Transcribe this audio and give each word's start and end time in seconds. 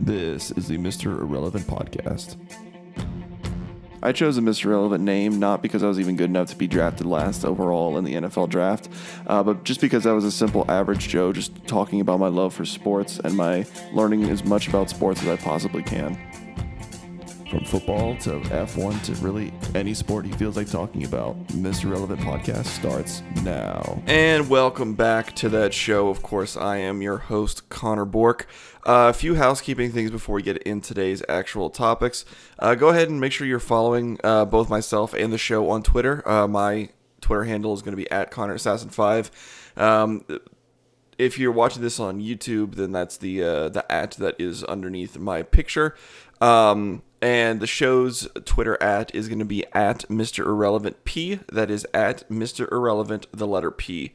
This 0.00 0.50
is 0.52 0.66
the 0.66 0.78
Mr. 0.78 1.20
Irrelevant 1.20 1.66
podcast. 1.66 2.36
I 4.02 4.12
chose 4.12 4.38
a 4.38 4.40
Mr. 4.40 4.64
Irrelevant 4.64 5.04
name 5.04 5.38
not 5.38 5.60
because 5.60 5.82
I 5.82 5.88
was 5.88 6.00
even 6.00 6.16
good 6.16 6.30
enough 6.30 6.48
to 6.48 6.56
be 6.56 6.66
drafted 6.66 7.06
last 7.06 7.44
overall 7.44 7.98
in 7.98 8.04
the 8.04 8.14
NFL 8.14 8.48
draft, 8.48 8.88
uh, 9.26 9.42
but 9.42 9.64
just 9.64 9.82
because 9.82 10.06
I 10.06 10.12
was 10.12 10.24
a 10.24 10.30
simple 10.30 10.64
average 10.70 11.08
Joe 11.08 11.34
just 11.34 11.54
talking 11.66 12.00
about 12.00 12.18
my 12.18 12.28
love 12.28 12.54
for 12.54 12.64
sports 12.64 13.18
and 13.18 13.36
my 13.36 13.66
learning 13.92 14.24
as 14.24 14.42
much 14.42 14.68
about 14.68 14.88
sports 14.88 15.22
as 15.22 15.28
I 15.28 15.36
possibly 15.36 15.82
can. 15.82 16.18
From 17.50 17.64
football 17.64 18.16
to 18.18 18.38
F1 18.38 19.02
to 19.06 19.14
really 19.14 19.52
any 19.74 19.92
sport 19.92 20.24
he 20.24 20.30
feels 20.30 20.56
like 20.56 20.70
talking 20.70 21.04
about, 21.04 21.36
Mr. 21.48 21.86
Irrelevant 21.86 22.20
podcast 22.20 22.66
starts 22.66 23.24
now. 23.42 24.00
And 24.06 24.48
welcome 24.48 24.94
back 24.94 25.34
to 25.36 25.48
that 25.48 25.74
show. 25.74 26.10
Of 26.10 26.22
course, 26.22 26.56
I 26.56 26.76
am 26.76 27.02
your 27.02 27.18
host, 27.18 27.68
Connor 27.68 28.04
Bork. 28.04 28.46
Uh, 28.86 29.10
a 29.10 29.12
few 29.12 29.34
housekeeping 29.34 29.90
things 29.90 30.12
before 30.12 30.36
we 30.36 30.42
get 30.42 30.58
in 30.58 30.80
today's 30.80 31.24
actual 31.28 31.70
topics. 31.70 32.24
Uh, 32.60 32.76
go 32.76 32.90
ahead 32.90 33.08
and 33.08 33.20
make 33.20 33.32
sure 33.32 33.48
you're 33.48 33.58
following 33.58 34.20
uh, 34.22 34.44
both 34.44 34.70
myself 34.70 35.12
and 35.12 35.32
the 35.32 35.38
show 35.38 35.70
on 35.70 35.82
Twitter. 35.82 36.26
Uh, 36.28 36.46
my 36.46 36.90
Twitter 37.20 37.42
handle 37.42 37.74
is 37.74 37.82
going 37.82 37.96
to 37.96 38.00
be 38.00 38.08
at 38.12 38.30
Connor 38.30 38.54
Assassin 38.54 38.90
Five. 38.90 39.32
Um, 39.76 40.24
if 41.18 41.36
you're 41.36 41.50
watching 41.50 41.82
this 41.82 41.98
on 41.98 42.20
YouTube, 42.20 42.76
then 42.76 42.92
that's 42.92 43.16
the 43.16 43.42
uh, 43.42 43.68
the 43.70 43.90
at 43.90 44.12
that 44.12 44.36
is 44.38 44.62
underneath 44.62 45.18
my 45.18 45.42
picture. 45.42 45.96
Um, 46.40 47.02
and 47.22 47.60
the 47.60 47.66
show's 47.66 48.28
Twitter 48.44 48.82
at 48.82 49.14
is 49.14 49.28
going 49.28 49.38
to 49.38 49.44
be 49.44 49.64
at 49.72 50.00
Mr. 50.08 50.44
Irrelevant 50.44 51.04
P. 51.04 51.40
That 51.52 51.70
is 51.70 51.86
at 51.92 52.28
Mr. 52.30 52.70
Irrelevant, 52.72 53.26
the 53.32 53.46
letter 53.46 53.70
P. 53.70 54.12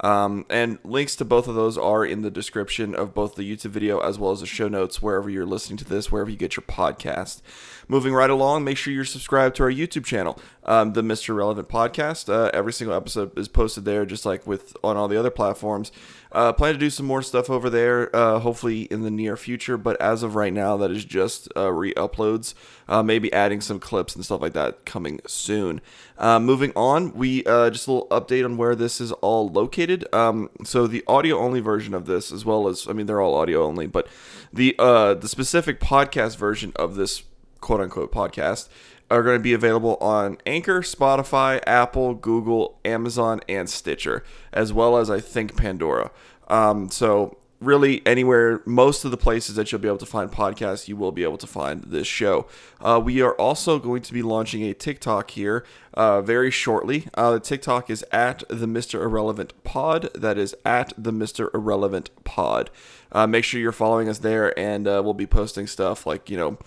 Um, 0.00 0.44
and 0.50 0.78
links 0.84 1.16
to 1.16 1.24
both 1.24 1.48
of 1.48 1.54
those 1.54 1.78
are 1.78 2.04
in 2.04 2.20
the 2.22 2.30
description 2.30 2.94
of 2.94 3.14
both 3.14 3.34
the 3.34 3.50
YouTube 3.50 3.70
video 3.70 3.98
as 4.00 4.18
well 4.18 4.30
as 4.30 4.40
the 4.40 4.46
show 4.46 4.68
notes 4.68 5.00
wherever 5.00 5.30
you're 5.30 5.46
listening 5.46 5.78
to 5.78 5.84
this, 5.84 6.12
wherever 6.12 6.28
you 6.30 6.36
get 6.36 6.56
your 6.56 6.64
podcast. 6.64 7.40
Moving 7.88 8.12
right 8.12 8.30
along, 8.30 8.64
make 8.64 8.76
sure 8.76 8.92
you're 8.92 9.04
subscribed 9.04 9.54
to 9.56 9.62
our 9.62 9.70
YouTube 9.70 10.04
channel, 10.04 10.40
um, 10.64 10.94
the 10.94 11.02
Mr. 11.02 11.28
Irrelevant 11.28 11.68
Podcast. 11.68 12.28
Uh, 12.28 12.50
every 12.52 12.72
single 12.72 12.96
episode 12.96 13.38
is 13.38 13.46
posted 13.46 13.84
there, 13.84 14.04
just 14.04 14.26
like 14.26 14.44
with 14.44 14.76
on 14.82 14.96
all 14.96 15.06
the 15.06 15.16
other 15.16 15.30
platforms. 15.30 15.92
Uh, 16.32 16.52
plan 16.52 16.72
to 16.72 16.80
do 16.80 16.90
some 16.90 17.06
more 17.06 17.22
stuff 17.22 17.48
over 17.48 17.70
there, 17.70 18.14
uh, 18.14 18.40
hopefully 18.40 18.82
in 18.82 19.02
the 19.02 19.10
near 19.10 19.36
future. 19.36 19.76
But 19.76 20.00
as 20.00 20.24
of 20.24 20.34
right 20.34 20.52
now, 20.52 20.76
that 20.78 20.90
is 20.90 21.04
just 21.04 21.48
uh, 21.56 21.70
re-uploads. 21.70 22.54
Uh, 22.88 23.04
maybe 23.04 23.32
adding 23.32 23.60
some 23.60 23.78
clips 23.78 24.16
and 24.16 24.24
stuff 24.24 24.40
like 24.40 24.52
that 24.54 24.84
coming 24.84 25.20
soon. 25.24 25.80
Uh, 26.18 26.40
moving 26.40 26.72
on, 26.74 27.12
we 27.12 27.44
uh, 27.44 27.70
just 27.70 27.86
a 27.86 27.92
little 27.92 28.08
update 28.08 28.44
on 28.44 28.56
where 28.56 28.74
this 28.74 29.00
is 29.00 29.12
all 29.12 29.48
located. 29.48 30.12
Um, 30.12 30.50
so 30.64 30.88
the 30.88 31.04
audio 31.06 31.38
only 31.38 31.60
version 31.60 31.94
of 31.94 32.06
this, 32.06 32.32
as 32.32 32.44
well 32.44 32.66
as 32.66 32.88
I 32.88 32.92
mean 32.92 33.06
they're 33.06 33.20
all 33.20 33.36
audio 33.36 33.62
only, 33.62 33.86
but 33.86 34.08
the 34.52 34.74
the 34.76 35.28
specific 35.28 35.78
podcast 35.78 36.36
version 36.36 36.72
of 36.74 36.96
this 36.96 37.22
quote 37.66 37.80
unquote 37.80 38.12
podcast 38.12 38.68
are 39.10 39.24
going 39.24 39.36
to 39.36 39.42
be 39.42 39.52
available 39.52 39.96
on 40.00 40.38
Anchor, 40.46 40.82
Spotify, 40.82 41.60
Apple, 41.66 42.14
Google, 42.14 42.78
Amazon, 42.84 43.40
and 43.48 43.68
Stitcher, 43.68 44.22
as 44.52 44.72
well 44.72 44.96
as 44.96 45.10
I 45.10 45.18
think 45.18 45.56
Pandora. 45.56 46.12
Um, 46.46 46.90
so 46.90 47.38
really 47.60 48.06
anywhere 48.06 48.60
most 48.66 49.04
of 49.04 49.10
the 49.10 49.16
places 49.16 49.54
that 49.56 49.72
you'll 49.72 49.80
be 49.80 49.88
able 49.88 49.96
to 49.96 50.06
find 50.06 50.30
podcasts 50.30 50.88
you 50.88 50.96
will 50.96 51.10
be 51.10 51.22
able 51.22 51.38
to 51.38 51.46
find 51.46 51.82
this 51.84 52.06
show. 52.06 52.46
Uh, 52.80 53.00
we 53.02 53.22
are 53.22 53.32
also 53.34 53.78
going 53.78 54.02
to 54.02 54.12
be 54.12 54.22
launching 54.22 54.62
a 54.62 54.74
tiktok 54.74 55.30
here 55.30 55.64
uh, 55.94 56.20
very 56.20 56.50
shortly. 56.50 57.08
Uh, 57.14 57.32
the 57.32 57.40
tiktok 57.40 57.88
is 57.88 58.04
at 58.12 58.42
the 58.48 58.66
mr 58.66 59.02
irrelevant 59.02 59.52
pod. 59.64 60.10
That 60.14 60.36
is 60.36 60.54
at 60.64 60.92
the 60.98 61.12
mr 61.12 61.52
irrelevant 61.54 62.10
pod. 62.24 62.70
Uh, 63.10 63.26
make 63.26 63.44
sure 63.44 63.60
you're 63.60 63.72
following 63.72 64.08
us 64.08 64.18
there 64.18 64.56
and 64.58 64.86
uh, 64.86 65.00
we'll 65.02 65.14
be 65.14 65.26
posting 65.26 65.66
stuff 65.66 66.06
like 66.06 66.28
you 66.28 66.36
know 66.36 66.58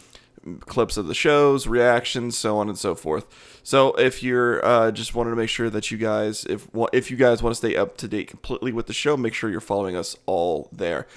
clips 0.62 0.98
of 0.98 1.08
the 1.08 1.14
shows, 1.14 1.68
reactions, 1.68 2.38
so 2.38 2.58
on 2.58 2.70
and 2.70 2.78
so 2.78 2.95
forth. 2.95 3.28
So 3.64 3.94
if 3.94 4.23
you're 4.23 4.66
uh, 4.66 4.92
just 4.92 5.16
wanted 5.16 5.32
to 5.32 5.36
make 5.36 5.50
sure 5.50 5.70
that 5.70 5.92
you 5.92 5.98
guys, 5.98 6.45
if 6.45 6.67
if 6.94 7.11
you 7.11 7.17
guys 7.17 7.44
want 7.44 7.54
to 7.54 7.58
stay 7.58 7.76
up 7.76 7.98
to 7.98 8.08
date 8.08 8.27
completely 8.27 8.72
with 8.72 8.88
the 8.88 8.94
show, 8.94 9.17
make 9.17 9.33
sure 9.33 9.50
you're 9.50 9.60
following 9.61 9.95
us 9.95 10.16
all 10.26 10.70
there. 10.72 11.08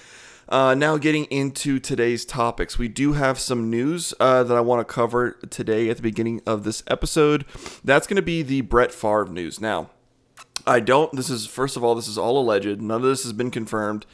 Uh, 0.49 0.75
now, 0.75 0.99
getting 0.99 1.25
into 1.27 1.79
today's 1.79 2.27
topics, 2.27 2.79
we 2.79 2.89
do 2.89 3.15
have 3.15 3.39
some 3.39 3.71
news 3.71 4.13
uh, 4.21 4.43
that 4.43 4.55
I 4.55 4.61
want 4.61 4.87
to 4.87 4.93
cover 4.93 5.39
today 5.49 5.89
at 5.89 5.97
the 5.97 6.03
beginning 6.03 6.43
of 6.47 6.65
this 6.65 6.83
episode. 6.89 7.47
That's 7.83 8.07
going 8.07 8.17
to 8.17 8.23
be 8.23 8.43
the 8.43 8.61
Brett 8.61 8.93
Favre 8.93 9.27
news. 9.27 9.61
Now, 9.61 9.91
I 10.67 10.81
don't. 10.81 11.15
This 11.17 11.31
is 11.31 11.47
first 11.47 11.77
of 11.77 11.85
all, 11.85 11.95
this 11.95 12.09
is 12.09 12.19
all 12.19 12.39
alleged. 12.39 12.83
None 12.83 12.97
of 12.97 13.03
this 13.03 13.23
has 13.23 13.33
been 13.33 13.51
confirmed 13.51 14.05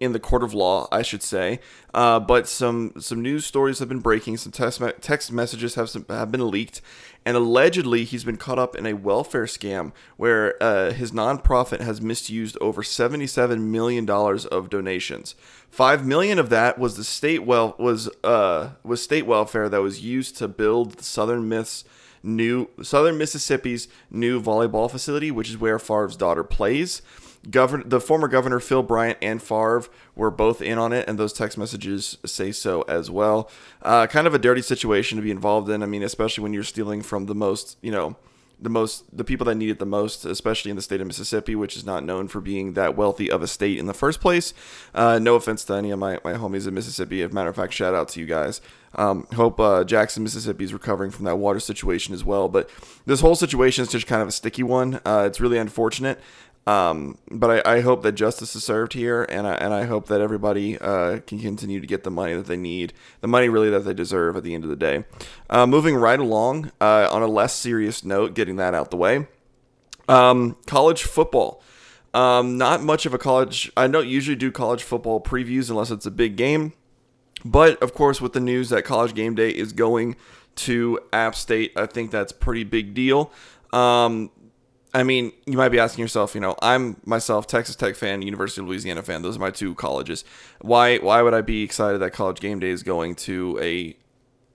in 0.00 0.12
the 0.12 0.20
court 0.20 0.42
of 0.42 0.52
law, 0.52 0.88
I 0.90 1.02
should 1.02 1.22
say. 1.22 1.60
Uh, 1.92 2.20
but 2.20 2.48
some 2.48 2.92
some 2.98 3.22
news 3.22 3.46
stories 3.46 3.78
have 3.78 3.88
been 3.88 4.00
breaking. 4.00 4.36
Some 4.36 4.52
text 4.52 4.80
me- 4.80 4.92
text 5.00 5.32
messages 5.32 5.76
have 5.76 5.88
some, 5.88 6.04
have 6.08 6.32
been 6.32 6.50
leaked, 6.50 6.80
and 7.24 7.36
allegedly 7.36 8.04
he's 8.04 8.24
been 8.24 8.36
caught 8.36 8.58
up 8.58 8.74
in 8.74 8.86
a 8.86 8.94
welfare 8.94 9.44
scam 9.44 9.92
where 10.16 10.60
uh, 10.62 10.92
his 10.92 11.12
nonprofit 11.12 11.80
has 11.80 12.00
misused 12.00 12.58
over 12.60 12.82
seventy 12.82 13.26
seven 13.26 13.70
million 13.70 14.04
dollars 14.04 14.44
of 14.46 14.68
donations. 14.68 15.34
Five 15.70 16.04
million 16.04 16.38
of 16.38 16.50
that 16.50 16.78
was 16.78 16.96
the 16.96 17.04
state 17.04 17.44
well 17.44 17.74
was 17.78 18.08
uh 18.22 18.70
was 18.82 19.02
state 19.02 19.26
welfare 19.26 19.68
that 19.68 19.82
was 19.82 20.00
used 20.00 20.36
to 20.38 20.48
build 20.48 21.02
Southern 21.02 21.48
Miss 21.48 21.84
new 22.24 22.68
Southern 22.82 23.18
Mississippi's 23.18 23.86
new 24.10 24.40
volleyball 24.40 24.90
facility, 24.90 25.30
which 25.30 25.50
is 25.50 25.58
where 25.58 25.78
Favre's 25.78 26.16
daughter 26.16 26.42
plays. 26.42 27.02
Governor, 27.50 27.84
the 27.84 28.00
former 28.00 28.28
governor 28.28 28.60
Phil 28.60 28.82
Bryant 28.82 29.18
and 29.20 29.42
Favre 29.42 29.84
were 30.14 30.30
both 30.30 30.62
in 30.62 30.78
on 30.78 30.92
it, 30.92 31.08
and 31.08 31.18
those 31.18 31.32
text 31.32 31.58
messages 31.58 32.18
say 32.24 32.52
so 32.52 32.82
as 32.82 33.10
well. 33.10 33.50
Uh, 33.82 34.06
kind 34.06 34.26
of 34.26 34.34
a 34.34 34.38
dirty 34.38 34.62
situation 34.62 35.16
to 35.16 35.22
be 35.22 35.30
involved 35.30 35.68
in. 35.68 35.82
I 35.82 35.86
mean, 35.86 36.02
especially 36.02 36.42
when 36.42 36.52
you're 36.52 36.62
stealing 36.62 37.02
from 37.02 37.26
the 37.26 37.34
most, 37.34 37.76
you 37.82 37.92
know, 37.92 38.16
the 38.60 38.70
most 38.70 39.04
the 39.16 39.24
people 39.24 39.44
that 39.46 39.56
need 39.56 39.70
it 39.70 39.78
the 39.78 39.86
most, 39.86 40.24
especially 40.24 40.70
in 40.70 40.76
the 40.76 40.82
state 40.82 41.00
of 41.00 41.06
Mississippi, 41.06 41.54
which 41.54 41.76
is 41.76 41.84
not 41.84 42.04
known 42.04 42.28
for 42.28 42.40
being 42.40 42.74
that 42.74 42.96
wealthy 42.96 43.30
of 43.30 43.42
a 43.42 43.46
state 43.46 43.78
in 43.78 43.86
the 43.86 43.94
first 43.94 44.20
place. 44.20 44.54
Uh, 44.94 45.18
no 45.18 45.34
offense 45.34 45.64
to 45.64 45.74
any 45.74 45.90
of 45.90 45.98
my, 45.98 46.18
my 46.24 46.34
homies 46.34 46.66
in 46.66 46.74
Mississippi. 46.74 47.22
As 47.22 47.30
a 47.30 47.34
matter 47.34 47.50
of 47.50 47.56
fact, 47.56 47.72
shout 47.72 47.94
out 47.94 48.08
to 48.10 48.20
you 48.20 48.26
guys. 48.26 48.60
Um, 48.96 49.26
hope 49.34 49.58
uh, 49.58 49.82
Jackson, 49.84 50.22
Mississippi 50.22 50.64
is 50.64 50.72
recovering 50.72 51.10
from 51.10 51.24
that 51.24 51.36
water 51.36 51.60
situation 51.60 52.14
as 52.14 52.24
well. 52.24 52.48
But 52.48 52.70
this 53.06 53.20
whole 53.20 53.34
situation 53.34 53.82
is 53.82 53.90
just 53.90 54.06
kind 54.06 54.22
of 54.22 54.28
a 54.28 54.32
sticky 54.32 54.62
one. 54.62 55.00
Uh, 55.04 55.24
it's 55.26 55.40
really 55.40 55.58
unfortunate. 55.58 56.20
Um, 56.66 57.18
but 57.30 57.66
I, 57.66 57.76
I, 57.76 57.80
hope 57.82 58.02
that 58.04 58.12
justice 58.12 58.56
is 58.56 58.64
served 58.64 58.94
here, 58.94 59.24
and 59.24 59.46
I, 59.46 59.52
and 59.56 59.74
I 59.74 59.84
hope 59.84 60.06
that 60.06 60.22
everybody 60.22 60.78
uh, 60.78 61.18
can 61.26 61.38
continue 61.38 61.78
to 61.78 61.86
get 61.86 62.04
the 62.04 62.10
money 62.10 62.32
that 62.32 62.46
they 62.46 62.56
need, 62.56 62.94
the 63.20 63.28
money 63.28 63.50
really 63.50 63.68
that 63.68 63.80
they 63.80 63.92
deserve 63.92 64.34
at 64.34 64.44
the 64.44 64.54
end 64.54 64.64
of 64.64 64.70
the 64.70 64.76
day. 64.76 65.04
Uh, 65.50 65.66
moving 65.66 65.94
right 65.94 66.18
along, 66.18 66.72
uh, 66.80 67.06
on 67.12 67.20
a 67.20 67.26
less 67.26 67.52
serious 67.52 68.02
note, 68.02 68.32
getting 68.32 68.56
that 68.56 68.72
out 68.72 68.90
the 68.90 68.96
way, 68.96 69.26
um, 70.08 70.56
college 70.66 71.02
football. 71.02 71.62
Um, 72.14 72.56
not 72.56 72.82
much 72.82 73.04
of 73.04 73.12
a 73.12 73.18
college. 73.18 73.70
I 73.76 73.86
don't 73.88 74.08
usually 74.08 74.36
do 74.36 74.50
college 74.50 74.84
football 74.84 75.20
previews 75.20 75.68
unless 75.68 75.90
it's 75.90 76.06
a 76.06 76.10
big 76.10 76.36
game. 76.36 76.72
But 77.44 77.82
of 77.82 77.92
course, 77.92 78.20
with 78.20 78.32
the 78.32 78.40
news 78.40 78.70
that 78.70 78.84
College 78.84 79.14
Game 79.14 79.34
Day 79.34 79.50
is 79.50 79.72
going 79.72 80.16
to 80.56 80.98
App 81.12 81.34
State, 81.34 81.72
I 81.76 81.86
think 81.86 82.10
that's 82.10 82.32
pretty 82.32 82.64
big 82.64 82.94
deal. 82.94 83.30
Um, 83.72 84.30
I 84.94 85.02
mean, 85.02 85.32
you 85.44 85.56
might 85.56 85.70
be 85.70 85.80
asking 85.80 86.02
yourself, 86.02 86.36
you 86.36 86.40
know, 86.40 86.54
I'm 86.62 86.96
myself 87.04 87.48
Texas 87.48 87.74
Tech 87.74 87.96
fan, 87.96 88.22
University 88.22 88.60
of 88.60 88.68
Louisiana 88.68 89.02
fan. 89.02 89.22
Those 89.22 89.36
are 89.36 89.40
my 89.40 89.50
two 89.50 89.74
colleges. 89.74 90.24
Why 90.60 90.98
why 90.98 91.20
would 91.20 91.34
I 91.34 91.40
be 91.40 91.64
excited 91.64 91.98
that 91.98 92.12
College 92.12 92.38
Game 92.38 92.60
Day 92.60 92.70
is 92.70 92.84
going 92.84 93.16
to 93.16 93.58
a 93.60 93.96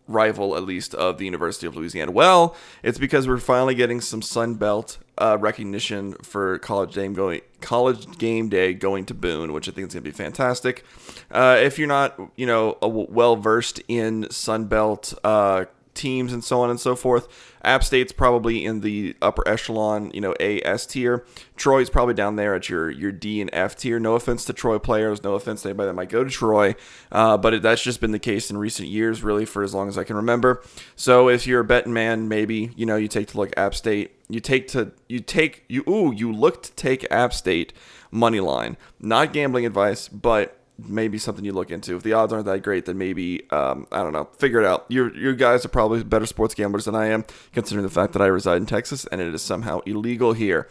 rival, 0.07 0.55
at 0.55 0.63
least, 0.63 0.95
of 0.95 1.17
the 1.17 1.25
University 1.25 1.67
of 1.67 1.75
Louisiana? 1.75 2.11
Well, 2.11 2.55
it's 2.83 2.97
because 2.97 3.27
we're 3.27 3.37
finally 3.37 3.75
getting 3.75 3.99
some 3.99 4.21
Sun 4.21 4.55
Belt 4.55 4.97
uh, 5.17 5.37
recognition 5.39 6.13
for 6.23 6.57
College 6.59 6.95
Game 6.95 7.13
going 7.13 7.41
College 7.59 8.17
Game 8.17 8.47
Day 8.47 8.73
going 8.73 9.05
to 9.07 9.13
Boone, 9.13 9.51
which 9.51 9.67
I 9.67 9.73
think 9.73 9.89
is 9.89 9.93
going 9.93 10.03
to 10.05 10.09
be 10.09 10.15
fantastic. 10.15 10.85
Uh, 11.29 11.57
if 11.59 11.77
you're 11.77 11.89
not, 11.89 12.17
you 12.37 12.45
know, 12.45 12.77
well 12.81 13.35
versed 13.35 13.81
in 13.89 14.29
Sun 14.31 14.65
Belt 14.65 15.13
uh, 15.25 15.65
teams 15.99 16.33
and 16.33 16.43
so 16.43 16.61
on 16.61 16.69
and 16.69 16.79
so 16.79 16.95
forth. 16.95 17.27
App 17.63 17.83
State's 17.83 18.13
probably 18.13 18.63
in 18.65 18.79
the 18.79 19.15
upper 19.21 19.45
echelon, 19.45 20.11
you 20.13 20.21
know, 20.21 20.33
A 20.39 20.61
S 20.63 20.85
tier. 20.85 21.25
Troy's 21.57 21.89
probably 21.89 22.13
down 22.13 22.37
there 22.37 22.55
at 22.55 22.69
your 22.69 22.89
your 22.89 23.11
D 23.11 23.41
and 23.41 23.49
F 23.51 23.75
tier. 23.75 23.99
No 23.99 24.15
offense 24.15 24.45
to 24.45 24.53
Troy 24.53 24.79
players, 24.79 25.23
no 25.23 25.33
offense 25.33 25.63
to 25.63 25.69
anybody 25.69 25.87
that 25.87 25.93
might 25.93 26.09
go 26.09 26.23
to 26.23 26.29
Troy, 26.29 26.75
uh, 27.11 27.37
but 27.37 27.53
it, 27.53 27.61
that's 27.61 27.83
just 27.83 27.99
been 27.99 28.11
the 28.11 28.19
case 28.19 28.49
in 28.49 28.57
recent 28.57 28.87
years, 28.87 29.21
really, 29.23 29.45
for 29.45 29.61
as 29.61 29.73
long 29.73 29.89
as 29.89 29.97
I 29.97 30.05
can 30.05 30.15
remember. 30.15 30.63
So 30.95 31.27
if 31.27 31.45
you're 31.45 31.59
a 31.59 31.65
betting 31.65 31.93
man, 31.93 32.29
maybe 32.29 32.71
you 32.77 32.85
know 32.85 32.95
you 32.95 33.09
take 33.09 33.27
to 33.27 33.37
look 33.37 33.51
App 33.57 33.75
State. 33.75 34.15
You 34.29 34.39
take 34.39 34.69
to 34.69 34.93
you 35.07 35.19
take 35.19 35.65
you 35.67 35.83
ooh 35.87 36.13
you 36.13 36.31
look 36.31 36.63
to 36.63 36.71
take 36.73 37.11
App 37.11 37.33
State 37.33 37.73
money 38.09 38.39
line. 38.39 38.77
Not 39.01 39.33
gambling 39.33 39.65
advice, 39.65 40.07
but 40.07 40.58
maybe 40.87 41.17
something 41.17 41.43
you 41.43 41.53
look 41.53 41.71
into. 41.71 41.95
If 41.95 42.03
the 42.03 42.13
odds 42.13 42.31
aren't 42.33 42.45
that 42.45 42.63
great, 42.63 42.85
then 42.85 42.97
maybe 42.97 43.49
um, 43.51 43.87
I 43.91 44.03
don't 44.03 44.13
know. 44.13 44.29
Figure 44.37 44.59
it 44.59 44.65
out. 44.65 44.85
You 44.89 45.11
you 45.13 45.35
guys 45.35 45.65
are 45.65 45.69
probably 45.69 46.03
better 46.03 46.25
sports 46.25 46.53
gamblers 46.53 46.85
than 46.85 46.95
I 46.95 47.07
am, 47.07 47.25
considering 47.53 47.83
the 47.83 47.91
fact 47.91 48.13
that 48.13 48.21
I 48.21 48.27
reside 48.27 48.57
in 48.57 48.65
Texas 48.65 49.05
and 49.11 49.21
it 49.21 49.33
is 49.33 49.41
somehow 49.41 49.79
illegal 49.81 50.33
here. 50.33 50.67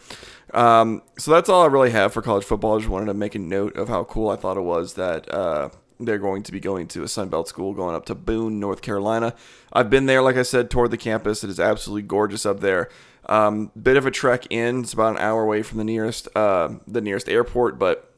Um, 0.53 1.03
so 1.17 1.31
that's 1.31 1.49
all 1.49 1.63
I 1.63 1.67
really 1.67 1.91
have 1.91 2.13
for 2.13 2.21
college 2.21 2.43
football. 2.43 2.75
I 2.75 2.79
just 2.79 2.89
wanted 2.89 3.07
to 3.07 3.13
make 3.13 3.35
a 3.35 3.39
note 3.39 3.75
of 3.75 3.87
how 3.87 4.03
cool 4.03 4.29
I 4.29 4.35
thought 4.35 4.57
it 4.57 4.61
was 4.61 4.95
that 4.95 5.31
uh, 5.31 5.69
they're 5.99 6.17
going 6.17 6.43
to 6.43 6.51
be 6.51 6.59
going 6.59 6.87
to 6.87 7.03
a 7.03 7.05
Sunbelt 7.05 7.47
school 7.47 7.73
going 7.73 7.95
up 7.95 8.05
to 8.05 8.15
Boone, 8.15 8.59
North 8.59 8.81
Carolina. 8.81 9.35
I've 9.71 9.89
been 9.89 10.05
there, 10.05 10.21
like 10.21 10.37
I 10.37 10.43
said, 10.43 10.69
toward 10.69 10.91
the 10.91 10.97
campus. 10.97 11.43
It 11.43 11.49
is 11.49 11.59
absolutely 11.59 12.03
gorgeous 12.03 12.45
up 12.45 12.61
there. 12.61 12.89
Um, 13.27 13.71
bit 13.79 13.97
of 13.97 14.05
a 14.05 14.11
trek 14.11 14.47
in. 14.49 14.81
It's 14.81 14.93
about 14.93 15.15
an 15.15 15.21
hour 15.21 15.43
away 15.43 15.61
from 15.61 15.77
the 15.77 15.83
nearest 15.83 16.27
uh, 16.35 16.69
the 16.87 17.01
nearest 17.01 17.29
airport, 17.29 17.77
but 17.77 18.08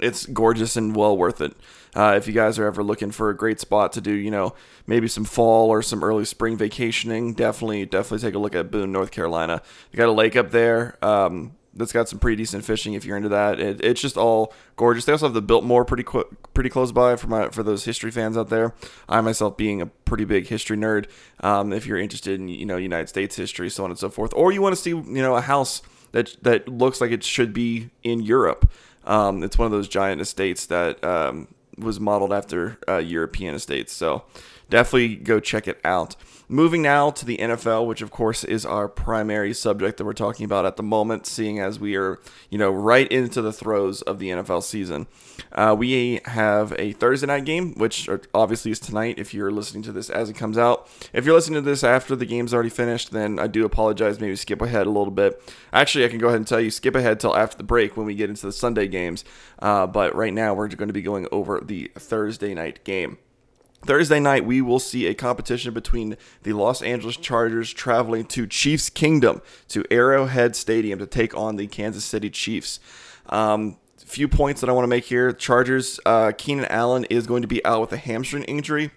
it's 0.00 0.26
gorgeous 0.26 0.76
and 0.76 0.96
well 0.96 1.16
worth 1.16 1.40
it. 1.40 1.54
Uh, 1.94 2.14
if 2.16 2.26
you 2.26 2.32
guys 2.32 2.58
are 2.58 2.66
ever 2.66 2.82
looking 2.82 3.10
for 3.10 3.28
a 3.28 3.36
great 3.36 3.60
spot 3.60 3.92
to 3.92 4.00
do, 4.00 4.12
you 4.12 4.30
know, 4.30 4.54
maybe 4.86 5.06
some 5.06 5.24
fall 5.24 5.68
or 5.68 5.82
some 5.82 6.02
early 6.02 6.24
spring 6.24 6.56
vacationing, 6.56 7.34
definitely, 7.34 7.84
definitely 7.84 8.26
take 8.26 8.34
a 8.34 8.38
look 8.38 8.54
at 8.54 8.70
Boone, 8.70 8.92
North 8.92 9.10
Carolina. 9.10 9.60
They 9.90 9.98
got 9.98 10.08
a 10.08 10.12
lake 10.12 10.34
up 10.34 10.50
there. 10.50 10.96
Um, 11.04 11.52
that's 11.74 11.92
got 11.92 12.08
some 12.08 12.18
pretty 12.18 12.36
decent 12.36 12.64
fishing 12.64 12.94
if 12.94 13.04
you're 13.04 13.16
into 13.16 13.28
that. 13.30 13.58
It, 13.58 13.82
it's 13.82 14.00
just 14.00 14.16
all 14.16 14.52
gorgeous. 14.76 15.04
They 15.04 15.12
also 15.12 15.26
have 15.26 15.34
the 15.34 15.42
Biltmore 15.42 15.84
pretty 15.84 16.02
qu- 16.02 16.36
pretty 16.54 16.70
close 16.70 16.92
by 16.92 17.16
for 17.16 17.28
my 17.28 17.48
for 17.48 17.62
those 17.62 17.84
history 17.84 18.10
fans 18.10 18.36
out 18.36 18.50
there. 18.50 18.74
I 19.08 19.20
myself 19.20 19.56
being 19.56 19.80
a 19.80 19.86
pretty 19.86 20.24
big 20.24 20.48
history 20.48 20.76
nerd. 20.76 21.06
Um, 21.40 21.72
if 21.72 21.86
you're 21.86 21.98
interested 21.98 22.38
in 22.38 22.48
you 22.48 22.66
know 22.66 22.76
United 22.76 23.08
States 23.08 23.36
history, 23.36 23.70
so 23.70 23.84
on 23.84 23.90
and 23.90 23.98
so 23.98 24.10
forth, 24.10 24.32
or 24.34 24.52
you 24.52 24.60
want 24.60 24.74
to 24.74 24.80
see 24.80 24.90
you 24.90 25.02
know 25.04 25.36
a 25.36 25.40
house 25.40 25.82
that 26.12 26.36
that 26.42 26.68
looks 26.68 27.00
like 27.00 27.10
it 27.10 27.24
should 27.24 27.52
be 27.52 27.90
in 28.02 28.20
Europe. 28.20 28.70
Um, 29.04 29.42
it's 29.42 29.58
one 29.58 29.66
of 29.66 29.72
those 29.72 29.88
giant 29.88 30.20
estates 30.20 30.66
that 30.66 31.02
um, 31.04 31.48
was 31.78 31.98
modeled 31.98 32.32
after 32.32 32.78
uh, 32.88 32.98
European 32.98 33.54
estates. 33.54 33.92
So 33.92 34.24
definitely 34.72 35.16
go 35.16 35.38
check 35.38 35.68
it 35.68 35.78
out. 35.84 36.16
Moving 36.48 36.82
now 36.82 37.10
to 37.10 37.24
the 37.24 37.36
NFL, 37.36 37.86
which 37.86 38.02
of 38.02 38.10
course 38.10 38.42
is 38.42 38.66
our 38.66 38.88
primary 38.88 39.54
subject 39.54 39.98
that 39.98 40.04
we're 40.04 40.12
talking 40.12 40.44
about 40.44 40.66
at 40.66 40.76
the 40.76 40.82
moment, 40.82 41.26
seeing 41.26 41.60
as 41.60 41.78
we 41.78 41.94
are, 41.94 42.20
you 42.50 42.58
know, 42.58 42.70
right 42.70 43.10
into 43.10 43.40
the 43.42 43.52
throes 43.52 44.02
of 44.02 44.18
the 44.18 44.30
NFL 44.30 44.62
season. 44.62 45.06
Uh, 45.52 45.74
we 45.78 46.20
have 46.24 46.74
a 46.78 46.92
Thursday 46.92 47.26
night 47.26 47.44
game, 47.44 47.74
which 47.74 48.08
obviously 48.34 48.70
is 48.70 48.80
tonight 48.80 49.18
if 49.18 49.32
you're 49.32 49.50
listening 49.50 49.82
to 49.84 49.92
this 49.92 50.10
as 50.10 50.30
it 50.30 50.34
comes 50.34 50.58
out. 50.58 50.88
If 51.12 51.26
you're 51.26 51.34
listening 51.34 51.62
to 51.62 51.70
this 51.70 51.84
after 51.84 52.16
the 52.16 52.26
game's 52.26 52.52
already 52.52 52.70
finished, 52.70 53.12
then 53.12 53.38
I 53.38 53.46
do 53.46 53.64
apologize. 53.64 54.20
Maybe 54.20 54.36
skip 54.36 54.62
ahead 54.62 54.86
a 54.86 54.90
little 54.90 55.10
bit. 55.10 55.40
Actually, 55.72 56.06
I 56.06 56.08
can 56.08 56.18
go 56.18 56.28
ahead 56.28 56.38
and 56.38 56.46
tell 56.46 56.60
you 56.60 56.70
skip 56.70 56.94
ahead 56.94 57.20
till 57.20 57.36
after 57.36 57.58
the 57.58 57.64
break 57.64 57.96
when 57.96 58.06
we 58.06 58.14
get 58.14 58.30
into 58.30 58.46
the 58.46 58.52
Sunday 58.52 58.88
games. 58.88 59.24
Uh, 59.58 59.86
but 59.86 60.14
right 60.14 60.32
now, 60.32 60.54
we're 60.54 60.68
going 60.68 60.88
to 60.88 60.94
be 60.94 61.02
going 61.02 61.28
over 61.30 61.60
the 61.60 61.90
Thursday 61.94 62.54
night 62.54 62.84
game. 62.84 63.18
Thursday 63.82 64.20
night, 64.20 64.44
we 64.44 64.62
will 64.62 64.78
see 64.78 65.06
a 65.06 65.14
competition 65.14 65.74
between 65.74 66.16
the 66.44 66.52
Los 66.52 66.82
Angeles 66.82 67.16
Chargers 67.16 67.72
traveling 67.72 68.24
to 68.26 68.46
Chiefs 68.46 68.88
Kingdom 68.88 69.42
to 69.68 69.84
Arrowhead 69.90 70.54
Stadium 70.54 70.98
to 71.00 71.06
take 71.06 71.36
on 71.36 71.56
the 71.56 71.66
Kansas 71.66 72.04
City 72.04 72.30
Chiefs. 72.30 72.78
Um, 73.26 73.78
few 73.98 74.28
points 74.28 74.60
that 74.60 74.70
I 74.70 74.72
want 74.72 74.84
to 74.84 74.88
make 74.88 75.04
here. 75.06 75.32
Chargers, 75.32 75.98
uh, 76.06 76.32
Keenan 76.36 76.66
Allen 76.66 77.04
is 77.04 77.26
going 77.26 77.42
to 77.42 77.48
be 77.48 77.64
out 77.64 77.80
with 77.80 77.92
a 77.92 77.96
hamstring 77.96 78.44
injury. 78.44 78.92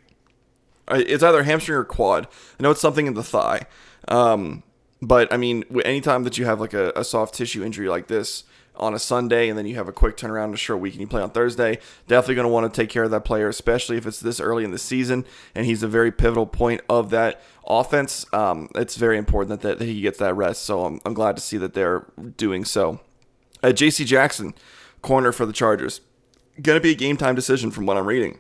Uh, 0.88 1.02
it's 1.08 1.24
either 1.24 1.44
hamstring 1.44 1.78
or 1.78 1.84
quad. 1.84 2.28
I 2.60 2.64
know 2.64 2.72
it's 2.72 2.82
something 2.82 3.08
in 3.08 3.16
the 3.16 3.24
thigh. 3.24 3.66
Um, 4.08 4.62
but 5.02 5.32
I 5.34 5.38
mean, 5.38 5.64
anytime 5.84 6.24
that 6.26 6.38
you 6.38 6.46
have 6.46 6.60
like 6.60 6.74
a, 6.74 6.92
a 6.96 7.04
soft 7.04 7.34
tissue 7.34 7.64
injury 7.64 7.90
like 7.90 8.08
this, 8.08 8.44
on 8.78 8.94
a 8.94 9.00
Sunday 9.00 9.50
and 9.50 9.58
then 9.58 9.66
you 9.66 9.76
have 9.76 9.88
a 9.88 9.92
quick 9.92 10.18
turnaround 10.18 10.54
a 10.54 10.58
short 10.58 10.80
week 10.80 10.94
and 10.94 11.02
you 11.02 11.08
play 11.08 11.22
on 11.22 11.30
Thursday. 11.30 11.80
Definitely 12.08 12.36
going 12.36 12.48
to 12.48 12.54
want 12.54 12.72
to 12.72 12.82
take 12.82 12.90
care 12.90 13.04
of 13.04 13.12
that 13.12 13.26
player, 13.26 13.48
especially 13.48 13.98
if 13.98 14.06
it's 14.06 14.20
this 14.20 14.40
early 14.40 14.64
in 14.64 14.72
the 14.72 14.78
season 14.78 15.26
and 15.54 15.66
he's 15.66 15.84
a 15.84 15.88
very 15.88 16.12
pivotal 16.12 16.46
point 16.46 16.82
of 16.90 17.10
that 17.10 17.42
offense. 17.68 18.26
Um, 18.34 18.70
it's 18.76 18.96
very 18.96 19.18
important 19.18 19.62
that, 19.62 19.80
that, 19.80 19.86
he 19.86 20.02
gets 20.02 20.20
that 20.20 20.36
rest. 20.36 20.64
So 20.64 20.86
I'm, 20.86 21.02
I'm 21.06 21.14
glad 21.14 21.36
to 21.36 21.42
see 21.42 21.58
that 21.58 21.74
they're 21.74 22.06
doing 22.38 22.66
so. 22.66 23.00
Uh, 23.64 23.70
JC 23.70 24.06
Jackson, 24.06 24.54
corner 25.02 25.32
for 25.32 25.46
the 25.46 25.54
Chargers. 25.54 26.02
Going 26.62 26.78
to 26.78 26.82
be 26.82 26.92
a 26.92 26.96
game 26.96 27.18
time 27.18 27.36
decision 27.36 27.72
from 27.72 27.86
what 27.86 27.98
I'm 27.98 28.06
reading. 28.06 28.40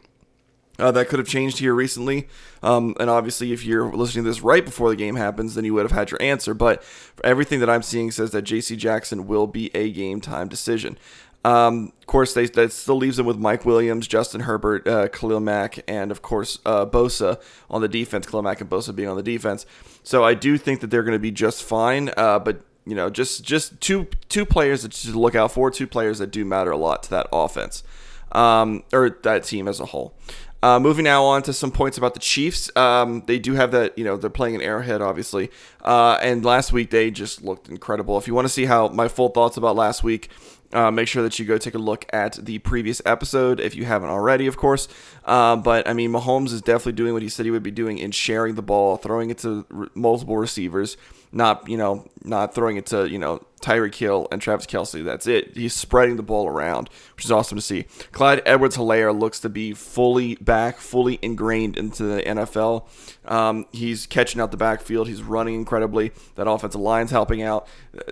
Uh, 0.77 0.91
that 0.91 1.07
could 1.07 1.19
have 1.19 1.27
changed 1.27 1.59
here 1.59 1.73
recently. 1.73 2.27
Um, 2.61 2.95
and 2.99 3.09
obviously, 3.09 3.53
if 3.53 3.63
you're 3.63 3.93
listening 3.93 4.25
to 4.25 4.29
this 4.29 4.41
right 4.41 4.65
before 4.65 4.89
the 4.89 4.95
game 4.97 5.15
happens, 5.15 5.55
then 5.55 5.63
you 5.63 5.73
would 5.73 5.83
have 5.83 5.91
had 5.91 6.11
your 6.11 6.21
answer. 6.21 6.53
But 6.53 6.83
everything 7.23 7.61
that 7.61 7.69
I'm 7.69 7.81
seeing 7.81 8.11
says 8.11 8.31
that 8.31 8.41
J.C. 8.41 8.75
Jackson 8.75 9.25
will 9.25 9.47
be 9.47 9.73
a 9.73 9.89
game 9.91 10.19
time 10.19 10.49
decision. 10.49 10.97
Um, 11.45 11.93
of 11.99 12.07
course, 12.07 12.33
they, 12.33 12.47
that 12.47 12.71
still 12.71 12.97
leaves 12.97 13.17
them 13.17 13.27
with 13.27 13.37
Mike 13.37 13.65
Williams, 13.65 14.07
Justin 14.07 14.41
Herbert, 14.41 14.87
uh, 14.87 15.07
Khalil 15.09 15.39
Mack, 15.39 15.79
and 15.87 16.09
of 16.09 16.23
course 16.23 16.57
uh, 16.65 16.87
Bosa 16.87 17.39
on 17.69 17.81
the 17.81 17.87
defense. 17.87 18.25
Khalil 18.25 18.41
Mack 18.41 18.61
and 18.61 18.69
Bosa 18.69 18.95
being 18.95 19.07
on 19.09 19.15
the 19.15 19.23
defense. 19.23 19.67
So 20.01 20.23
I 20.23 20.33
do 20.33 20.57
think 20.57 20.81
that 20.81 20.87
they're 20.89 21.03
going 21.03 21.13
to 21.13 21.19
be 21.19 21.31
just 21.31 21.63
fine. 21.63 22.09
Uh, 22.17 22.39
but 22.39 22.61
you 22.87 22.95
know, 22.95 23.11
just 23.11 23.43
just 23.43 23.79
two 23.79 24.07
two 24.27 24.43
players 24.43 24.81
that 24.81 24.91
to 24.91 25.19
look 25.19 25.35
out 25.35 25.51
for. 25.51 25.69
Two 25.69 25.85
players 25.85 26.17
that 26.17 26.31
do 26.31 26.45
matter 26.45 26.71
a 26.71 26.77
lot 26.77 27.03
to 27.03 27.09
that 27.11 27.27
offense, 27.31 27.83
um, 28.31 28.83
or 28.91 29.11
that 29.21 29.43
team 29.43 29.67
as 29.67 29.79
a 29.79 29.85
whole. 29.85 30.15
Uh, 30.65 30.79
moving 30.79 31.03
now 31.03 31.23
on 31.23 31.43
to 31.43 31.53
some 31.53 31.69
points 31.69 31.95
about 31.95 32.15
the 32.15 32.19
Chiefs. 32.19 32.75
Um, 32.75 33.21
they 33.27 33.37
do 33.37 33.53
have 33.53 33.69
that, 33.69 33.95
you 33.99 34.03
know, 34.03 34.17
they're 34.17 34.31
playing 34.31 34.55
an 34.55 34.63
Arrowhead, 34.63 34.99
obviously. 34.99 35.51
Uh, 35.83 36.17
and 36.23 36.43
last 36.43 36.73
week 36.73 36.89
they 36.89 37.11
just 37.11 37.43
looked 37.43 37.69
incredible. 37.69 38.17
If 38.17 38.25
you 38.25 38.33
want 38.33 38.45
to 38.45 38.49
see 38.51 38.65
how 38.65 38.87
my 38.87 39.07
full 39.07 39.29
thoughts 39.29 39.57
about 39.57 39.75
last 39.75 40.03
week, 40.03 40.31
uh, 40.73 40.89
make 40.89 41.07
sure 41.07 41.21
that 41.21 41.37
you 41.37 41.45
go 41.45 41.59
take 41.59 41.75
a 41.75 41.77
look 41.77 42.07
at 42.11 42.43
the 42.43 42.57
previous 42.57 42.99
episode 43.05 43.59
if 43.59 43.75
you 43.75 43.85
haven't 43.85 44.09
already, 44.09 44.47
of 44.47 44.57
course. 44.57 44.87
Uh, 45.23 45.55
but 45.55 45.87
I 45.87 45.93
mean, 45.93 46.11
Mahomes 46.11 46.51
is 46.51 46.63
definitely 46.63 46.93
doing 46.93 47.13
what 47.13 47.21
he 47.21 47.29
said 47.29 47.45
he 47.45 47.51
would 47.51 47.61
be 47.61 47.69
doing 47.69 47.99
in 47.99 48.09
sharing 48.09 48.55
the 48.55 48.63
ball, 48.63 48.97
throwing 48.97 49.29
it 49.29 49.37
to 49.39 49.67
r- 49.71 49.89
multiple 49.93 50.35
receivers, 50.35 50.97
not 51.31 51.69
you 51.69 51.77
know 51.77 52.09
not 52.23 52.55
throwing 52.55 52.77
it 52.77 52.87
to 52.87 53.07
you 53.07 53.19
know 53.19 53.45
Tyreek 53.65 53.95
Hill 53.95 54.27
and 54.31 54.39
Travis 54.39 54.67
Kelce. 54.67 55.03
That's 55.03 55.25
it. 55.25 55.57
He's 55.57 55.73
spreading 55.73 56.17
the 56.17 56.23
ball 56.23 56.47
around, 56.47 56.89
which 57.15 57.25
is 57.25 57.31
awesome 57.31 57.57
to 57.57 57.61
see. 57.61 57.85
Clyde 58.11 58.43
Edwards-Helaire 58.45 59.17
looks 59.17 59.39
to 59.39 59.49
be 59.49 59.73
fully 59.73 60.35
back, 60.35 60.77
fully 60.77 61.17
ingrained 61.23 61.75
into 61.75 62.03
the 62.03 62.21
NFL. 62.21 62.85
Um, 63.25 63.65
he's 63.71 64.05
catching 64.05 64.39
out 64.39 64.51
the 64.51 64.57
backfield. 64.57 65.07
He's 65.07 65.23
running 65.23 65.55
incredibly. 65.55 66.11
That 66.35 66.47
offensive 66.47 66.79
line's 66.79 67.09
helping 67.09 67.41
out. 67.41 67.67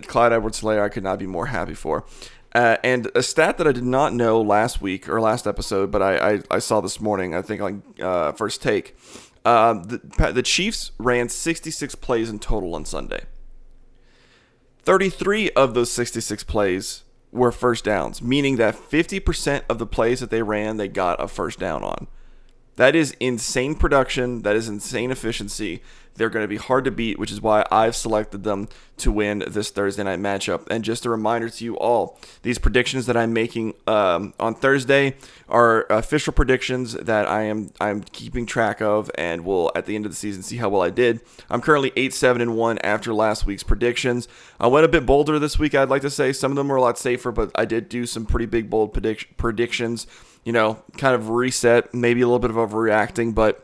Clyde 0.07 0.33
Edwards-Helaire, 0.33 0.81
I 0.81 0.89
could 0.89 1.03
not 1.03 1.19
be 1.19 1.27
more 1.27 1.47
happy 1.47 1.75
for. 1.75 2.05
Uh, 2.55 2.77
and 2.83 3.11
a 3.13 3.21
stat 3.21 3.57
that 3.59 3.67
I 3.67 3.71
did 3.71 3.83
not 3.83 4.13
know 4.13 4.41
last 4.41 4.81
week 4.81 5.07
or 5.07 5.21
last 5.21 5.45
episode, 5.45 5.91
but 5.91 6.01
I, 6.01 6.33
I, 6.33 6.41
I 6.49 6.59
saw 6.59 6.81
this 6.81 6.99
morning, 6.99 7.35
I 7.35 7.41
think 7.43 7.61
on 7.61 7.83
uh, 8.01 8.31
first 8.31 8.61
take. 8.61 8.95
Uh, 9.45 9.73
the, 9.73 10.31
the 10.33 10.43
Chiefs 10.43 10.91
ran 10.97 11.29
66 11.29 11.95
plays 11.95 12.29
in 12.29 12.39
total 12.39 12.73
on 12.75 12.85
Sunday. 12.85 13.25
33 14.83 15.49
of 15.51 15.73
those 15.73 15.91
66 15.91 16.43
plays 16.43 17.03
were 17.31 17.51
first 17.51 17.85
downs, 17.85 18.21
meaning 18.21 18.57
that 18.57 18.75
50% 18.75 19.63
of 19.69 19.79
the 19.79 19.85
plays 19.85 20.19
that 20.19 20.29
they 20.29 20.43
ran, 20.43 20.77
they 20.77 20.87
got 20.87 21.23
a 21.23 21.27
first 21.27 21.57
down 21.59 21.83
on. 21.83 22.07
That 22.75 22.95
is 22.95 23.15
insane 23.19 23.75
production. 23.75 24.41
That 24.41 24.55
is 24.55 24.67
insane 24.67 25.11
efficiency. 25.11 25.81
They're 26.15 26.29
going 26.29 26.43
to 26.43 26.47
be 26.47 26.57
hard 26.57 26.85
to 26.85 26.91
beat, 26.91 27.17
which 27.17 27.31
is 27.31 27.41
why 27.41 27.65
I've 27.71 27.95
selected 27.95 28.43
them 28.43 28.67
to 28.97 29.11
win 29.11 29.43
this 29.47 29.71
Thursday 29.71 30.03
night 30.03 30.19
matchup. 30.19 30.67
And 30.69 30.83
just 30.83 31.05
a 31.05 31.09
reminder 31.09 31.49
to 31.49 31.65
you 31.65 31.77
all 31.77 32.19
these 32.43 32.59
predictions 32.59 33.05
that 33.07 33.17
I'm 33.17 33.33
making 33.33 33.73
um, 33.87 34.33
on 34.39 34.55
Thursday 34.55 35.15
are 35.49 35.85
official 35.89 36.33
predictions 36.33 36.93
that 36.93 37.27
I 37.27 37.43
am 37.43 37.71
I'm 37.81 38.01
keeping 38.01 38.45
track 38.45 38.81
of, 38.81 39.09
and 39.15 39.43
will 39.45 39.71
at 39.75 39.85
the 39.85 39.95
end 39.95 40.05
of 40.05 40.11
the 40.11 40.15
season 40.15 40.43
see 40.43 40.57
how 40.57 40.69
well 40.69 40.81
I 40.81 40.89
did. 40.89 41.21
I'm 41.49 41.61
currently 41.61 41.91
eight 41.95 42.13
seven 42.13 42.41
and 42.41 42.55
one 42.55 42.77
after 42.79 43.13
last 43.13 43.45
week's 43.45 43.63
predictions. 43.63 44.27
I 44.59 44.67
went 44.67 44.85
a 44.85 44.89
bit 44.89 45.05
bolder 45.05 45.39
this 45.39 45.57
week. 45.57 45.75
I'd 45.75 45.89
like 45.89 46.03
to 46.03 46.09
say 46.09 46.33
some 46.33 46.51
of 46.51 46.55
them 46.55 46.67
were 46.67 46.77
a 46.77 46.81
lot 46.81 46.97
safer, 46.97 47.31
but 47.31 47.51
I 47.55 47.65
did 47.65 47.89
do 47.89 48.05
some 48.05 48.25
pretty 48.25 48.45
big 48.45 48.69
bold 48.69 48.93
predict- 48.93 49.37
predictions 49.37 50.07
you 50.43 50.51
know, 50.51 50.83
kind 50.97 51.15
of 51.15 51.29
reset, 51.29 51.93
maybe 51.93 52.21
a 52.21 52.25
little 52.27 52.39
bit 52.39 52.51
of 52.51 52.57
overreacting, 52.57 53.33
but 53.33 53.62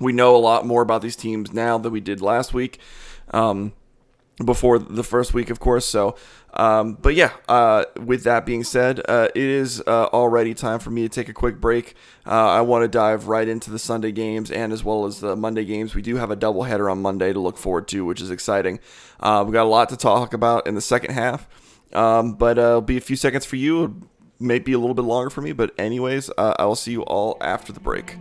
we 0.00 0.12
know 0.12 0.34
a 0.34 0.38
lot 0.38 0.66
more 0.66 0.82
about 0.82 1.02
these 1.02 1.16
teams 1.16 1.52
now 1.52 1.78
than 1.78 1.92
we 1.92 2.00
did 2.00 2.20
last 2.20 2.52
week. 2.54 2.78
Um, 3.30 3.72
before 4.44 4.78
the 4.78 5.04
first 5.04 5.32
week, 5.32 5.50
of 5.50 5.60
course. 5.60 5.86
So, 5.86 6.16
um, 6.54 6.94
but 6.94 7.14
yeah, 7.14 7.32
uh, 7.48 7.84
with 8.00 8.24
that 8.24 8.44
being 8.44 8.64
said, 8.64 9.00
uh, 9.08 9.28
it 9.34 9.42
is 9.42 9.80
uh, 9.86 10.06
already 10.06 10.54
time 10.54 10.80
for 10.80 10.90
me 10.90 11.02
to 11.02 11.08
take 11.08 11.28
a 11.28 11.32
quick 11.32 11.60
break. 11.60 11.94
Uh, 12.26 12.50
I 12.50 12.60
want 12.62 12.82
to 12.82 12.88
dive 12.88 13.28
right 13.28 13.46
into 13.46 13.70
the 13.70 13.78
Sunday 13.78 14.12
games 14.12 14.50
and 14.50 14.72
as 14.72 14.82
well 14.82 15.06
as 15.06 15.20
the 15.20 15.36
Monday 15.36 15.64
games. 15.64 15.94
We 15.94 16.02
do 16.02 16.16
have 16.16 16.30
a 16.30 16.36
doubleheader 16.36 16.90
on 16.90 17.02
Monday 17.02 17.32
to 17.32 17.40
look 17.40 17.56
forward 17.56 17.86
to, 17.88 18.04
which 18.04 18.20
is 18.20 18.30
exciting. 18.30 18.80
Uh, 19.20 19.42
we've 19.46 19.52
got 19.52 19.64
a 19.64 19.68
lot 19.68 19.88
to 19.90 19.96
talk 19.96 20.34
about 20.34 20.66
in 20.66 20.74
the 20.74 20.80
second 20.80 21.12
half, 21.14 21.46
um, 21.92 22.34
but 22.34 22.58
uh, 22.58 22.62
it'll 22.62 22.80
be 22.80 22.96
a 22.96 23.02
few 23.02 23.16
seconds 23.16 23.44
for 23.44 23.56
you 23.56 23.84
It 23.84 23.92
may 24.40 24.58
be 24.58 24.72
a 24.72 24.78
little 24.78 24.94
bit 24.94 25.04
longer 25.04 25.30
for 25.30 25.42
me, 25.42 25.52
but 25.52 25.72
anyways, 25.78 26.30
I 26.36 26.64
will 26.64 26.74
see 26.74 26.92
you 26.92 27.02
all 27.02 27.36
after 27.40 27.72
the 27.72 27.80
break. 27.80 28.16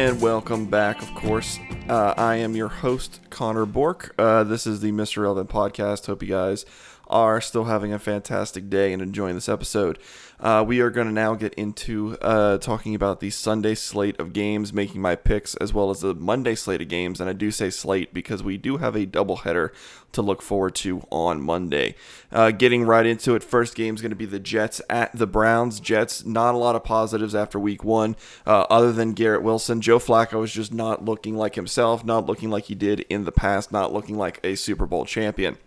And 0.00 0.18
welcome 0.22 0.64
back, 0.64 1.02
of 1.02 1.14
course, 1.14 1.58
Uh, 1.86 2.14
I 2.16 2.36
am 2.36 2.56
your 2.56 2.68
host, 2.68 3.20
Connor 3.28 3.66
Bork. 3.66 4.14
Uh, 4.16 4.44
this 4.44 4.66
is 4.66 4.80
the 4.80 4.92
Mr. 4.92 5.18
Irrelevant 5.18 5.50
podcast. 5.50 6.06
Hope 6.06 6.22
you 6.22 6.28
guys 6.28 6.64
are 7.08 7.38
still 7.42 7.64
having 7.64 7.92
a 7.92 7.98
fantastic 7.98 8.70
day 8.70 8.94
and 8.94 9.02
enjoying 9.02 9.34
this 9.34 9.48
episode. 9.48 9.98
Uh, 10.40 10.64
we 10.66 10.80
are 10.80 10.88
going 10.88 11.06
to 11.06 11.12
now 11.12 11.34
get 11.34 11.52
into 11.54 12.16
uh, 12.22 12.56
talking 12.56 12.94
about 12.94 13.20
the 13.20 13.28
Sunday 13.28 13.74
slate 13.74 14.18
of 14.18 14.32
games, 14.32 14.72
making 14.72 15.02
my 15.02 15.14
picks, 15.14 15.54
as 15.56 15.74
well 15.74 15.90
as 15.90 16.00
the 16.00 16.14
Monday 16.14 16.54
slate 16.54 16.80
of 16.80 16.88
games. 16.88 17.20
And 17.20 17.28
I 17.28 17.34
do 17.34 17.50
say 17.50 17.68
slate 17.68 18.14
because 18.14 18.42
we 18.42 18.56
do 18.56 18.78
have 18.78 18.96
a 18.96 19.04
doubleheader 19.04 19.70
to 20.12 20.22
look 20.22 20.40
forward 20.40 20.74
to 20.76 21.06
on 21.10 21.42
Monday. 21.42 21.94
Uh, 22.32 22.52
getting 22.52 22.84
right 22.84 23.04
into 23.04 23.34
it, 23.34 23.44
first 23.44 23.74
game 23.74 23.94
is 23.94 24.00
going 24.00 24.10
to 24.10 24.16
be 24.16 24.24
the 24.24 24.40
Jets 24.40 24.80
at 24.88 25.14
the 25.16 25.26
Browns. 25.26 25.78
Jets, 25.78 26.24
not 26.24 26.54
a 26.54 26.58
lot 26.58 26.74
of 26.74 26.84
positives 26.84 27.34
after 27.34 27.58
week 27.58 27.84
one, 27.84 28.16
uh, 28.46 28.62
other 28.70 28.92
than 28.92 29.12
Garrett 29.12 29.42
Wilson. 29.42 29.82
Joe 29.82 29.98
Flacco 29.98 30.42
is 30.42 30.52
just 30.52 30.72
not 30.72 31.04
looking 31.04 31.36
like 31.36 31.54
himself, 31.54 32.02
not 32.02 32.24
looking 32.24 32.48
like 32.48 32.64
he 32.64 32.74
did 32.74 33.00
in 33.10 33.24
the 33.24 33.32
past, 33.32 33.70
not 33.72 33.92
looking 33.92 34.16
like 34.16 34.40
a 34.42 34.54
Super 34.54 34.86
Bowl 34.86 35.04
champion. 35.04 35.58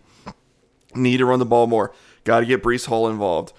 Need 0.96 1.18
to 1.18 1.26
run 1.26 1.38
the 1.38 1.46
ball 1.46 1.68
more. 1.68 1.92
Got 2.24 2.40
to 2.40 2.46
get 2.46 2.62
Breece 2.62 2.86
Hall 2.86 3.08
involved. 3.08 3.52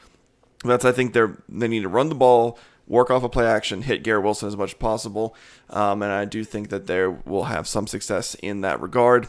That's 0.68 0.86
I 0.86 0.92
think 0.92 1.14
they're 1.14 1.38
they 1.50 1.68
need 1.68 1.84
to 1.84 1.90
run 1.90 2.10
the 2.10 2.16
ball, 2.16 2.60
work 2.88 3.10
off 3.10 3.24
a 3.24 3.26
of 3.26 3.32
play 3.32 3.46
action, 3.46 3.84
hit 3.84 4.04
Garrett 4.04 4.24
Wilson 4.24 4.48
as 4.48 4.58
much 4.58 4.72
as 4.72 4.78
possible, 4.80 5.36
um, 5.70 6.02
and 6.02 6.12
I 6.12 6.26
do 6.26 6.44
think 6.44 6.70
that 6.70 6.88
they 6.88 7.08
will 7.08 7.46
have 7.46 7.68
some 7.68 7.88
success 7.88 8.36
in 8.36 8.62
that 8.62 8.82
regard. 8.82 9.28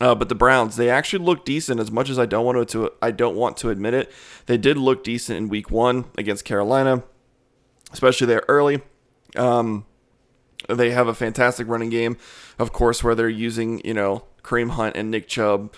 Uh, 0.00 0.14
but 0.14 0.30
the 0.30 0.34
Browns, 0.34 0.76
they 0.76 0.88
actually 0.88 1.22
look 1.22 1.44
decent. 1.44 1.78
As 1.78 1.90
much 1.90 2.08
as 2.08 2.18
I 2.18 2.24
don't 2.24 2.44
want 2.44 2.68
to, 2.70 2.90
I 3.02 3.10
don't 3.10 3.36
want 3.36 3.58
to 3.58 3.68
admit 3.68 3.92
it, 3.92 4.10
they 4.46 4.56
did 4.56 4.78
look 4.78 5.04
decent 5.04 5.36
in 5.36 5.48
Week 5.48 5.70
One 5.70 6.06
against 6.16 6.44
Carolina, 6.44 7.02
especially 7.92 8.26
there 8.26 8.44
early. 8.48 8.80
Um, 9.36 9.84
they 10.68 10.90
have 10.90 11.06
a 11.06 11.14
fantastic 11.14 11.68
running 11.68 11.90
game, 11.90 12.16
of 12.58 12.72
course, 12.72 13.04
where 13.04 13.14
they're 13.14 13.28
using 13.28 13.80
you 13.84 13.94
know 13.94 14.24
Kareem 14.42 14.70
Hunt 14.70 14.96
and 14.96 15.10
Nick 15.10 15.28
Chubb 15.28 15.74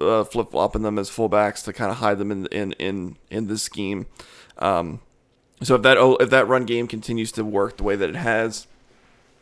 uh, 0.00 0.24
flip 0.24 0.50
flopping 0.50 0.82
them 0.82 0.98
as 0.98 1.10
fullbacks 1.10 1.64
to 1.64 1.72
kind 1.72 1.90
of 1.90 1.98
hide 1.98 2.18
them 2.18 2.30
in 2.30 2.46
in 2.46 2.72
in 2.72 3.16
in 3.30 3.46
this 3.48 3.62
scheme. 3.62 4.06
Um, 4.58 5.00
so 5.62 5.74
if 5.74 5.82
that 5.82 5.96
if 6.20 6.30
that 6.30 6.48
run 6.48 6.64
game 6.64 6.86
continues 6.86 7.32
to 7.32 7.44
work 7.44 7.76
the 7.76 7.84
way 7.84 7.96
that 7.96 8.08
it 8.08 8.16
has, 8.16 8.66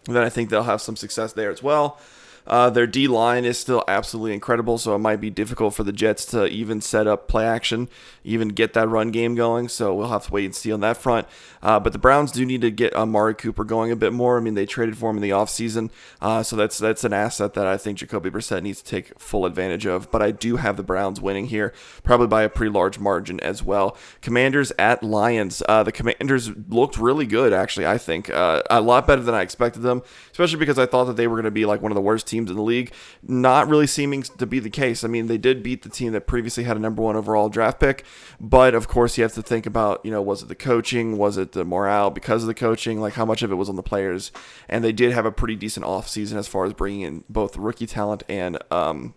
then 0.04 0.23
I 0.23 0.28
think 0.28 0.50
they'll 0.50 0.62
have 0.62 0.80
some 0.80 0.96
success 0.96 1.32
there 1.32 1.50
as 1.50 1.62
well. 1.62 2.00
Uh, 2.47 2.71
their 2.71 2.87
D 2.87 3.09
line 3.09 3.45
is 3.45 3.59
still 3.59 3.85
absolutely 3.88 4.33
incredible, 4.33 4.79
so 4.79 4.95
it 4.95 4.99
might 4.99 5.21
be 5.21 5.31
difficult 5.31 5.75
for 5.75 5.85
the 5.85 5.93
Jets 5.93 6.25
to 6.26 6.47
even 6.47 6.81
set 6.81 7.07
up 7.07 7.29
play 7.29 7.45
action, 7.45 7.88
even 8.25 8.49
get 8.49 8.73
that 8.75 8.88
run 8.88 9.11
game 9.11 9.35
going. 9.35 9.69
So 9.69 9.95
we'll 9.95 10.09
have 10.09 10.26
to 10.26 10.33
wait 10.33 10.45
and 10.45 10.55
see 10.55 10.73
on 10.73 10.81
that 10.81 10.97
front. 10.97 11.26
Uh, 11.62 11.81
but 11.81 11.93
the 11.93 11.99
Browns 11.99 12.31
do 12.31 12.47
need 12.47 12.61
to 12.61 12.71
get 12.71 12.95
Amari 12.95 13.35
Cooper 13.35 13.65
going 13.65 13.91
a 13.91 13.97
bit 13.97 14.12
more. 14.12 14.38
I 14.38 14.41
mean, 14.41 14.55
they 14.55 14.67
traded 14.67 14.97
for 14.97 15.11
him 15.11 15.17
in 15.17 15.23
the 15.23 15.31
offseason, 15.31 15.91
uh, 16.21 16.43
so 16.43 16.55
that's 16.55 16.79
that's 16.79 17.05
an 17.05 17.12
asset 17.12 17.55
that 17.55 17.67
I 17.67 17.76
think 17.76 17.99
Jacoby 17.99 18.31
Brissett 18.31 18.62
needs 18.62 18.83
to 18.83 18.88
take 18.88 19.19
full 19.19 19.47
advantage 19.47 19.87
of. 19.87 20.11
But 20.11 20.23
I 20.23 20.31
do 20.31 20.57
have 20.57 20.76
the 20.76 20.83
Browns 20.83 21.21
winning 21.21 21.47
here, 21.47 21.73
probably 22.05 22.29
by 22.29 22.43
a 22.43 22.49
pretty 22.49 22.71
large 22.71 22.99
margin 22.99 23.41
as 23.41 23.62
well. 23.62 23.97
Commanders 24.21 24.73
at 24.79 25.03
Lions. 25.03 25.62
Uh, 25.69 25.83
the 25.83 25.93
Commanders 25.93 26.50
looked 26.69 26.99
really 26.99 27.26
good, 27.26 27.53
actually. 27.53 27.87
I 27.87 27.99
think 27.99 28.31
uh, 28.31 28.62
a 28.71 28.81
lot 28.81 29.07
better 29.07 29.23
than 29.23 29.35
I 29.35 29.43
expected 29.43 29.81
them, 29.81 30.03
especially 30.31 30.59
because 30.59 30.79
I 30.79 30.87
thought 30.87 31.07
that 31.07 31.17
they 31.17 31.26
were 31.26 31.37
going 31.37 31.45
to 31.45 31.50
be 31.50 31.67
like 31.67 31.83
one 31.83 31.91
of 31.91 31.97
the 31.97 32.03
worst 32.03 32.26
teams 32.26 32.36
teams 32.37 32.50
in 32.50 32.57
the 32.57 32.62
league. 32.62 32.93
Not 33.23 33.69
really 33.69 33.87
seeming 33.87 34.23
to 34.23 34.47
be 34.47 34.59
the 34.59 34.71
case. 34.71 35.02
I 35.05 35.09
mean, 35.09 35.26
they 35.26 35.38
did 35.38 35.62
beat 35.62 35.83
the 35.83 35.88
team 35.88 36.12
that 36.12 36.26
previously 36.26 36.64
had 36.64 36.76
a 36.76 36.81
number 36.81 37.02
one 37.02 37.16
overall 37.16 37.49
draft 37.49 37.81
pick, 37.81 38.05
but 38.40 38.75
of 38.75 38.88
course, 38.88 39.16
you 39.16 39.25
have 39.25 39.35
to 39.35 39.43
think 39.43 39.66
about, 39.66 40.05
you 40.05 40.11
know, 40.11 40.23
was 40.23 40.43
it 40.43 40.49
the 40.49 40.55
coaching? 40.55 41.16
Was 41.16 41.38
it 41.38 41.52
the 41.52 41.64
morale 41.64 42.11
because 42.11 42.43
of 42.43 42.47
the 42.47 42.55
coaching? 42.55 43.00
Like, 43.00 43.14
how 43.14 43.25
much 43.25 43.43
of 43.43 43.50
it 43.50 43.55
was 43.55 43.69
on 43.69 43.76
the 43.76 43.83
players? 43.83 44.33
And 44.69 44.85
they 44.85 44.93
did 44.93 45.12
have 45.12 45.26
a 45.26 45.33
pretty 45.33 45.57
decent 45.57 45.87
offseason 45.87 46.37
as 46.37 46.47
far 46.47 46.64
as 46.64 46.73
bringing 46.73 47.00
in 47.00 47.25
both 47.28 47.57
rookie 47.57 47.87
talent 47.87 48.23
and 48.28 48.59
um, 48.71 49.14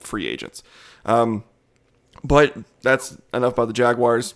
free 0.00 0.26
agents. 0.26 0.62
Um, 1.04 1.44
but 2.24 2.56
that's 2.82 3.18
enough 3.34 3.54
about 3.54 3.66
the 3.66 3.74
Jaguars. 3.74 4.34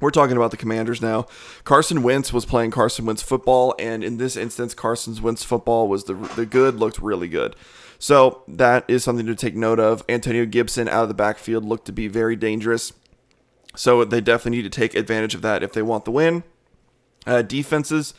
We're 0.00 0.10
talking 0.10 0.36
about 0.36 0.52
the 0.52 0.56
Commanders 0.56 1.02
now. 1.02 1.26
Carson 1.64 2.02
Wentz 2.02 2.32
was 2.32 2.44
playing 2.44 2.70
Carson 2.70 3.04
Wentz 3.04 3.22
football, 3.22 3.74
and 3.78 4.04
in 4.04 4.18
this 4.18 4.36
instance, 4.36 4.72
Carson 4.72 5.20
Wentz 5.20 5.42
football 5.42 5.88
was 5.88 6.04
the 6.04 6.14
the 6.14 6.46
good 6.46 6.76
looked 6.76 6.98
really 7.00 7.28
good. 7.28 7.56
So 7.98 8.42
that 8.46 8.84
is 8.86 9.02
something 9.02 9.26
to 9.26 9.34
take 9.34 9.56
note 9.56 9.80
of. 9.80 10.04
Antonio 10.08 10.46
Gibson 10.46 10.88
out 10.88 11.02
of 11.02 11.08
the 11.08 11.14
backfield 11.14 11.64
looked 11.64 11.86
to 11.86 11.92
be 11.92 12.06
very 12.06 12.36
dangerous. 12.36 12.92
So 13.74 14.04
they 14.04 14.20
definitely 14.20 14.58
need 14.58 14.72
to 14.72 14.80
take 14.80 14.94
advantage 14.94 15.34
of 15.34 15.42
that 15.42 15.62
if 15.62 15.72
they 15.72 15.82
want 15.82 16.04
the 16.04 16.12
win. 16.12 16.44
Uh, 17.26 17.42
defenses. 17.42 18.14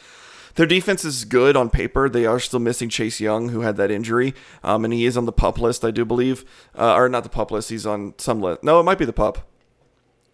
Their 0.55 0.65
defense 0.65 1.05
is 1.05 1.23
good 1.23 1.55
on 1.55 1.69
paper. 1.69 2.09
They 2.09 2.25
are 2.25 2.39
still 2.39 2.59
missing 2.59 2.89
Chase 2.89 3.21
Young, 3.21 3.49
who 3.49 3.61
had 3.61 3.77
that 3.77 3.91
injury, 3.91 4.33
um, 4.63 4.83
and 4.83 4.93
he 4.93 5.05
is 5.05 5.15
on 5.15 5.25
the 5.25 5.31
pup 5.31 5.57
list, 5.57 5.85
I 5.85 5.91
do 5.91 6.03
believe, 6.03 6.43
uh, 6.77 6.95
or 6.95 7.07
not 7.07 7.23
the 7.23 7.29
pup 7.29 7.51
list. 7.51 7.69
He's 7.69 7.85
on 7.85 8.15
some 8.17 8.41
list. 8.41 8.63
No, 8.63 8.79
it 8.79 8.83
might 8.83 8.97
be 8.97 9.05
the 9.05 9.13
pup. 9.13 9.47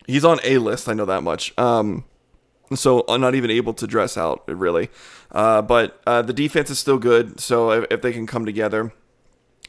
He's 0.07 0.25
on 0.25 0.39
a 0.43 0.57
list. 0.57 0.88
I 0.88 0.93
know 0.93 1.05
that 1.05 1.24
much. 1.24 1.57
Um, 1.57 2.05
so 2.74 3.03
I'm 3.07 3.21
not 3.21 3.35
even 3.35 3.51
able 3.51 3.74
to 3.75 3.88
dress 3.88 4.17
out 4.17 4.43
really. 4.47 4.89
Uh, 5.31 5.62
but 5.62 6.01
uh, 6.07 6.21
the 6.21 6.33
defense 6.33 6.69
is 6.69 6.79
still 6.79 6.97
good. 6.97 7.39
So 7.39 7.71
if, 7.71 7.85
if, 7.91 8.01
they 8.01 8.13
can 8.13 8.25
come 8.25 8.45
together, 8.45 8.93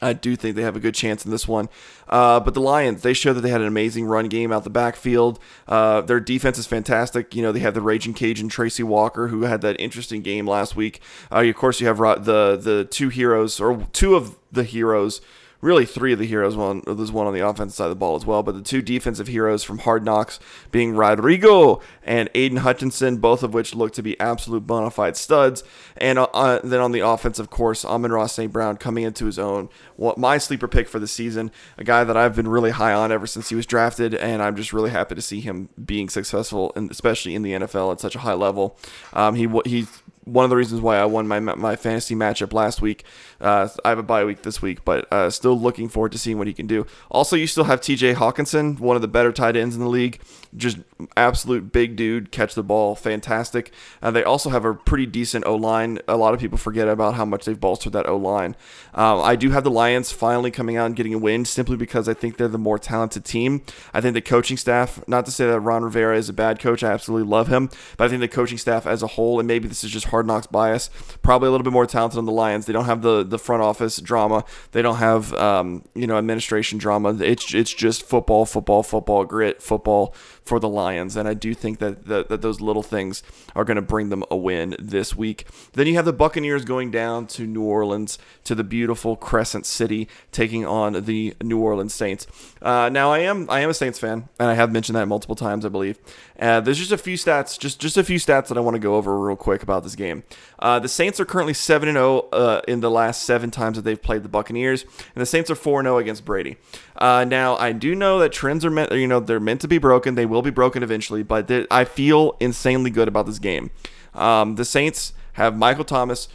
I 0.01 0.13
do 0.13 0.35
think 0.35 0.55
they 0.55 0.61
have 0.61 0.75
a 0.75 0.79
good 0.79 0.95
chance 0.95 1.25
in 1.25 1.31
this 1.31 1.47
one. 1.47 1.69
Uh, 2.07 2.39
but 2.39 2.53
the 2.53 2.61
Lions, 2.61 3.01
they 3.01 3.13
showed 3.13 3.33
that 3.33 3.41
they 3.41 3.49
had 3.49 3.61
an 3.61 3.67
amazing 3.67 4.05
run 4.05 4.29
game 4.29 4.51
out 4.51 4.63
the 4.63 4.69
backfield. 4.69 5.39
Uh, 5.67 6.01
their 6.01 6.19
defense 6.19 6.57
is 6.57 6.67
fantastic. 6.67 7.35
You 7.35 7.41
know, 7.41 7.51
they 7.51 7.59
have 7.59 7.73
the 7.73 7.81
Raging 7.81 8.13
Cajun 8.13 8.49
Tracy 8.49 8.83
Walker, 8.83 9.27
who 9.27 9.41
had 9.41 9.61
that 9.61 9.79
interesting 9.79 10.21
game 10.21 10.47
last 10.47 10.75
week. 10.75 11.01
Uh, 11.31 11.39
of 11.41 11.55
course, 11.55 11.81
you 11.81 11.87
have 11.87 11.97
the 11.97 12.55
the 12.55 12.87
two 12.89 13.09
heroes 13.09 13.59
or 13.59 13.87
two 13.91 14.15
of 14.15 14.37
the 14.51 14.63
heroes 14.63 15.19
really 15.61 15.85
three 15.85 16.13
of 16.13 16.19
the 16.19 16.25
heroes. 16.25 16.55
One 16.55 16.81
there's 16.85 17.11
one 17.11 17.27
on 17.27 17.33
the 17.33 17.47
offensive 17.47 17.75
side 17.75 17.85
of 17.85 17.89
the 17.91 17.95
ball 17.95 18.15
as 18.15 18.25
well, 18.25 18.43
but 18.43 18.55
the 18.55 18.61
two 18.61 18.81
defensive 18.81 19.27
heroes 19.27 19.63
from 19.63 19.79
Hard 19.79 20.03
Knocks 20.03 20.39
being 20.71 20.95
Rodrigo 20.95 21.81
and 22.03 22.29
Aidan 22.35 22.59
Hutchinson, 22.59 23.17
both 23.17 23.43
of 23.43 23.53
which 23.53 23.75
look 23.75 23.93
to 23.93 24.03
be 24.03 24.19
absolute 24.19 24.67
bona 24.67 24.91
fide 24.91 25.17
studs. 25.17 25.63
And 25.97 26.19
uh, 26.19 26.27
uh 26.33 26.59
then 26.63 26.79
on 26.79 26.91
the 26.91 26.99
offense, 26.99 27.39
of 27.39 27.49
course, 27.49 27.83
Amon-Ra 27.83 28.27
St. 28.27 28.51
Brown 28.51 28.77
coming 28.77 29.03
into 29.03 29.25
his 29.25 29.39
own. 29.39 29.69
What 29.95 30.17
my 30.17 30.37
sleeper 30.37 30.67
pick 30.67 30.87
for 30.87 30.99
the 30.99 31.07
season, 31.07 31.51
a 31.77 31.83
guy 31.83 32.03
that 32.03 32.15
I've 32.15 32.35
been 32.35 32.47
really 32.47 32.71
high 32.71 32.93
on 32.93 33.11
ever 33.11 33.25
since 33.25 33.49
he 33.49 33.55
was 33.55 33.65
drafted, 33.65 34.13
and 34.13 34.41
I'm 34.41 34.55
just 34.55 34.73
really 34.73 34.91
happy 34.91 35.15
to 35.15 35.21
see 35.21 35.39
him 35.39 35.69
being 35.83 36.09
successful, 36.09 36.71
and 36.75 36.91
especially 36.91 37.35
in 37.35 37.41
the 37.41 37.53
NFL 37.53 37.91
at 37.93 37.99
such 37.99 38.15
a 38.15 38.19
high 38.19 38.33
level. 38.33 38.77
Um, 39.13 39.35
he 39.35 39.47
he's 39.65 40.03
one 40.27 40.43
of 40.43 40.49
the 40.49 40.55
reasons 40.55 40.81
why 40.81 40.97
I 40.97 41.05
won 41.05 41.27
my 41.27 41.39
my 41.39 41.75
fantasy 41.75 42.15
matchup 42.15 42.53
last 42.53 42.81
week. 42.81 43.03
Uh, 43.39 43.69
I 43.85 43.89
have 43.89 43.99
a 43.99 44.03
bye 44.03 44.25
week 44.25 44.41
this 44.41 44.61
week, 44.61 44.83
but 44.83 45.11
uh, 45.11 45.29
still 45.29 45.59
looking 45.59 45.89
forward 45.89 46.11
to 46.11 46.17
seeing 46.17 46.37
what 46.37 46.47
he 46.47 46.53
can 46.53 46.67
do. 46.67 46.85
Also, 47.09 47.35
you 47.35 47.47
still 47.47 47.65
have 47.65 47.81
T.J. 47.81 48.15
Hockenson, 48.15 48.79
one 48.79 48.95
of 48.95 49.01
the 49.01 49.07
better 49.07 49.31
tight 49.31 49.55
ends 49.55 49.75
in 49.75 49.81
the 49.81 49.89
league. 49.89 50.19
Just 50.55 50.79
absolute 51.15 51.71
big 51.71 51.95
dude, 51.95 52.31
catch 52.31 52.55
the 52.55 52.63
ball, 52.63 52.95
fantastic. 52.95 53.71
Uh, 54.01 54.09
they 54.09 54.23
also 54.23 54.49
have 54.49 54.65
a 54.65 54.73
pretty 54.73 55.05
decent 55.05 55.45
O 55.45 55.55
line. 55.55 55.99
A 56.07 56.17
lot 56.17 56.33
of 56.33 56.39
people 56.39 56.57
forget 56.57 56.87
about 56.87 57.13
how 57.13 57.25
much 57.25 57.45
they've 57.45 57.59
bolstered 57.59 57.93
that 57.93 58.07
O 58.07 58.17
line. 58.17 58.55
Uh, 58.95 59.21
I 59.21 59.35
do 59.35 59.51
have 59.51 59.63
the 59.63 59.69
Lions 59.69 60.11
finally 60.11 60.49
coming 60.49 60.75
out 60.75 60.87
and 60.87 60.95
getting 60.95 61.13
a 61.13 61.19
win 61.19 61.45
simply 61.45 61.77
because 61.77 62.09
I 62.09 62.15
think 62.15 62.37
they're 62.37 62.47
the 62.47 62.57
more 62.57 62.79
talented 62.79 63.23
team. 63.23 63.61
I 63.93 64.01
think 64.01 64.15
the 64.15 64.21
coaching 64.21 64.57
staff, 64.57 65.03
not 65.07 65.25
to 65.25 65.31
say 65.31 65.45
that 65.45 65.59
Ron 65.59 65.83
Rivera 65.83 66.17
is 66.17 66.29
a 66.29 66.33
bad 66.33 66.59
coach, 66.59 66.83
I 66.83 66.91
absolutely 66.91 67.29
love 67.29 67.49
him, 67.49 67.69
but 67.97 68.05
I 68.05 68.07
think 68.07 68.21
the 68.21 68.27
coaching 68.27 68.57
staff 68.57 68.87
as 68.87 69.03
a 69.03 69.07
whole, 69.07 69.39
and 69.39 69.47
maybe 69.47 69.67
this 69.67 69.83
is 69.83 69.91
just 69.91 70.07
hard 70.07 70.16
knocks 70.25 70.47
bias, 70.47 70.89
probably 71.21 71.47
a 71.47 71.51
little 71.51 71.63
bit 71.63 71.73
more 71.73 71.85
talented 71.85 72.17
on 72.17 72.25
the 72.25 72.31
Lions. 72.31 72.65
They 72.65 72.73
don't 72.73 72.85
have 72.85 73.01
the 73.01 73.23
the 73.23 73.39
front 73.39 73.61
office 73.61 73.97
drama. 73.97 74.43
They 74.71 74.81
don't 74.81 74.97
have 74.97 75.33
um, 75.33 75.83
you 75.93 76.07
know 76.07 76.17
administration 76.17 76.77
drama. 76.77 77.15
It's 77.19 77.53
it's 77.53 77.73
just 77.73 78.03
football, 78.03 78.45
football, 78.45 78.83
football, 78.83 79.25
grit, 79.25 79.61
football 79.61 80.13
for 80.47 80.59
the 80.59 80.69
Lions, 80.69 81.15
and 81.15 81.27
I 81.27 81.33
do 81.33 81.53
think 81.53 81.79
that 81.79 82.05
that, 82.05 82.29
that 82.29 82.41
those 82.41 82.61
little 82.61 82.83
things 82.83 83.23
are 83.55 83.65
going 83.65 83.75
to 83.75 83.81
bring 83.81 84.09
them 84.09 84.23
a 84.31 84.37
win 84.37 84.75
this 84.79 85.15
week. 85.15 85.45
Then 85.73 85.87
you 85.87 85.95
have 85.95 86.05
the 86.05 86.13
Buccaneers 86.13 86.65
going 86.65 86.91
down 86.91 87.27
to 87.27 87.45
New 87.45 87.63
Orleans 87.63 88.17
to 88.45 88.55
the 88.55 88.63
beautiful 88.63 89.15
Crescent 89.15 89.65
City, 89.65 90.07
taking 90.31 90.65
on 90.65 91.05
the 91.05 91.35
New 91.43 91.59
Orleans 91.59 91.93
Saints. 91.93 92.27
Uh, 92.61 92.89
now 92.89 93.11
I 93.11 93.19
am 93.19 93.49
I 93.49 93.59
am 93.59 93.69
a 93.69 93.73
Saints 93.73 93.99
fan, 93.99 94.29
and 94.39 94.49
I 94.49 94.53
have 94.53 94.71
mentioned 94.71 94.95
that 94.95 95.07
multiple 95.07 95.35
times, 95.35 95.65
I 95.65 95.69
believe. 95.69 95.99
Uh, 96.39 96.61
there's 96.61 96.77
just 96.77 96.91
a 96.91 96.97
few 96.97 97.17
stats, 97.17 97.59
just 97.59 97.79
just 97.79 97.97
a 97.97 98.03
few 98.03 98.19
stats 98.19 98.47
that 98.47 98.57
I 98.57 98.61
want 98.61 98.75
to 98.75 98.79
go 98.79 98.95
over 98.95 99.19
real 99.19 99.35
quick 99.35 99.63
about 99.63 99.83
this 99.83 99.95
game. 99.95 100.23
Uh, 100.59 100.79
the 100.79 100.87
Saints 100.87 101.19
are 101.19 101.25
currently 101.25 101.53
seven 101.53 101.89
and 101.89 101.95
zero 101.95 102.27
oh, 102.31 102.37
uh, 102.37 102.61
in 102.67 102.79
the 102.79 102.91
last 102.91 103.23
seven 103.23 103.51
times 103.51 103.77
that 103.77 103.83
they've 103.83 104.01
played 104.01 104.23
the 104.23 104.29
Buccaneers, 104.29 104.83
and 104.83 105.21
the 105.21 105.25
Saints 105.25 105.49
are 105.51 105.55
four 105.55 105.79
and 105.79 105.85
zero 105.85 105.95
oh 105.95 105.99
against 105.99 106.25
Brady. 106.25 106.57
Uh, 106.95 107.25
now 107.27 107.55
I 107.57 107.73
do 107.73 107.93
know 107.93 108.19
that 108.19 108.31
trends 108.31 108.65
are 108.65 108.71
meant, 108.71 108.91
you 108.91 109.07
know, 109.07 109.19
they're 109.19 109.39
meant 109.39 109.61
to 109.61 109.67
be 109.67 109.77
broken. 109.77 110.15
They 110.15 110.25
will 110.25 110.36
be 110.41 110.49
broken 110.49 110.83
eventually, 110.83 111.23
but 111.23 111.51
I 111.71 111.85
feel 111.85 112.35
insanely 112.39 112.89
good 112.89 113.07
about 113.07 113.25
this 113.25 113.39
game. 113.39 113.71
Um, 114.13 114.55
the 114.55 114.65
Saints 114.65 115.13
have 115.33 115.57
Michael 115.57 115.83
Thomas, 115.83 116.27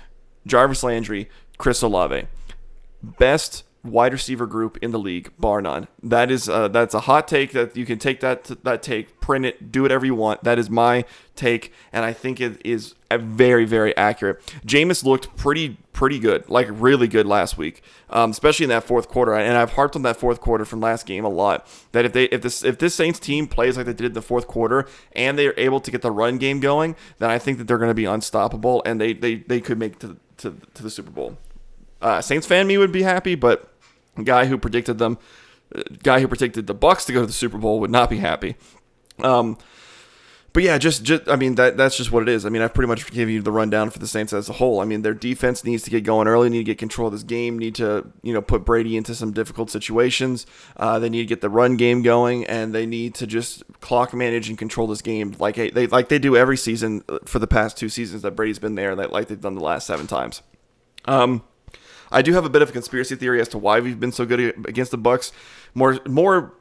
Jarvis 0.46 0.82
Landry, 0.82 1.28
Chris 1.58 1.82
Olave, 1.82 2.26
best 3.02 3.64
wide 3.84 4.12
receiver 4.12 4.46
group 4.46 4.78
in 4.78 4.92
the 4.92 4.98
league, 4.98 5.32
bar 5.38 5.60
none. 5.60 5.88
That 6.02 6.30
is 6.30 6.48
uh, 6.48 6.68
that's 6.68 6.94
a 6.94 7.00
hot 7.00 7.26
take 7.26 7.52
that 7.52 7.76
you 7.76 7.84
can 7.84 7.98
take 7.98 8.20
that 8.20 8.44
that 8.64 8.82
take, 8.82 9.20
print 9.20 9.44
it, 9.44 9.72
do 9.72 9.82
whatever 9.82 10.06
you 10.06 10.14
want. 10.14 10.44
That 10.44 10.58
is 10.58 10.70
my 10.70 11.04
take, 11.34 11.72
and 11.92 12.04
I 12.04 12.12
think 12.12 12.40
it 12.40 12.60
is 12.64 12.94
very 13.10 13.64
very 13.64 13.96
accurate. 13.96 14.40
Jameis 14.64 15.04
looked 15.04 15.36
pretty 15.36 15.78
pretty 15.92 16.18
good, 16.18 16.48
like 16.48 16.68
really 16.70 17.08
good 17.08 17.26
last 17.26 17.58
week, 17.58 17.82
um, 18.10 18.30
especially 18.30 18.64
in 18.64 18.70
that 18.70 18.84
fourth 18.84 19.08
quarter. 19.08 19.34
And 19.34 19.56
I've 19.56 19.72
harped 19.72 19.96
on 19.96 20.02
that 20.02 20.16
fourth 20.16 20.40
quarter 20.40 20.64
from 20.64 20.80
last 20.80 21.04
game 21.04 21.24
a 21.24 21.28
lot. 21.28 21.66
That 21.92 22.04
if 22.04 22.12
they 22.12 22.24
if 22.24 22.42
this 22.42 22.64
if 22.64 22.78
this 22.78 22.94
Saints 22.94 23.18
team 23.18 23.46
plays 23.46 23.76
like 23.76 23.86
they 23.86 23.92
did 23.92 24.06
in 24.06 24.12
the 24.12 24.22
fourth 24.22 24.46
quarter 24.46 24.86
and 25.14 25.38
they 25.38 25.46
are 25.48 25.54
able 25.56 25.80
to 25.80 25.90
get 25.90 26.02
the 26.02 26.10
run 26.10 26.38
game 26.38 26.60
going, 26.60 26.96
then 27.18 27.30
I 27.30 27.38
think 27.38 27.58
that 27.58 27.66
they're 27.66 27.78
going 27.78 27.90
to 27.90 27.94
be 27.94 28.04
unstoppable 28.04 28.82
and 28.86 29.00
they 29.00 29.12
they, 29.12 29.36
they 29.36 29.60
could 29.60 29.78
make 29.78 29.98
to 30.00 30.16
to, 30.38 30.56
to 30.74 30.82
the 30.82 30.90
Super 30.90 31.10
Bowl. 31.10 31.36
Uh, 32.00 32.20
Saints 32.20 32.46
fan 32.46 32.66
me 32.66 32.76
would 32.78 32.90
be 32.90 33.02
happy, 33.02 33.36
but 33.36 33.71
guy 34.24 34.46
who 34.46 34.58
predicted 34.58 34.98
them, 34.98 35.18
uh, 35.74 35.82
guy 36.02 36.20
who 36.20 36.28
predicted 36.28 36.66
the 36.66 36.74
Bucks 36.74 37.04
to 37.06 37.12
go 37.12 37.20
to 37.20 37.26
the 37.26 37.32
Super 37.32 37.58
Bowl 37.58 37.80
would 37.80 37.90
not 37.90 38.10
be 38.10 38.18
happy. 38.18 38.56
Um, 39.18 39.58
but 40.52 40.62
yeah, 40.62 40.76
just, 40.76 41.02
just 41.02 41.28
I 41.28 41.36
mean 41.36 41.54
that 41.54 41.78
that's 41.78 41.96
just 41.96 42.12
what 42.12 42.22
it 42.22 42.28
is. 42.28 42.44
I 42.44 42.50
mean, 42.50 42.60
I've 42.60 42.74
pretty 42.74 42.88
much 42.88 43.10
given 43.10 43.32
you 43.32 43.40
the 43.40 43.52
rundown 43.52 43.88
for 43.88 43.98
the 43.98 44.06
Saints 44.06 44.34
as 44.34 44.50
a 44.50 44.54
whole. 44.54 44.80
I 44.80 44.84
mean, 44.84 45.00
their 45.00 45.14
defense 45.14 45.64
needs 45.64 45.82
to 45.84 45.90
get 45.90 46.04
going 46.04 46.28
early, 46.28 46.50
need 46.50 46.58
to 46.58 46.64
get 46.64 46.76
control 46.76 47.08
of 47.08 47.14
this 47.14 47.22
game, 47.22 47.58
need 47.58 47.74
to 47.76 48.06
you 48.22 48.34
know 48.34 48.42
put 48.42 48.64
Brady 48.64 48.96
into 48.98 49.14
some 49.14 49.32
difficult 49.32 49.70
situations. 49.70 50.44
Uh, 50.76 50.98
they 50.98 51.08
need 51.08 51.22
to 51.22 51.26
get 51.26 51.40
the 51.40 51.48
run 51.48 51.76
game 51.76 52.02
going, 52.02 52.44
and 52.44 52.74
they 52.74 52.84
need 52.84 53.14
to 53.14 53.26
just 53.26 53.62
clock 53.80 54.12
manage 54.12 54.50
and 54.50 54.58
control 54.58 54.86
this 54.86 55.00
game 55.00 55.34
like 55.38 55.56
they 55.56 55.86
like 55.86 56.10
they 56.10 56.18
do 56.18 56.36
every 56.36 56.58
season 56.58 57.02
uh, 57.08 57.18
for 57.24 57.38
the 57.38 57.46
past 57.46 57.78
two 57.78 57.88
seasons 57.88 58.20
that 58.20 58.32
Brady's 58.32 58.58
been 58.58 58.74
there, 58.74 58.94
like 58.94 59.28
they've 59.28 59.40
done 59.40 59.54
the 59.54 59.64
last 59.64 59.86
seven 59.86 60.06
times. 60.06 60.42
Um, 61.06 61.44
I 62.12 62.22
do 62.22 62.32
have 62.34 62.44
a 62.44 62.50
bit 62.50 62.62
of 62.62 62.70
a 62.70 62.72
conspiracy 62.72 63.16
theory 63.16 63.40
as 63.40 63.48
to 63.48 63.58
why 63.58 63.80
we've 63.80 63.98
been 63.98 64.12
so 64.12 64.24
good 64.24 64.40
against 64.68 64.90
the 64.90 64.98
Bucks. 64.98 65.32
More 65.74 65.98
more 66.06 66.54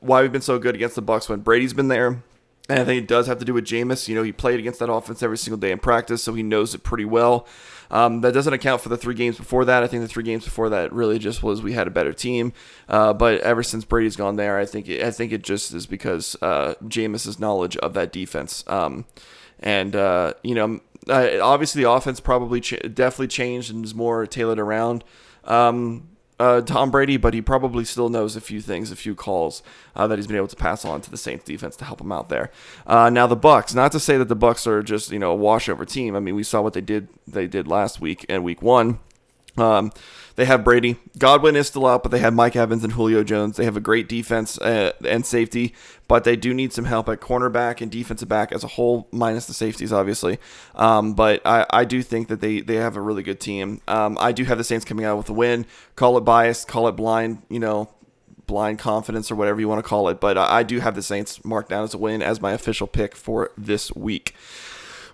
why 0.00 0.22
we've 0.22 0.32
been 0.32 0.40
so 0.40 0.58
good 0.58 0.74
against 0.74 0.94
the 0.94 1.02
Bucks 1.02 1.28
when 1.28 1.40
Brady's 1.40 1.74
been 1.74 1.88
there 1.88 2.22
and 2.68 2.80
I 2.80 2.84
think 2.84 3.02
it 3.02 3.08
does 3.08 3.26
have 3.26 3.38
to 3.38 3.44
do 3.44 3.54
with 3.54 3.64
Jameis. 3.64 4.08
You 4.08 4.14
know, 4.14 4.22
he 4.22 4.32
played 4.32 4.58
against 4.58 4.80
that 4.80 4.90
offense 4.90 5.22
every 5.22 5.38
single 5.38 5.58
day 5.58 5.70
in 5.70 5.78
practice, 5.78 6.22
so 6.22 6.34
he 6.34 6.42
knows 6.42 6.74
it 6.74 6.82
pretty 6.82 7.04
well. 7.04 7.46
Um, 7.90 8.22
that 8.22 8.34
doesn't 8.34 8.52
account 8.52 8.80
for 8.80 8.88
the 8.88 8.96
three 8.96 9.14
games 9.14 9.36
before 9.36 9.64
that. 9.64 9.84
I 9.84 9.86
think 9.86 10.02
the 10.02 10.08
three 10.08 10.24
games 10.24 10.44
before 10.44 10.68
that 10.70 10.92
really 10.92 11.20
just 11.20 11.42
was 11.44 11.62
we 11.62 11.74
had 11.74 11.86
a 11.86 11.90
better 11.90 12.12
team. 12.12 12.52
Uh, 12.88 13.12
but 13.12 13.40
ever 13.42 13.62
since 13.62 13.84
Brady's 13.84 14.16
gone 14.16 14.34
there, 14.34 14.58
I 14.58 14.66
think 14.66 14.88
it, 14.88 15.04
I 15.04 15.12
think 15.12 15.32
it 15.32 15.42
just 15.42 15.72
is 15.72 15.86
because 15.86 16.36
uh, 16.42 16.74
Jameis's 16.88 17.38
knowledge 17.38 17.76
of 17.76 17.94
that 17.94 18.12
defense. 18.12 18.64
Um, 18.66 19.04
and 19.60 19.94
uh, 19.94 20.34
you 20.42 20.56
know, 20.56 20.80
uh, 21.08 21.38
obviously 21.42 21.82
the 21.82 21.90
offense 21.90 22.20
probably 22.20 22.60
definitely 22.60 23.28
changed 23.28 23.70
and 23.70 23.84
is 23.84 23.94
more 23.94 24.26
tailored 24.26 24.58
around. 24.58 25.04
Um, 25.44 26.08
uh, 26.38 26.60
Tom 26.60 26.90
Brady, 26.90 27.16
but 27.16 27.32
he 27.32 27.40
probably 27.40 27.84
still 27.84 28.08
knows 28.08 28.36
a 28.36 28.40
few 28.40 28.60
things, 28.60 28.90
a 28.90 28.96
few 28.96 29.14
calls 29.14 29.62
uh, 29.94 30.06
that 30.06 30.18
he's 30.18 30.26
been 30.26 30.36
able 30.36 30.48
to 30.48 30.56
pass 30.56 30.84
on 30.84 31.00
to 31.00 31.10
the 31.10 31.16
Saints 31.16 31.44
defense 31.44 31.76
to 31.76 31.84
help 31.84 32.00
him 32.00 32.12
out 32.12 32.28
there. 32.28 32.50
Uh, 32.86 33.08
now 33.08 33.26
the 33.26 33.36
Bucks, 33.36 33.74
not 33.74 33.90
to 33.92 34.00
say 34.00 34.18
that 34.18 34.28
the 34.28 34.36
Bucks 34.36 34.66
are 34.66 34.82
just 34.82 35.10
you 35.10 35.18
know 35.18 35.32
a 35.32 35.38
washover 35.38 35.88
team. 35.88 36.14
I 36.14 36.20
mean, 36.20 36.34
we 36.34 36.42
saw 36.42 36.60
what 36.60 36.74
they 36.74 36.82
did 36.82 37.08
they 37.26 37.46
did 37.46 37.66
last 37.66 38.00
week 38.00 38.26
and 38.28 38.44
week 38.44 38.60
one. 38.60 38.98
Um, 39.56 39.92
they 40.36 40.44
have 40.44 40.64
Brady. 40.64 40.96
Godwin 41.18 41.56
is 41.56 41.66
still 41.66 41.86
out, 41.86 42.02
but 42.02 42.12
they 42.12 42.18
have 42.18 42.34
Mike 42.34 42.56
Evans 42.56 42.84
and 42.84 42.92
Julio 42.92 43.24
Jones. 43.24 43.56
They 43.56 43.64
have 43.64 43.76
a 43.76 43.80
great 43.80 44.08
defense 44.08 44.58
uh, 44.58 44.92
and 45.04 45.26
safety, 45.26 45.74
but 46.08 46.24
they 46.24 46.36
do 46.36 46.54
need 46.54 46.72
some 46.72 46.84
help 46.84 47.08
at 47.08 47.20
cornerback 47.20 47.80
and 47.80 47.90
defensive 47.90 48.28
back 48.28 48.52
as 48.52 48.62
a 48.62 48.68
whole, 48.68 49.08
minus 49.10 49.46
the 49.46 49.54
safeties, 49.54 49.92
obviously. 49.92 50.38
Um, 50.74 51.14
but 51.14 51.40
I, 51.46 51.66
I 51.70 51.84
do 51.84 52.02
think 52.02 52.28
that 52.28 52.40
they, 52.40 52.60
they 52.60 52.76
have 52.76 52.96
a 52.96 53.00
really 53.00 53.22
good 53.22 53.40
team. 53.40 53.80
Um, 53.88 54.16
I 54.20 54.32
do 54.32 54.44
have 54.44 54.58
the 54.58 54.64
Saints 54.64 54.84
coming 54.84 55.04
out 55.04 55.16
with 55.16 55.28
a 55.30 55.32
win. 55.32 55.66
Call 55.96 56.18
it 56.18 56.22
biased, 56.22 56.68
call 56.68 56.86
it 56.86 56.92
blind, 56.92 57.42
you 57.48 57.58
know, 57.58 57.88
blind 58.46 58.78
confidence 58.78 59.30
or 59.30 59.36
whatever 59.36 59.60
you 59.60 59.68
want 59.68 59.82
to 59.82 59.88
call 59.88 60.08
it. 60.08 60.20
But 60.20 60.36
I 60.36 60.62
do 60.62 60.80
have 60.80 60.94
the 60.94 61.02
Saints 61.02 61.44
marked 61.44 61.70
down 61.70 61.84
as 61.84 61.94
a 61.94 61.98
win 61.98 62.22
as 62.22 62.40
my 62.40 62.52
official 62.52 62.86
pick 62.86 63.16
for 63.16 63.50
this 63.56 63.92
week. 63.94 64.34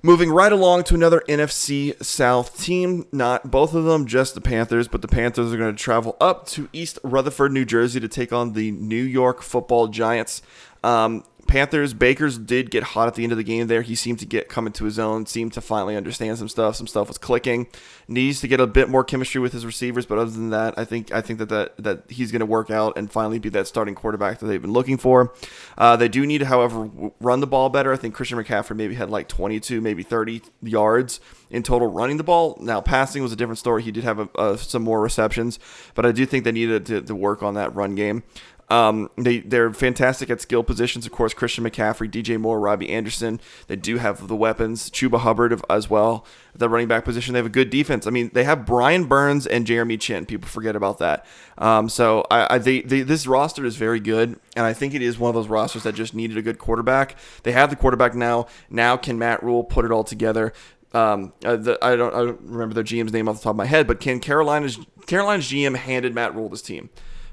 Moving 0.05 0.33
right 0.33 0.51
along 0.51 0.83
to 0.85 0.97
another 0.97 1.23
NFC 1.29 2.03
South 2.05 2.61
team, 2.61 3.07
not 3.13 3.53
both 3.53 3.73
of 3.73 3.85
them, 3.85 4.05
just 4.05 4.35
the 4.35 4.41
Panthers, 4.41 4.89
but 4.89 5.01
the 5.01 5.07
Panthers 5.07 5.53
are 5.53 5.57
going 5.57 5.73
to 5.73 5.81
travel 5.81 6.17
up 6.21 6.45
to 6.49 6.69
East 6.73 6.99
Rutherford, 7.05 7.53
New 7.53 7.65
Jersey 7.65 8.01
to 8.01 8.09
take 8.09 8.33
on 8.33 8.55
the 8.55 8.73
New 8.73 9.03
York 9.03 9.43
football 9.43 9.87
Giants. 9.87 10.43
Um, 10.83 11.23
Panthers, 11.47 11.93
Bakers 11.95 12.39
did 12.39 12.71
get 12.71 12.83
hot 12.83 13.09
at 13.09 13.15
the 13.15 13.25
end 13.25 13.33
of 13.33 13.39
the 13.39 13.45
game 13.45 13.67
there. 13.67 13.83
He 13.83 13.95
seemed 13.95 14.19
to 14.21 14.27
get 14.27 14.49
come 14.49 14.67
into 14.67 14.85
his 14.85 14.99
own, 14.99 15.27
seemed 15.27 15.53
to 15.55 15.61
finally 15.61 15.97
understand 15.97 16.39
some 16.39 16.49
stuff. 16.49 16.77
Some 16.77 16.87
stuff 16.87 17.09
was 17.09 17.19
clicking. 17.19 17.67
Needs 18.09 18.41
to 18.41 18.49
get 18.49 18.61
a 18.61 18.67
bit 18.67 18.89
more 18.89 19.05
chemistry 19.05 19.41
with 19.41 19.53
his 19.53 19.67
receivers, 19.67 20.07
but 20.07 20.19
other 20.19 20.31
than 20.31 20.51
that, 20.51 20.75
I 20.79 20.85
think 20.85 21.13
I 21.13 21.21
think 21.21 21.39
that 21.39 21.49
that, 21.51 21.77
that 21.79 22.05
he's 22.09 22.33
going 22.33 22.41
to 22.41 22.47
work 22.47 22.71
out 22.71 22.97
and 22.97 23.11
finally 23.11 23.39
be 23.39 23.49
that 23.51 23.67
starting 23.67 23.95
quarterback 23.95 24.39
that 24.39 24.47
they've 24.47 24.63
been 24.63 24.73
looking 24.73 24.99
for. 24.99 25.35
Uh, 25.77 25.97
they 25.97 26.09
do 26.09 26.27
need 26.27 26.39
to, 26.39 26.47
however, 26.47 26.91
run 27.21 27.41
the 27.41 27.47
ball 27.47 27.69
better. 27.69 27.93
I 27.93 27.97
think 27.97 28.15
Christian 28.15 28.39
McCaffrey 28.39 28.77
maybe 28.77 28.95
had 28.95 29.11
like 29.11 29.29
22, 29.29 29.81
maybe 29.81 30.03
30 30.03 30.43
yards 30.63 31.21
in 31.51 31.63
total 31.63 31.89
running 31.89 32.17
the 32.17 32.25
ball. 32.25 32.57
Now 32.61 32.81
passing 32.81 33.23
was 33.23 33.33
a 33.33 33.37
different 33.37 33.59
story. 33.59 33.83
He 33.83 33.93
did 33.93 34.05
have 34.05 34.19
a, 34.19 34.29
a, 34.37 34.59
some 34.59 34.83
more 34.83 35.01
receptions, 35.01 35.59
but 35.95 36.07
I 36.07 36.13
do 36.13 36.25
think 36.27 36.45
they 36.45 36.53
needed 36.53 36.87
to, 36.87 37.03
to 37.03 37.15
work 37.15 37.43
on 37.43 37.55
that 37.55 37.75
run 37.75 37.95
game. 37.95 38.25
Um, 38.69 39.11
they 39.19 39.41
they're 39.41 39.73
fantastic 39.73 40.31
at 40.31 40.41
skill 40.41 40.63
positions. 40.63 41.05
Of 41.05 41.13
course, 41.13 41.35
Christian 41.35 41.65
McCaffrey, 41.65 42.11
DJ 42.11 42.39
Moore, 42.39 42.59
Robbie 42.59 42.89
Anderson. 42.89 43.39
They 43.67 43.77
do 43.77 43.99
have 43.99 44.29
the 44.29 44.37
weapons. 44.37 44.89
Chuba 44.89 45.21
Hubbard 45.21 45.61
as 45.69 45.91
well. 45.91 46.25
The 46.55 46.69
running 46.69 46.89
back 46.89 47.05
position. 47.05 47.35
They 47.35 47.39
have 47.39 47.47
a 47.47 47.51
good 47.51 47.69
defense. 47.69 48.07
I 48.07 48.11
mean, 48.11 48.31
they 48.33 48.45
have 48.45 48.65
Brian 48.65 49.05
Burns 49.05 49.47
and 49.47 49.67
Jeremy 49.67 49.99
Chinn. 49.99 50.25
People 50.25 50.49
forget 50.49 50.75
about 50.75 50.99
that. 50.99 51.27
Um, 51.59 51.89
so 51.89 52.25
I, 52.31 52.55
I 52.55 52.59
they, 52.59 52.81
they, 52.81 53.03
this 53.03 53.27
roster 53.27 53.65
is 53.67 53.77
very 53.77 54.01
good, 54.01 54.41
and 54.57 54.65
I 54.65 54.73
think 54.73 54.95
it 54.95 55.03
is 55.03 55.19
one 55.19 55.29
of 55.29 55.35
those 55.35 55.49
rosters 55.49 55.83
that 55.83 55.95
just 55.95 56.15
needed 56.15 56.39
a 56.39 56.43
good 56.43 56.59
quarterback. 56.59 57.17
They 57.43 57.53
have 57.53 57.69
the 57.69 57.77
quarterback 57.77 58.15
now. 58.15 58.47
Now 58.71 58.97
can 58.97 59.19
Matt 59.19 59.43
Rhule 59.43 59.65
put 59.65 59.85
it 59.85 59.91
all 59.91 60.05
together? 60.05 60.55
Um, 60.95 61.33
uh, 61.45 61.57
the, 61.57 61.79
I 61.83 61.97
don't 61.97 62.15
I 62.15 62.19
don't 62.19 62.41
remember 62.43 62.75
their 62.75 62.85
GM's 62.85 63.13
name 63.13 63.29
off 63.29 63.37
the 63.37 63.43
top 63.43 63.51
of 63.51 63.57
my 63.57 63.67
head, 63.67 63.87
but 63.87 64.01
can 64.01 64.21
Carolina's 64.21 64.79
Carolina's 65.07 65.47
GM 65.47 65.77
handed 65.77 66.15
Matt 66.15 66.35
Rhule 66.35 66.49
this 66.49 66.63
team? 66.63 66.91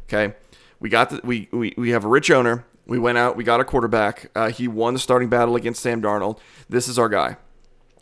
Okay. 0.07 0.33
We 0.79 0.89
got 0.89 1.09
the, 1.09 1.21
we, 1.23 1.47
we 1.51 1.73
we 1.77 1.89
have 1.89 2.05
a 2.05 2.07
rich 2.07 2.31
owner. 2.31 2.65
We 2.85 2.97
went 2.97 3.17
out. 3.17 3.35
We 3.35 3.43
got 3.43 3.59
a 3.59 3.65
quarterback. 3.65 4.31
Uh, 4.35 4.49
he 4.49 4.67
won 4.67 4.93
the 4.93 4.99
starting 4.99 5.29
battle 5.29 5.55
against 5.55 5.81
Sam 5.81 6.01
Darnold. 6.01 6.39
This 6.69 6.87
is 6.87 6.97
our 6.97 7.09
guy, 7.09 7.37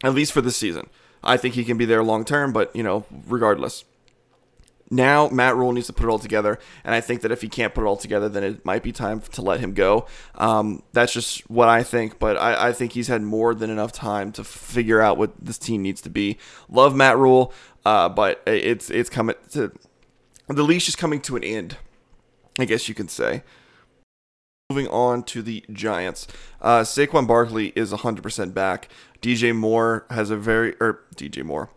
at 0.04 0.13
least 0.13 0.32
for 0.32 0.42
this 0.42 0.56
season. 0.56 0.90
I 1.24 1.38
think 1.38 1.56
he 1.56 1.66
can 1.66 1.78
be 1.78 1.86
there 1.86 2.04
long 2.04 2.24
term, 2.24 2.54
but 2.54 2.76
you 2.76 2.84
know, 2.84 3.06
regardless. 3.28 3.84
Now 4.90 5.28
Matt 5.28 5.58
Rhule 5.58 5.74
needs 5.74 5.88
to 5.88 5.94
put 5.94 6.06
it 6.06 6.10
all 6.10 6.20
together, 6.20 6.60
and 6.86 6.96
I 6.96 7.02
think 7.02 7.22
that 7.22 7.32
if 7.32 7.42
he 7.42 7.50
can't 7.50 7.74
put 7.74 7.84
it 7.84 7.88
all 7.88 7.98
together, 7.98 8.30
then 8.30 8.44
it 8.44 8.63
might 8.63 8.84
be 8.84 8.94
time 8.94 9.20
to 9.20 9.42
let 9.42 9.60
him 9.60 9.74
go. 9.74 10.06
Um, 10.36 10.82
that's 10.94 11.12
just 11.12 11.50
what 11.50 11.68
I 11.68 11.84
think, 11.84 12.20
but 12.20 12.38
I, 12.38 12.70
I, 12.70 12.72
think 12.72 12.94
he's 12.94 13.10
had 13.10 13.22
more 13.22 13.54
than 13.54 13.70
enough 13.70 13.92
time 13.92 14.32
to 14.34 14.46
figure 14.46 15.02
out 15.02 15.18
what 15.18 15.34
this 15.44 15.58
team 15.58 15.82
needs 15.82 16.00
to 16.02 16.10
be. 16.10 16.38
Love 16.70 16.96
Matt 16.96 17.18
Rhule, 17.18 17.52
uh, 17.86 18.08
but 18.08 18.42
it's 18.46 18.90
it's 18.90 19.10
coming 19.10 19.36
to 19.52 19.74
the 20.48 20.63
leash 20.63 20.88
is 20.88 20.96
coming 20.96 21.20
to 21.22 21.36
an 21.36 21.44
end 21.44 21.76
I 22.60 22.65
guess 22.65 22.88
you 22.88 22.96
could 22.96 23.12
say. 23.12 23.43
Moving 24.70 24.88
on 24.89 25.24
to 25.24 25.41
the 25.41 25.63
Giants. 25.72 26.28
Uh, 26.62 26.82
Saquon 26.82 27.26
Barkley 27.26 27.67
is 27.76 27.93
100% 27.93 28.54
back. 28.54 28.89
DJ 29.22 29.56
Moore 29.56 30.06
has 30.10 30.30
a 30.30 30.36
very, 30.36 30.76
or 30.82 31.04
DJ 31.15 31.43
Moore. 31.43 31.70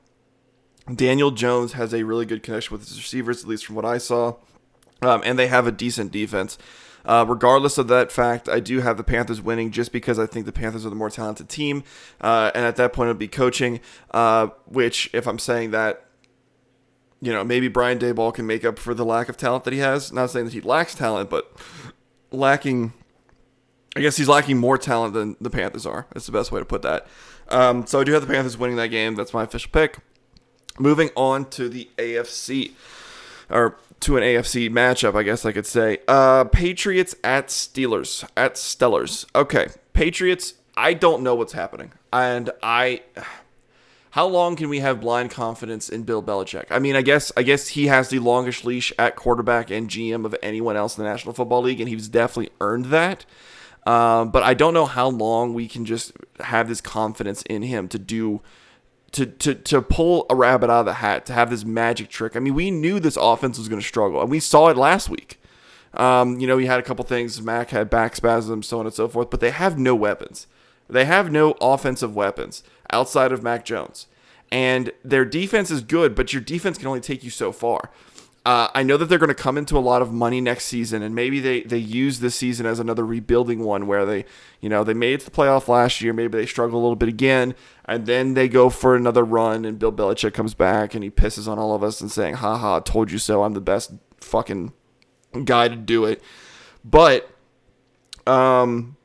Daniel 0.93 1.31
Jones 1.31 1.75
has 1.75 1.95
a 1.95 2.03
really 2.05 2.27
good 2.27 2.43
connection 2.43 2.77
with 2.77 2.89
his 2.89 2.99
receivers, 2.99 3.43
at 3.43 3.49
least 3.49 3.65
from 3.65 3.77
what 3.77 3.85
I 3.85 3.99
saw. 3.99 4.35
Um, 5.03 5.23
and 5.25 5.39
they 5.39 5.47
have 5.47 5.67
a 5.67 5.73
decent 5.73 6.11
defense. 6.11 6.59
Uh, 7.05 7.25
regardless 7.27 7.79
of 7.79 7.89
that 7.89 8.13
fact, 8.13 8.49
I 8.49 8.61
do 8.61 8.81
have 8.81 8.97
the 8.97 9.05
Panthers 9.05 9.41
winning 9.41 9.71
just 9.71 9.93
because 9.93 10.19
I 10.19 10.27
think 10.27 10.45
the 10.45 10.53
Panthers 10.53 10.85
are 10.85 10.91
the 10.91 10.97
more 10.97 11.11
talented 11.11 11.49
team. 11.49 11.85
Uh, 12.21 12.51
and 12.55 12.65
at 12.65 12.77
that 12.77 12.93
point, 12.93 13.07
it 13.07 13.11
would 13.11 13.19
be 13.19 13.29
coaching, 13.29 13.81
uh, 14.11 14.49
which, 14.67 15.09
if 15.15 15.27
I'm 15.27 15.39
saying 15.39 15.71
that, 15.71 16.05
you 17.21 17.33
know, 17.33 17.45
maybe 17.45 17.69
Brian 17.69 17.99
Daboll 17.99 18.33
can 18.33 18.47
make 18.47 18.65
up 18.65 18.79
for 18.79 18.95
the 18.95 19.05
lack 19.05 19.29
of 19.29 19.37
talent 19.37 19.65
that 19.65 19.73
he 19.73 19.81
has. 19.81 20.13
Not 20.13 20.31
saying 20.31 20.47
that 20.47 20.55
he 20.55 20.61
lacks 20.61 20.95
talent, 20.95 21.31
but 21.31 21.53
lacking. 22.31 22.93
I 23.97 24.01
guess 24.01 24.17
he's 24.17 24.29
lacking 24.29 24.57
more 24.57 24.79
talent 24.79 25.15
than 25.15 25.37
the 25.41 25.51
Panthers 25.51 25.85
are. 25.85 26.07
That's 26.13 26.27
the 26.27 26.33
best 26.33 26.53
way 26.53 26.61
to 26.61 26.65
put 26.65 26.83
that. 26.83 27.07
Um, 27.49 27.87
so 27.87 28.01
I 28.01 28.05
do 28.05 28.13
have 28.13 28.27
the 28.27 28.33
Panthers 28.33 28.57
winning 28.57 28.77
that 28.77 28.89
game. 28.89 29.17
That's 29.17 29.35
my 29.35 29.43
official 29.43 29.71
pick. 29.73 29.99
Moving 30.79 31.11
on 31.17 31.51
to 31.51 31.69
the 31.69 31.91
AFC, 31.99 32.73
or 33.51 33.77
to 34.01 34.17
an 34.17 34.23
AFC 34.23 34.71
matchup, 34.71 35.15
I 35.15 35.25
guess 35.25 35.45
I 35.45 35.53
could 35.53 35.67
say. 35.67 35.99
Uh, 36.09 36.45
Patriots 36.45 37.17
at 37.25 37.49
Steelers. 37.49 38.27
At 38.37 38.55
Stellars. 38.55 39.27
Okay, 39.35 39.69
Patriots. 39.93 40.55
I 40.77 40.95
don't 40.95 41.23
know 41.23 41.35
what's 41.35 41.53
happening, 41.53 41.93
and 42.13 42.51
I 42.63 43.03
how 44.11 44.27
long 44.27 44.57
can 44.57 44.69
we 44.69 44.81
have 44.81 45.01
blind 45.01 45.31
confidence 45.31 45.89
in 45.89 46.03
Bill 46.03 46.23
Belichick? 46.23 46.67
I 46.71 46.79
mean, 46.79 46.97
I 46.97 47.03
guess 47.03 47.31
I 47.37 47.43
guess 47.43 47.69
he 47.69 47.87
has 47.87 48.09
the 48.09 48.19
longest 48.19 48.65
leash 48.65 48.93
at 48.99 49.17
quarterback 49.17 49.71
and 49.71 49.89
GM 49.89 50.25
of 50.25 50.35
anyone 50.43 50.77
else 50.77 50.99
in 50.99 51.05
the 51.05 51.11
National 51.11 51.33
Football 51.33 51.63
League, 51.63 51.81
and 51.81 51.89
he's 51.89 52.09
definitely 52.09 52.53
earned 52.61 52.87
that. 52.87 53.25
Um, 53.87 54.31
but 54.31 54.43
I 54.43 54.55
don't 54.55 54.75
know 54.75 54.87
how 54.87 55.09
long 55.09 55.55
we 55.55 55.67
can 55.69 55.85
just 55.85 56.13
have 56.41 56.69
this 56.69 56.81
confidence 56.81 57.43
in 57.43 57.63
him 57.63 57.89
to 57.89 57.99
do 57.99 58.43
to, 59.13 59.27
to, 59.27 59.55
to 59.55 59.83
pull 59.83 60.27
a 60.31 60.37
rabbit 60.37 60.71
out 60.71 60.81
of 60.81 60.87
the 60.87 60.95
hat, 60.95 61.27
to 61.27 61.33
have 61.33 61.51
this 61.51 61.65
magic 61.65 62.09
trick. 62.09 62.37
I 62.37 62.39
mean, 62.39 62.55
we 62.55 62.71
knew 62.71 63.01
this 63.01 63.17
offense 63.17 63.59
was 63.59 63.69
going 63.69 63.81
to 63.81 63.87
struggle, 63.87 64.21
and 64.21 64.31
we 64.31 64.39
saw 64.39 64.69
it 64.69 64.77
last 64.77 65.09
week. 65.09 65.41
Um, 65.95 66.39
you 66.39 66.47
know, 66.47 66.59
he 66.59 66.67
had 66.67 66.79
a 66.79 66.83
couple 66.85 67.05
things. 67.05 67.43
Mac 67.43 67.71
had 67.71 67.91
back 67.91 68.15
spasms, 68.15 68.69
so 68.69 68.79
on 68.79 68.87
and 68.87 68.95
so 68.95 69.09
forth, 69.09 69.31
but 69.31 69.41
they 69.41 69.51
have 69.51 69.79
no 69.79 69.97
weapons. 69.97 70.47
They 70.91 71.05
have 71.05 71.31
no 71.31 71.57
offensive 71.61 72.15
weapons 72.15 72.63
outside 72.93 73.33
of 73.33 73.43
Mac 73.43 73.65
Jones. 73.65 74.07
And 74.53 74.93
their 75.05 75.25
defense 75.25 75.71
is 75.71 75.81
good, 75.81 76.15
but 76.15 76.33
your 76.33 76.43
defense 76.43 76.77
can 76.77 76.89
only 76.89 77.01
take 77.01 77.23
you 77.23 77.31
so 77.31 77.53
far. 77.53 77.91
Uh, 78.45 78.69
I 78.75 78.83
know 78.83 78.97
that 78.97 79.05
they're 79.05 79.19
going 79.19 79.29
to 79.29 79.35
come 79.35 79.59
into 79.59 79.77
a 79.77 79.81
lot 79.81 80.01
of 80.01 80.13
money 80.13 80.41
next 80.41 80.65
season, 80.65 81.03
and 81.03 81.15
maybe 81.15 81.41
they, 81.41 81.61
they 81.61 81.79
use 81.79 82.21
this 82.21 82.35
season 82.35 82.65
as 82.65 82.81
another 82.81 83.05
rebuilding 83.05 83.61
one 83.61 83.87
where 83.87 84.07
they, 84.07 84.25
you 84.61 84.71
know, 84.71 84.83
they 84.83 84.95
made 84.95 85.13
it 85.13 85.21
to 85.21 85.27
the 85.27 85.31
playoff 85.31 85.69
last 85.69 86.01
year. 86.01 86.15
Maybe 86.15 86.39
they 86.39 86.47
struggle 86.47 86.81
a 86.81 86.83
little 86.83 86.97
bit 86.97 87.11
again, 87.11 87.55
and 87.85 88.07
then 88.07 88.33
they 88.33 88.49
go 88.49 88.71
for 88.71 88.97
another 88.97 89.25
run, 89.25 89.67
and 89.67 89.79
Bill 89.79 89.93
Belichick 89.93 90.33
comes 90.33 90.55
back 90.55 90.95
and 90.95 91.05
he 91.05 91.11
pisses 91.11 91.47
on 91.47 91.59
all 91.59 91.75
of 91.75 91.83
us 91.83 92.01
and 92.01 92.11
saying, 92.11 92.37
"Ha 92.37 92.57
ha, 92.57 92.81
told 92.81 93.13
you 93.13 93.19
so. 93.19 93.43
I'm 93.43 93.53
the 93.53 93.61
best 93.61 93.93
fucking 94.21 94.73
guy 95.45 95.69
to 95.69 95.77
do 95.77 96.07
it." 96.07 96.23
But, 96.83 97.31
um, 98.27 98.97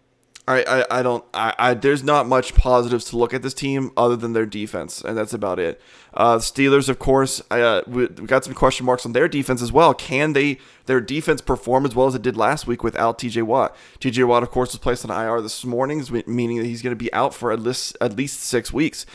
I, 0.48 0.64
I, 0.64 1.00
I 1.00 1.04
don't 1.04 1.24
I, 1.34 1.54
I 1.58 1.74
there's 1.74 2.04
not 2.04 2.28
much 2.28 2.54
positives 2.54 3.06
to 3.06 3.18
look 3.18 3.34
at 3.34 3.42
this 3.42 3.54
team 3.54 3.92
other 3.98 4.16
than 4.16 4.34
their 4.34 4.46
defense 4.46 5.02
and 5.02 5.18
that's 5.18 5.34
about 5.34 5.60
it. 5.60 5.82
Uh, 6.14 6.38
Steelers 6.38 6.88
of 6.88 7.00
course 7.00 7.42
uh, 7.50 7.82
we, 7.88 8.06
we 8.06 8.28
got 8.28 8.44
some 8.46 8.54
question 8.54 8.86
marks 8.86 9.06
on 9.06 9.14
their 9.14 9.28
defense 9.28 9.62
as 9.62 9.72
well. 9.72 9.94
Can 9.94 10.34
they 10.34 10.60
their 10.86 11.02
defense 11.02 11.42
perform 11.42 11.86
as 11.86 11.96
well 11.96 12.08
as 12.08 12.16
it 12.16 12.22
did 12.22 12.38
last 12.38 12.68
week 12.68 12.84
without 12.84 13.18
TJ 13.18 13.44
Watt? 13.44 13.76
TJ 14.00 14.28
Watt 14.28 14.44
of 14.44 14.52
course 14.52 14.72
was 14.72 14.80
placed 14.80 15.08
on 15.08 15.26
IR 15.26 15.42
this 15.42 15.66
morning, 15.66 16.04
meaning 16.28 16.58
that 16.58 16.66
he's 16.66 16.82
going 16.82 16.96
to 16.96 17.04
be 17.04 17.12
out 17.14 17.34
for 17.34 17.52
at 17.52 17.60
least 17.60 17.98
at 18.02 18.16
least 18.16 18.42
six 18.42 18.72
weeks. 18.72 19.06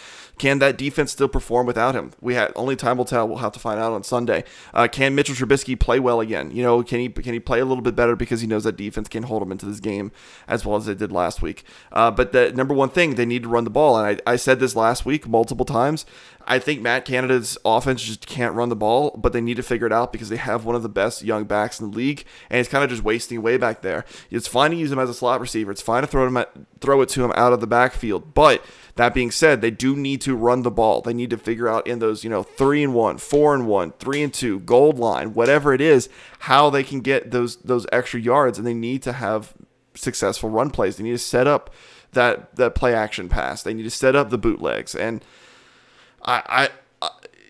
Can 0.41 0.59
that 0.61 0.79
defense 0.79 1.13
still 1.13 1.29
perform 1.29 1.67
without 1.67 1.95
him? 1.95 2.13
We 2.19 2.33
had 2.33 2.51
only 2.57 2.75
time 2.75 2.97
will 2.97 3.05
tell. 3.05 3.29
We'll 3.29 3.39
have 3.39 3.53
to 3.53 3.59
find 3.59 3.79
out 3.79 3.93
on 3.93 4.03
Sunday. 4.03 4.45
Uh, 4.73 4.89
can 4.91 5.15
Mitchell 5.15 5.35
Trubisky 5.35 5.79
play 5.79 6.01
well 6.01 6.19
again? 6.19 6.51
You 6.51 6.63
know, 6.63 6.83
can 6.83 6.99
he 6.99 7.11
can 7.11 7.35
he 7.35 7.41
play 7.41 7.61
a 7.61 7.67
little 7.67 7.83
bit 7.83 7.95
better 7.95 8.17
because 8.17 8.41
he 8.41 8.47
knows 8.47 8.65
that 8.65 8.79
defense 8.79 9.07
can 9.07 9.25
hold 9.25 9.43
him 9.43 9.53
into 9.53 9.67
this 9.67 9.81
game 9.81 10.13
as 10.49 10.65
well 10.65 10.79
as 10.79 10.87
they 10.87 10.95
did 10.95 11.13
last 11.13 11.43
week? 11.43 11.63
Uh, 11.93 12.11
but 12.11 12.33
the 12.33 12.53
number 12.53 12.73
one 12.73 12.89
thing 12.89 13.17
they 13.17 13.27
need 13.27 13.43
to 13.43 13.51
run 13.51 13.65
the 13.65 13.71
ball, 13.71 13.99
and 13.99 14.23
I, 14.27 14.33
I 14.33 14.37
said 14.37 14.61
this 14.61 14.75
last 14.75 15.05
week 15.05 15.29
multiple 15.29 15.67
times. 15.67 16.07
I 16.47 16.59
think 16.59 16.81
Matt 16.81 17.05
Canada's 17.05 17.59
offense 17.65 18.03
just 18.03 18.27
can't 18.27 18.55
run 18.55 18.71
the 18.71 18.77
ball, 18.77 19.15
but 19.17 19.33
they 19.35 19.43
need 19.43 19.59
to 19.59 19.63
figure 19.63 19.87
it 19.87 19.93
out 19.93 20.11
because 20.11 20.31
they 20.31 20.37
have 20.37 20.65
one 20.65 20.75
of 20.75 20.83
the 20.83 20.89
best 20.89 21.23
young 21.23 21.45
backs 21.45 21.60
in 21.81 21.90
the 21.90 21.96
league, 21.96 22.25
and 22.49 22.59
it's 22.59 22.68
kind 22.68 22.85
of 22.85 22.90
just 22.90 23.03
wasting 23.03 23.38
away 23.38 23.57
back 23.57 23.83
there. 23.83 24.05
It's 24.31 24.46
fine 24.46 24.70
to 24.70 24.77
use 24.77 24.90
him 24.90 24.99
as 24.99 25.11
a 25.11 25.14
slot 25.14 25.40
receiver. 25.40 25.70
It's 25.70 25.83
fine 25.83 26.03
to 26.03 26.07
throw 26.07 26.27
him 26.27 26.37
at, 26.37 26.51
throw 26.81 27.01
it 27.03 27.09
to 27.11 27.25
him 27.25 27.33
out 27.37 27.53
of 27.53 27.61
the 27.61 27.66
backfield, 27.66 28.35
but 28.35 28.64
that 28.96 29.14
being 29.14 29.31
said, 29.31 29.61
they 29.61 29.70
do 29.70 29.96
need 29.96 30.20
to 30.23 30.37
run 30.37 30.62
the 30.62 30.70
ball. 30.70 31.01
They 31.01 31.14
need 31.14 31.31
to 31.31 31.38
figure 31.38 31.68
out 31.68 31.87
in 31.87 32.01
those, 32.01 32.25
you 32.25 32.31
know, 32.31 32.42
three 32.42 32.83
and 32.83 32.94
one, 32.94 33.18
four 33.18 33.55
and 33.55 33.66
one, 33.66 33.92
three 33.92 34.23
and 34.23 34.33
two, 34.33 34.61
gold 34.61 34.99
line, 34.99 35.33
whatever 35.33 35.73
it 35.73 35.81
is, 35.81 36.09
how 36.40 36.70
they 36.70 36.83
can 36.83 37.01
get 37.01 37.31
those 37.31 37.57
those 37.57 37.87
extra 37.92 38.20
yards, 38.20 38.59
and 38.59 38.66
they 38.66 38.75
need 38.75 39.03
to 39.03 39.12
have 39.12 39.55
successful 39.94 40.51
run 40.51 40.70
plays. 40.70 40.96
They 40.96 41.05
need 41.05 41.12
to 41.12 41.18
set 41.18 41.46
up 41.46 41.73
that 42.12 42.57
that 42.57 42.75
play 42.75 42.94
action 42.94 43.29
pass. 43.29 43.62
They 43.62 43.75
need 43.75 43.85
to 43.85 43.90
set 43.90 44.16
up 44.16 44.31
the 44.31 44.38
bootlegs, 44.38 44.94
and 44.94 45.25
I 46.23 46.70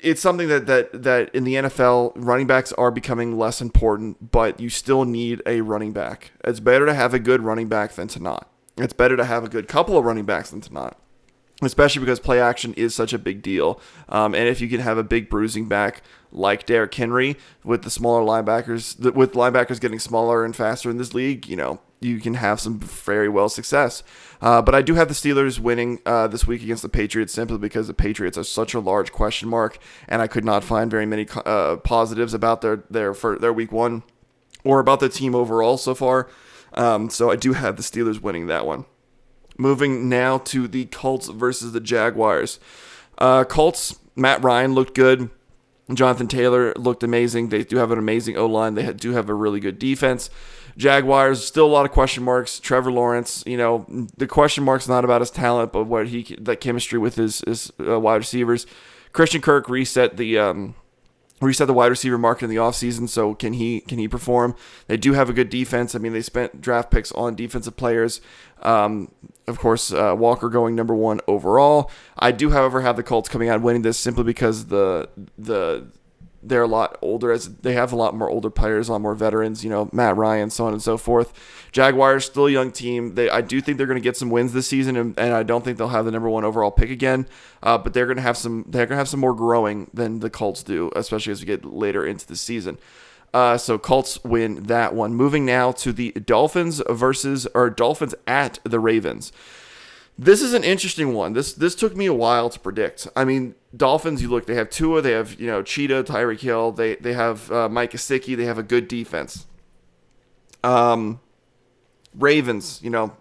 it's 0.03 0.21
something 0.21 0.49
that, 0.49 0.67
that 0.67 1.03
that 1.03 1.35
in 1.35 1.45
the 1.45 1.55
NFL 1.55 2.13
running 2.17 2.47
backs 2.47 2.73
are 2.75 2.91
becoming 2.91 3.39
less 3.39 3.61
important, 3.61 4.31
but 4.31 4.61
you 4.61 4.69
still 4.69 5.05
need 5.05 5.43
a 5.47 5.61
running 5.61 5.93
back. 5.93 6.33
It's 6.45 6.61
better 6.61 6.87
to 6.87 6.95
have 6.95 7.15
a 7.15 7.19
good 7.19 7.43
running 7.43 7.69
back 7.69 7.93
than 7.93 8.09
to 8.09 8.21
not. 8.21 8.51
It's 8.77 8.93
better 8.93 9.17
to 9.17 9.25
have 9.25 9.45
a 9.45 9.49
good 9.49 9.69
couple 9.69 9.97
of 9.99 10.05
running 10.05 10.25
backs 10.25 10.51
than 10.51 10.61
to 10.63 10.73
not 10.73 10.99
especially 11.63 12.01
because 12.01 12.21
play 12.21 12.41
action 12.41 12.75
is 12.75 12.95
such 12.95 13.13
a 13.13 13.19
big 13.19 13.43
deal. 13.43 13.81
Um, 14.09 14.35
and 14.35 14.49
if 14.49 14.61
you 14.61 14.69
can 14.69 14.81
have 14.81 14.99
a 14.99 15.05
big 15.05 15.29
bruising 15.29 15.69
back 15.69 16.03
like 16.33 16.67
Derrick 16.67 16.95
Henry 16.95 17.37
with 17.65 17.83
the 17.83 17.91
smaller 17.91 18.23
linebackers, 18.23 18.99
with 19.15 19.33
linebackers 19.33 19.81
getting 19.81 19.99
smaller 19.99 20.45
and 20.45 20.55
faster 20.55 20.91
in 20.91 20.97
this 20.97 21.15
league, 21.15 21.47
you 21.47 21.57
know, 21.57 21.81
you 22.01 22.19
can 22.19 22.35
have 22.35 22.61
some 22.61 22.81
very 22.81 23.29
well 23.29 23.49
success. 23.49 24.03
Uh, 24.41 24.63
but 24.63 24.75
I 24.75 24.83
do 24.83 24.95
have 24.95 25.09
the 25.09 25.15
Steelers 25.15 25.59
winning 25.59 26.01
uh, 26.07 26.27
this 26.27 26.47
week 26.47 26.63
against 26.63 26.83
the 26.83 26.89
Patriots 26.89 27.33
simply 27.33 27.59
because 27.59 27.87
the 27.87 27.95
Patriots 27.95 28.39
are 28.39 28.45
such 28.45 28.73
a 28.73 28.81
large 28.81 29.13
question 29.13 29.49
mark, 29.49 29.79
and 30.09 30.23
I 30.23 30.27
could 30.27 30.45
not 30.45 30.65
find 30.65 30.91
very 30.91 31.07
many 31.07 31.27
uh, 31.45 31.77
positives 31.77 32.35
about 32.35 32.63
their 32.63 32.85
their 32.89 33.13
for 33.15 33.39
their 33.39 33.53
week 33.53 33.71
one 33.71 34.03
or 34.65 34.81
about 34.81 35.01
the 35.01 35.09
team 35.09 35.35
overall 35.35 35.77
so 35.77 35.95
far. 35.95 36.29
Um, 36.75 37.11
so 37.11 37.31
I 37.31 37.37
do 37.37 37.53
have 37.53 37.77
the 37.77 37.83
Steelers 37.83 38.21
winning 38.21 38.47
that 38.47 38.67
one. 38.67 38.87
Moving 39.59 40.09
now 40.09 40.39
to 40.39 40.69
the 40.69 40.87
Colts 40.87 41.29
versus 41.29 41.73
the 41.73 41.81
Jaguars. 41.81 42.59
Uh, 43.19 43.45
Colts, 43.45 43.99
Matt 44.17 44.43
Ryan 44.43 44.75
looked 44.75 44.95
good. 44.95 45.31
Jonathan 45.93 46.29
Taylor 46.29 46.73
looked 46.75 47.03
amazing. 47.03 47.49
They 47.49 47.65
do 47.65 47.77
have 47.77 47.91
an 47.91 47.99
amazing 47.99 48.37
O 48.37 48.47
line. 48.47 48.75
They 48.75 48.93
do 48.93 49.13
have 49.13 49.29
a 49.29 49.35
really 49.35 49.61
good 49.61 49.79
defense. 49.79 50.31
Jaguars 50.77 51.45
still 51.45 51.67
a 51.67 51.69
lot 51.69 51.85
of 51.85 51.93
question 51.93 52.23
marks. 52.25 52.61
Trevor 52.61 52.93
Lawrence, 52.93 53.43
you 53.47 53.57
know, 53.57 53.87
the 54.17 54.27
question 54.27 54.65
marks 54.65 54.89
not 54.89 55.05
about 55.05 55.21
his 55.21 55.31
talent, 55.31 55.73
but 55.73 55.85
what 55.85 56.09
he 56.09 56.37
that 56.41 56.61
chemistry 56.61 56.99
with 56.99 57.17
his 57.17 57.43
his 57.47 57.73
uh, 57.81 57.99
wide 57.99 58.17
receivers. 58.17 58.67
Christian 59.13 59.41
Kirk 59.41 59.69
reset 59.69 60.17
the 60.17 60.39
um, 60.39 60.75
reset 61.41 61.67
the 61.67 61.73
wide 61.73 61.91
receiver 61.91 62.19
market 62.19 62.45
in 62.45 62.51
the 62.51 62.57
offseason 62.57 63.09
so 63.09 63.35
can 63.35 63.55
he 63.55 63.81
can 63.81 63.99
he 63.99 64.07
perform 64.07 64.55
they 64.87 64.97
do 64.97 65.15
have 65.15 65.31
a 65.31 65.33
good 65.33 65.49
defense 65.49 65.95
i 65.95 65.99
mean 65.99 66.13
they 66.13 66.21
spent 66.21 66.61
draft 66.61 66.91
picks 66.91 67.11
on 67.13 67.35
defensive 67.35 67.77
players 67.77 68.21
um, 68.63 69.11
of 69.47 69.59
course 69.59 69.93
uh, 69.93 70.15
walker 70.17 70.49
going 70.49 70.75
number 70.75 70.95
one 70.95 71.21
overall 71.27 71.91
i 72.19 72.31
do 72.31 72.51
however 72.51 72.83
have 72.83 72.97
the 72.97 73.03
colts 73.03 73.29
coming 73.29 73.49
out 73.49 73.63
winning 73.63 73.83
this 73.83 73.99
simply 73.99 74.25
because 74.25 74.67
the 74.67 75.09
the 75.39 75.87
they're 76.43 76.63
a 76.63 76.69
lot 76.69 76.99
older 77.03 77.31
as 77.31 77.55
they 77.57 77.75
have 77.75 77.93
a 77.93 77.97
lot 77.97 78.15
more 78.15 78.29
older 78.29 78.51
players, 78.51 78.89
a 78.89 78.93
lot 78.93 79.01
more 79.01 79.15
veterans, 79.15 79.63
you 79.63 79.71
know, 79.71 79.91
Matt 79.93 80.17
Ryan, 80.17 80.51
so 80.51 80.67
on 80.67 80.73
and 80.73 80.83
so 80.83 80.97
forth. 80.97 81.33
Jaguars 81.73 82.25
still 82.25 82.47
a 82.47 82.51
young 82.51 82.73
team. 82.73 83.15
They 83.15 83.29
I 83.29 83.41
do 83.41 83.61
think 83.61 83.79
they're 83.79 83.87
going 83.87 83.99
to 83.99 84.03
get 84.03 84.17
some 84.17 84.31
wins 84.31 84.53
this 84.53 84.67
season, 84.67 84.97
and, 84.97 85.19
and, 85.19 85.35
I 85.35 85.43
don't 85.43 85.65
think 85.65 85.79
they'll 85.79 85.89
have 85.89 86.05
the 86.05 86.11
number 86.11 86.29
one 86.29 86.45
overall 86.45 86.71
pick 86.71 86.91
again. 86.91 87.27
Uh, 87.63 87.77
but 87.79 87.93
they're 87.93 88.07
going 88.07 88.17
to 88.17 88.23
have 88.23 88.37
some 88.37 88.65
they're 88.69 88.87
going 88.87 88.97
to 88.97 88.99
have 88.99 89.09
some 89.09 89.21
more 89.21 89.35
growing 89.35 89.91
than 89.93 90.21
the 90.21 90.31
Colts 90.31 90.63
do, 90.63 90.91
especially 90.97 91.33
as 91.33 91.41
we 91.41 91.47
get 91.47 91.65
later 91.65 92.07
into 92.07 92.27
the 92.27 92.37
season. 92.37 92.79
Uh, 93.33 93.57
so 93.57 93.79
Colts 93.79 94.23
win 94.25 94.65
that 94.65 94.95
one. 94.95 95.15
Moving 95.15 95.45
now 95.45 95.73
to 95.73 95.93
the 95.93 96.13
Dolphins 96.13 96.83
versus 96.89 97.47
or 97.55 97.71
Dolphins 97.71 98.15
at 98.27 98.59
the 98.65 98.81
Ravens. 98.81 99.31
This 100.19 100.43
is 100.43 100.53
an 100.53 100.65
interesting 100.65 101.15
one. 101.15 101.33
This 101.33 101.53
this 101.53 101.75
took 101.75 101.97
me 101.97 102.07
a 102.07 102.15
while 102.15 102.51
to 102.51 102.61
predict. 102.61 103.09
I 103.17 103.25
mean, 103.25 103.55
Dolphins. 103.75 104.21
You 104.21 104.29
look, 104.29 104.47
they 104.47 104.55
have 104.55 104.69
Tua, 104.69 105.01
they 105.01 105.13
have 105.13 105.41
you 105.41 105.47
know 105.47 105.63
Cheetah, 105.63 106.05
Tyreek 106.05 106.41
Hill, 106.41 106.73
they 106.73 106.97
they 106.97 107.15
have 107.15 107.51
uh, 107.51 107.69
Mike 107.69 107.93
Gesicki, 107.93 108.37
they 108.37 108.45
have 108.45 108.59
a 108.59 108.63
good 108.63 108.87
defense. 108.87 109.47
Um, 110.63 111.21
Ravens, 112.15 112.81
you 112.83 112.91
know, 112.91 113.17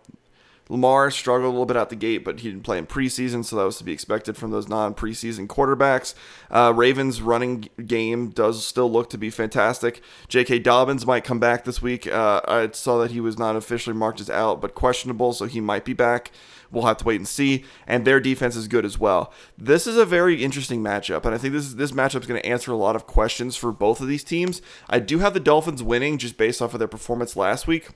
Lamar 0.72 1.10
struggled 1.10 1.46
a 1.46 1.50
little 1.50 1.66
bit 1.66 1.76
out 1.76 1.90
the 1.90 1.96
gate, 1.96 2.24
but 2.24 2.42
he 2.42 2.50
didn't 2.50 2.64
play 2.64 2.78
in 2.78 2.86
preseason, 2.86 3.44
so 3.44 3.56
that 3.56 3.64
was 3.64 3.78
to 3.78 3.84
be 3.84 3.92
expected 3.92 4.38
from 4.38 4.52
those 4.52 4.68
non 4.68 4.94
preseason 4.94 5.48
quarterbacks. 5.48 6.14
Uh, 6.52 6.72
Ravens' 6.76 7.24
running 7.24 7.70
game 7.86 8.30
does 8.30 8.64
still 8.64 8.90
look 8.90 9.10
to 9.10 9.18
be 9.18 9.32
fantastic. 9.32 10.02
J.K. 10.28 10.60
Dobbins 10.60 11.08
might 11.08 11.24
come 11.24 11.40
back 11.40 11.66
this 11.66 11.82
week. 11.82 12.06
Uh, 12.06 12.42
I 12.48 12.70
saw 12.72 13.00
that 13.00 13.10
he 13.10 13.20
was 13.20 13.38
not 13.38 13.56
officially 13.56 13.96
marked 13.96 14.22
as 14.22 14.30
out, 14.30 14.62
but 14.62 14.76
questionable, 14.76 15.34
so 15.34 15.46
he 15.46 15.60
might 15.60 15.86
be 15.86 15.94
back. 15.94 16.32
We'll 16.72 16.86
have 16.86 16.98
to 16.98 17.06
wait 17.06 17.18
and 17.20 17.28
see. 17.28 17.66
And 17.88 18.06
their 18.06 18.20
defense 18.20 18.56
is 18.56 18.68
good 18.68 18.86
as 18.86 19.00
well. 19.00 19.34
This 19.58 19.88
is 19.88 19.98
a 19.98 20.06
very 20.06 20.44
interesting 20.44 20.84
matchup, 20.84 21.26
and 21.26 21.34
I 21.34 21.38
think 21.38 21.54
this 21.54 21.66
is, 21.66 21.76
this 21.76 21.92
matchup 21.92 22.22
is 22.22 22.28
going 22.28 22.42
to 22.42 22.48
answer 22.48 22.72
a 22.72 22.78
lot 22.78 22.96
of 22.96 23.08
questions 23.08 23.56
for 23.56 23.72
both 23.72 24.02
of 24.02 24.08
these 24.08 24.24
teams. 24.24 24.62
I 24.90 25.00
do 25.00 25.20
have 25.20 25.34
the 25.34 25.40
Dolphins 25.40 25.82
winning 25.82 26.18
just 26.18 26.38
based 26.38 26.62
off 26.62 26.74
of 26.74 26.80
their 26.80 26.88
performance 26.88 27.36
last 27.36 27.68
week. 27.68 27.90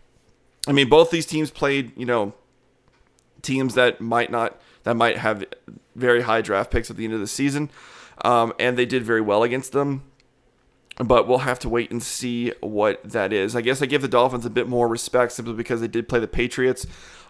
I 0.68 0.72
mean, 0.72 0.90
both 0.90 1.12
these 1.12 1.26
teams 1.26 1.52
played, 1.52 1.92
you 1.98 2.06
know, 2.06 2.34
teams 3.42 3.76
that 3.76 4.00
might 4.02 4.32
not 4.32 4.60
that 4.84 4.96
might 4.96 5.18
have 5.18 5.46
very 5.96 6.22
high 6.22 6.42
draft 6.42 6.72
picks 6.72 6.90
at 6.90 6.98
the 6.98 7.06
end 7.06 7.14
of 7.14 7.20
the 7.20 7.28
season, 7.28 7.70
um, 8.24 8.54
and 8.60 8.78
they 8.78 8.86
did 8.86 9.04
very 9.04 9.22
well 9.22 9.44
against 9.44 9.72
them. 9.72 10.04
But 10.98 11.28
we'll 11.28 11.40
have 11.40 11.58
to 11.60 11.70
wait 11.70 11.90
and 11.90 12.04
see 12.04 12.54
what 12.60 13.04
that 13.04 13.34
is. 13.34 13.56
I 13.56 13.62
guess 13.62 13.82
I 13.82 13.88
give 13.88 14.04
the 14.04 14.08
Dolphins 14.08 14.46
a 14.46 14.50
bit 14.50 14.68
more 14.68 14.88
respect 14.88 15.32
simply 15.32 15.56
because 15.56 15.82
they 15.82 15.88
did 15.88 16.08
play 16.08 16.20
the 16.20 16.28
Patriots, 16.28 16.86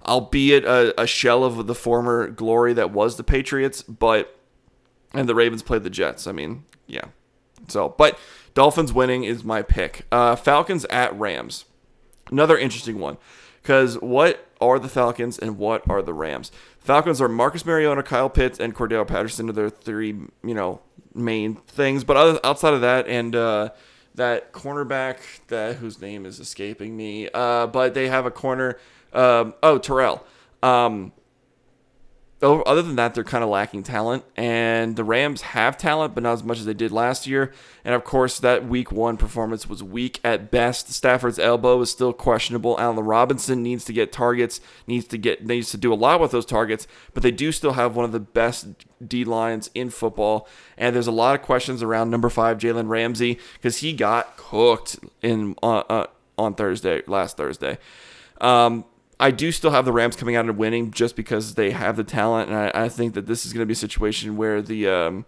albeit 0.06 0.66
a, 0.66 1.00
a 1.02 1.08
shell 1.08 1.46
of 1.46 1.66
the 1.66 1.76
former 1.76 2.28
glory 2.28 2.74
that 2.74 2.92
was 2.92 3.16
the 3.16 3.24
Patriots. 3.24 3.82
But 3.82 4.38
and 5.14 5.30
the 5.30 5.36
Ravens 5.36 5.64
played 5.64 5.84
the 5.84 5.90
Jets. 5.90 6.28
I 6.28 6.34
mean, 6.34 6.66
yeah. 6.88 7.06
So, 7.70 7.96
but 7.98 8.20
Dolphins 8.54 8.92
winning 8.92 9.24
is 9.24 9.44
my 9.44 9.62
pick. 9.62 10.06
Uh, 10.12 10.36
Falcons 10.36 10.84
at 10.86 11.18
Rams, 11.18 11.66
another 12.30 12.58
interesting 12.58 13.00
one. 13.00 13.18
Because 13.62 13.96
what 14.00 14.46
are 14.60 14.78
the 14.78 14.90
Falcons 14.90 15.40
and 15.40 15.58
what 15.58 15.90
are 15.90 16.02
the 16.02 16.14
Rams? 16.14 16.52
Falcons 16.80 17.22
are 17.22 17.30
Marcus 17.30 17.66
Mariota, 17.66 18.04
Kyle 18.04 18.30
Pitts, 18.30 18.60
and 18.60 18.76
Cordarrelle 18.76 19.08
Patterson 19.08 19.50
are 19.50 19.54
their 19.54 19.70
three, 19.70 20.10
you 20.44 20.54
know, 20.54 20.82
main 21.14 21.56
things. 21.56 22.04
But 22.04 22.18
other, 22.18 22.40
outside 22.44 22.74
of 22.74 22.82
that, 22.82 23.08
and 23.08 23.36
uh, 23.36 23.70
that 24.16 24.54
cornerback 24.54 25.18
that 25.48 25.78
whose 25.78 26.02
name 26.02 26.26
is 26.26 26.40
escaping 26.40 26.96
me, 26.96 27.30
uh, 27.34 27.68
but 27.68 27.94
they 27.94 28.08
have 28.08 28.26
a 28.26 28.32
corner. 28.32 28.78
Um, 29.14 29.54
oh, 29.62 29.78
Terrell. 29.78 30.26
Um, 30.62 31.12
other 32.44 32.82
than 32.82 32.96
that, 32.98 33.14
they're 33.14 33.24
kind 33.24 33.44
of 33.44 33.50
lacking 33.50 33.84
talent, 33.84 34.26
and 34.36 34.96
the 34.96 35.04
Rams 35.04 35.42
have 35.42 35.78
talent, 35.78 36.14
but 36.14 36.24
not 36.24 36.34
as 36.34 36.44
much 36.44 36.60
as 36.60 36.66
they 36.66 36.74
did 36.74 36.92
last 36.92 37.26
year. 37.26 37.54
And 37.86 37.96
of 37.96 38.04
course, 38.04 38.40
that 38.40 38.68
Week 38.68 38.92
One 38.92 39.18
performance 39.18 39.68
was 39.68 39.82
weak 39.82 40.20
at 40.24 40.52
best. 40.52 40.92
Stafford's 40.92 41.40
elbow 41.40 41.80
is 41.82 41.90
still 41.90 42.12
questionable. 42.12 42.80
Allen 42.80 43.00
Robinson 43.00 43.64
needs 43.64 43.86
to 43.86 43.94
get 43.94 44.12
targets, 44.12 44.60
needs 44.88 45.08
to 45.08 45.18
get 45.18 45.46
needs 45.46 45.72
to 45.72 45.78
do 45.78 45.94
a 45.94 45.96
lot 45.96 46.20
with 46.20 46.32
those 46.32 46.46
targets, 46.46 46.88
but 47.14 47.24
they 47.24 47.32
do 47.32 47.52
still 47.52 47.74
have 47.74 47.96
one 47.96 48.06
of 48.06 48.12
the 48.12 48.20
best 48.20 48.68
D 49.06 49.24
lines 49.24 49.70
in 49.74 49.90
football. 49.90 50.48
And 50.78 50.96
there's 50.96 51.08
a 51.08 51.12
lot 51.12 51.36
of 51.36 51.42
questions 51.46 51.82
around 51.82 52.10
number 52.10 52.30
five 52.30 52.58
Jalen 52.58 52.90
Ramsey 52.90 53.40
because 53.54 53.78
he 53.78 53.94
got 53.94 54.38
cooked 54.38 55.00
in 55.22 55.56
uh, 55.64 55.84
uh, 55.90 56.08
on 56.38 56.56
Thursday 56.56 57.04
last 57.08 57.38
Thursday. 57.38 57.78
Um, 58.42 58.86
I 59.24 59.32
do 59.32 59.54
still 59.54 59.72
have 59.72 59.86
the 59.86 59.94
Rams 59.94 60.18
coming 60.18 60.36
out 60.36 60.44
and 60.44 60.58
winning 60.58 60.92
just 60.92 61.16
because 61.16 61.56
they 61.56 61.72
have 61.72 61.96
the 61.96 62.04
talent, 62.04 62.50
and 62.50 62.58
I, 62.60 62.84
I 62.84 62.90
think 62.90 63.14
that 63.14 63.26
this 63.26 63.46
is 63.46 63.54
going 63.54 63.62
to 63.62 63.66
be 63.66 63.72
a 63.72 63.76
situation 63.76 64.36
where 64.36 64.62
the 64.62 64.90
um, 64.90 65.26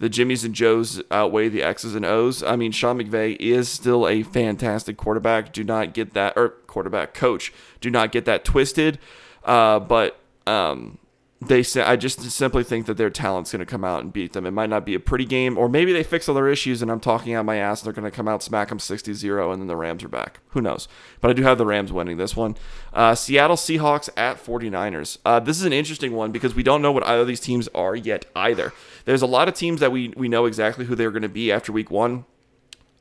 the 0.00 0.10
Jimmys 0.10 0.44
and 0.44 0.52
Joes 0.52 1.00
outweigh 1.12 1.48
the 1.48 1.62
X's 1.62 1.94
and 1.94 2.04
O's. 2.04 2.42
I 2.42 2.56
mean, 2.56 2.72
Sean 2.72 2.98
McVay 2.98 3.36
is 3.38 3.68
still 3.68 4.08
a 4.08 4.24
fantastic 4.24 4.96
quarterback. 4.96 5.52
Do 5.52 5.62
not 5.62 5.94
get 5.94 6.12
that, 6.14 6.32
or 6.34 6.48
quarterback 6.66 7.14
coach. 7.14 7.52
Do 7.80 7.88
not 7.88 8.10
get 8.10 8.24
that 8.24 8.44
twisted. 8.44 8.98
Uh, 9.44 9.78
but 9.78 10.18
um, 10.48 10.98
they 11.40 11.62
say 11.62 11.82
I 11.82 11.96
just 11.96 12.22
simply 12.30 12.64
think 12.64 12.86
that 12.86 12.96
their 12.96 13.10
talent's 13.10 13.52
going 13.52 13.60
to 13.60 13.66
come 13.66 13.84
out 13.84 14.02
and 14.02 14.12
beat 14.12 14.32
them. 14.32 14.46
It 14.46 14.52
might 14.52 14.70
not 14.70 14.86
be 14.86 14.94
a 14.94 15.00
pretty 15.00 15.26
game, 15.26 15.58
or 15.58 15.68
maybe 15.68 15.92
they 15.92 16.02
fix 16.02 16.28
all 16.28 16.34
their 16.34 16.48
issues 16.48 16.80
and 16.80 16.90
I'm 16.90 17.00
talking 17.00 17.34
out 17.34 17.44
my 17.44 17.56
ass 17.56 17.82
and 17.82 17.86
they're 17.86 18.00
going 18.00 18.10
to 18.10 18.16
come 18.16 18.26
out 18.26 18.42
smack 18.42 18.70
them 18.70 18.78
60-0 18.78 19.52
and 19.52 19.60
then 19.60 19.68
the 19.68 19.76
Rams 19.76 20.02
are 20.02 20.08
back. 20.08 20.40
Who 20.50 20.62
knows? 20.62 20.88
But 21.20 21.30
I 21.30 21.34
do 21.34 21.42
have 21.42 21.58
the 21.58 21.66
Rams 21.66 21.92
winning 21.92 22.16
this 22.16 22.34
one. 22.34 22.56
Uh, 22.92 23.14
Seattle 23.14 23.56
Seahawks 23.56 24.08
at 24.16 24.42
49ers. 24.42 25.18
Uh, 25.26 25.38
this 25.38 25.58
is 25.58 25.64
an 25.64 25.74
interesting 25.74 26.14
one 26.14 26.32
because 26.32 26.54
we 26.54 26.62
don't 26.62 26.80
know 26.80 26.92
what 26.92 27.06
either 27.06 27.22
of 27.22 27.28
these 27.28 27.40
teams 27.40 27.68
are 27.74 27.94
yet 27.94 28.24
either. 28.34 28.72
There's 29.04 29.22
a 29.22 29.26
lot 29.26 29.46
of 29.46 29.54
teams 29.54 29.80
that 29.80 29.92
we 29.92 30.14
we 30.16 30.28
know 30.28 30.46
exactly 30.46 30.86
who 30.86 30.94
they're 30.94 31.10
going 31.10 31.22
to 31.22 31.28
be 31.28 31.52
after 31.52 31.70
week 31.70 31.90
one. 31.90 32.24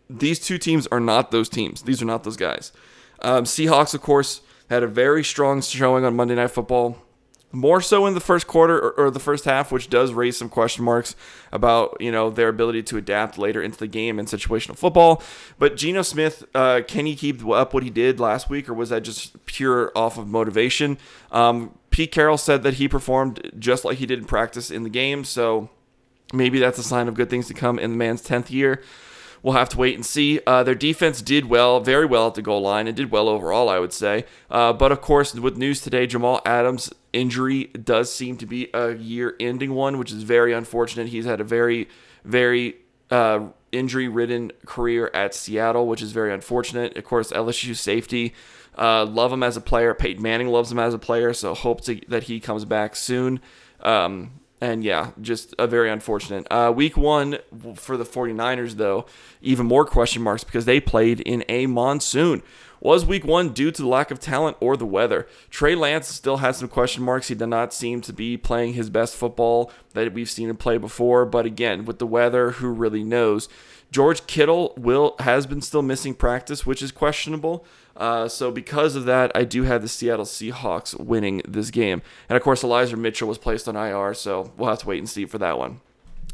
These 0.10 0.40
two 0.40 0.58
teams 0.58 0.88
are 0.88 1.00
not 1.00 1.32
those 1.32 1.50
teams. 1.50 1.84
These 1.84 2.02
are 2.02 2.06
not 2.06 2.24
those 2.24 2.38
guys. 2.38 2.74
Um, 3.22 3.46
Seahawks, 3.46 3.94
of 3.94 4.02
course, 4.02 4.42
had 4.70 4.84
a 4.84 4.88
very 4.88 5.24
strong 5.24 5.62
showing 5.62 6.04
on 6.04 6.16
Monday 6.16 6.36
Night 6.36 6.52
Football 6.52 6.98
more 7.56 7.80
so 7.80 8.06
in 8.06 8.14
the 8.14 8.20
first 8.20 8.48
quarter 8.48 8.78
or, 8.78 8.92
or, 9.06 9.12
the 9.12 9.20
first 9.20 9.46
half, 9.46 9.72
which 9.72 9.90
does 9.90 10.12
raise 10.12 10.38
some 10.38 10.50
question 10.50 10.84
marks 10.84 11.16
about 11.52 11.96
you 12.00 12.12
know 12.12 12.30
their 12.30 12.50
ability 12.50 12.84
to 12.84 12.98
adapt 12.98 13.38
later 13.38 13.62
into 13.62 13.78
the 13.78 13.88
game 13.88 14.20
in 14.20 14.26
situational 14.26 14.78
football. 14.78 15.24
But 15.58 15.78
Geno 15.78 16.02
Smith, 16.02 16.44
uh, 16.54 16.82
can 16.88 17.06
he 17.06 17.16
keep 17.16 17.46
up 17.48 17.74
what 17.74 17.84
he 17.84 17.90
did 17.90 18.20
last 18.20 18.50
week, 18.50 18.68
or 18.68 18.74
was 18.74 18.90
that 18.90 19.04
just 19.04 19.46
pure 19.46 19.92
off 19.96 20.18
of 20.18 20.28
motivation? 20.28 20.98
Um, 21.32 21.78
Pete 21.90 22.12
Carroll 22.12 22.38
said 22.38 22.64
that 22.64 22.76
he 22.76 22.88
performed 22.90 23.52
just 23.58 23.86
like 23.86 23.98
he 23.98 24.06
did 24.06 24.20
in 24.20 24.26
practice 24.26 24.70
in 24.70 24.84
the 24.84 24.90
game, 24.90 25.24
so 25.24 25.70
maybe 26.34 26.60
that's 26.60 26.78
a 26.78 26.84
sign 26.84 27.08
of 27.08 27.14
good 27.14 27.30
things 27.30 27.48
to 27.48 27.54
come 27.54 27.80
in 27.80 27.92
the 27.92 27.98
man's 27.98 28.22
tenth 28.22 28.52
year. 28.52 28.84
We'll 29.46 29.54
have 29.54 29.70
to 29.70 29.78
wait 29.78 29.94
and 29.94 30.04
see. 30.04 30.40
Uh, 30.48 30.64
their 30.64 30.74
defense 30.74 31.22
did 31.22 31.46
well, 31.46 31.80
very 31.80 32.08
well 32.08 32.26
at 32.26 32.34
the 32.34 32.42
goal 32.42 32.62
line, 32.62 32.88
and 32.88 32.98
did 32.98 33.12
well 33.12 33.30
overall, 33.30 33.70
I 33.70 33.78
would 33.78 33.94
say. 33.94 34.26
Uh, 34.50 34.74
but 34.74 34.92
of 34.92 35.02
course, 35.02 35.36
with 35.36 35.56
news 35.56 35.82
today, 35.82 36.08
Jamal 36.08 36.42
Adams' 36.48 36.92
injury 37.14 37.66
does 37.66 38.12
seem 38.12 38.38
to 38.38 38.48
be 38.48 38.72
a 38.74 38.96
year-ending 38.96 39.76
one, 39.76 40.00
which 40.00 40.12
is 40.12 40.24
very 40.24 40.52
unfortunate. 40.52 41.10
He's 41.10 41.26
had 41.26 41.40
a 41.40 41.44
very, 41.44 41.88
very 42.24 42.78
uh, 43.12 43.50
injury-ridden 43.72 44.52
career 44.66 45.12
at 45.14 45.36
Seattle, 45.36 45.86
which 45.86 46.02
is 46.02 46.12
very 46.12 46.34
unfortunate. 46.34 46.98
Of 46.98 47.04
course, 47.04 47.32
LSU 47.32 47.76
safety. 47.76 48.34
Uh, 48.76 49.06
love 49.06 49.32
him 49.32 49.44
as 49.44 49.56
a 49.56 49.62
player. 49.62 49.94
Peyton 49.94 50.24
Manning 50.24 50.48
loves 50.48 50.72
him 50.72 50.80
as 50.80 50.96
a 50.96 51.00
player, 51.00 51.34
so 51.34 51.54
hope 51.54 51.82
to, 51.82 52.02
that 52.08 52.24
he 52.24 52.40
comes 52.40 52.66
back 52.66 52.96
soon. 52.96 53.40
Um, 53.82 54.40
and 54.66 54.84
yeah, 54.84 55.12
just 55.22 55.54
a 55.60 55.68
very 55.68 55.92
unfortunate. 55.92 56.48
Uh, 56.50 56.74
week 56.76 56.98
one 56.98 57.38
for 57.76 57.98
the 57.98 58.04
49ers, 58.04 58.74
though, 58.74 59.06
even 59.40 59.68
more 59.68 59.86
question 59.86 60.24
marks 60.24 60.44
because 60.44 60.66
they 60.66 60.80
played 60.80 61.20
in 61.20 61.44
a 61.48 61.68
monsoon. 61.68 62.42
Was 62.80 63.06
week 63.06 63.24
one 63.24 63.50
due 63.50 63.70
to 63.70 63.82
the 63.82 63.88
lack 63.88 64.10
of 64.10 64.20
talent 64.20 64.58
or 64.60 64.76
the 64.76 64.86
weather? 64.86 65.28
Trey 65.52 65.76
Lance 65.76 66.08
still 66.08 66.38
has 66.38 66.58
some 66.58 66.68
question 66.68 67.04
marks. 67.04 67.28
He 67.28 67.36
did 67.36 67.46
not 67.48 67.76
seem 67.76 68.02
to 68.02 68.14
be 68.14 68.38
playing 68.38 68.74
his 68.74 68.90
best 68.90 69.16
football 69.16 69.72
that 69.94 70.14
we've 70.14 70.30
seen 70.30 70.50
him 70.50 70.58
play 70.58 70.78
before. 70.78 71.26
But 71.26 71.46
again, 71.46 71.86
with 71.86 72.00
the 72.00 72.08
weather, 72.08 72.52
who 72.52 72.70
really 72.70 73.04
knows? 73.04 73.48
George 73.92 74.26
Kittle 74.26 74.74
will 74.78 75.16
has 75.20 75.46
been 75.46 75.62
still 75.62 75.84
missing 75.84 76.16
practice, 76.16 76.66
which 76.66 76.82
is 76.82 76.92
questionable. 76.92 77.66
Uh, 77.96 78.28
so 78.28 78.52
because 78.52 78.96
of 78.96 79.06
that, 79.06 79.32
I 79.34 79.44
do 79.46 79.64
have 79.64 79.82
the 79.82 79.88
Seattle 79.88 80.26
Seahawks 80.26 81.00
winning 81.00 81.42
this 81.48 81.72
game. 81.72 82.02
And 82.28 82.36
of 82.36 82.44
course, 82.44 82.64
Elijah 82.64 82.98
Mitchell 82.98 83.28
was 83.28 83.38
placed 83.38 83.68
on 83.68 83.76
IR, 83.76 84.14
so 84.14 84.52
we'll 84.58 84.70
have 84.70 84.80
to 84.80 84.88
wait 84.88 85.00
and 85.00 85.10
see 85.10 85.26
for 85.26 85.38
that 85.38 85.58
one. 85.58 85.80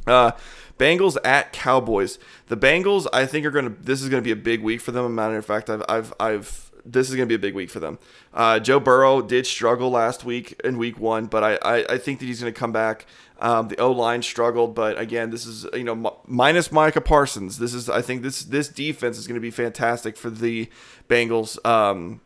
Uh, 0.08 0.32
Bengals 0.80 1.18
at 1.24 1.54
Cowboys. 1.54 2.18
The 2.48 2.58
Bengals, 2.58 3.06
I 3.14 3.28
think, 3.28 3.46
are 3.46 3.52
going 3.52 3.66
to. 3.66 3.84
This 3.84 4.02
is 4.02 4.10
going 4.10 4.22
to 4.22 4.26
be 4.26 4.32
a 4.32 4.36
big 4.36 4.64
week 4.64 4.82
for 4.82 4.92
them. 4.92 5.06
A 5.06 5.10
matter 5.10 5.38
of 5.38 5.46
fact, 5.46 5.70
I've, 5.70 5.84
I've, 5.88 6.14
I've. 6.20 6.71
This 6.86 7.10
is 7.10 7.16
going 7.16 7.28
to 7.28 7.32
be 7.32 7.36
a 7.36 7.40
big 7.40 7.54
week 7.54 7.70
for 7.70 7.80
them. 7.80 8.00
Uh, 8.34 8.60
Joe 8.60 8.80
Burrow 8.80 9.22
did 9.22 9.46
struggle 9.46 9.90
last 9.92 10.24
week 10.24 10.60
in 10.64 10.78
Week 10.78 11.00
One, 11.00 11.26
but 11.26 11.44
I, 11.44 11.56
I, 11.62 11.94
I 11.94 11.98
think 11.98 12.20
that 12.20 12.26
he's 12.26 12.42
going 12.42 12.54
to 12.54 12.60
come 12.60 12.72
back. 12.72 13.06
Um, 13.40 13.68
the 13.68 13.78
O 13.78 13.92
line 13.92 14.22
struggled, 14.22 14.76
but 14.76 15.00
again, 15.00 15.32
this 15.32 15.46
is 15.46 15.66
you 15.74 15.84
know 15.84 15.94
m- 15.94 16.16
minus 16.28 16.72
Micah 16.72 17.02
Parsons. 17.02 17.58
This 17.58 17.74
is 17.74 17.90
I 17.90 18.02
think 18.02 18.22
this 18.22 18.44
this 18.44 18.68
defense 18.68 19.18
is 19.18 19.28
going 19.28 19.36
to 19.36 19.42
be 19.42 19.52
fantastic 19.52 20.16
for 20.18 20.30
the 20.30 20.70
Bengals. 21.10 21.64
Um, 21.66 22.22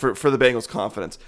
for 0.00 0.14
for 0.14 0.30
the 0.30 0.38
Bengals' 0.38 0.66
confidence. 0.66 1.18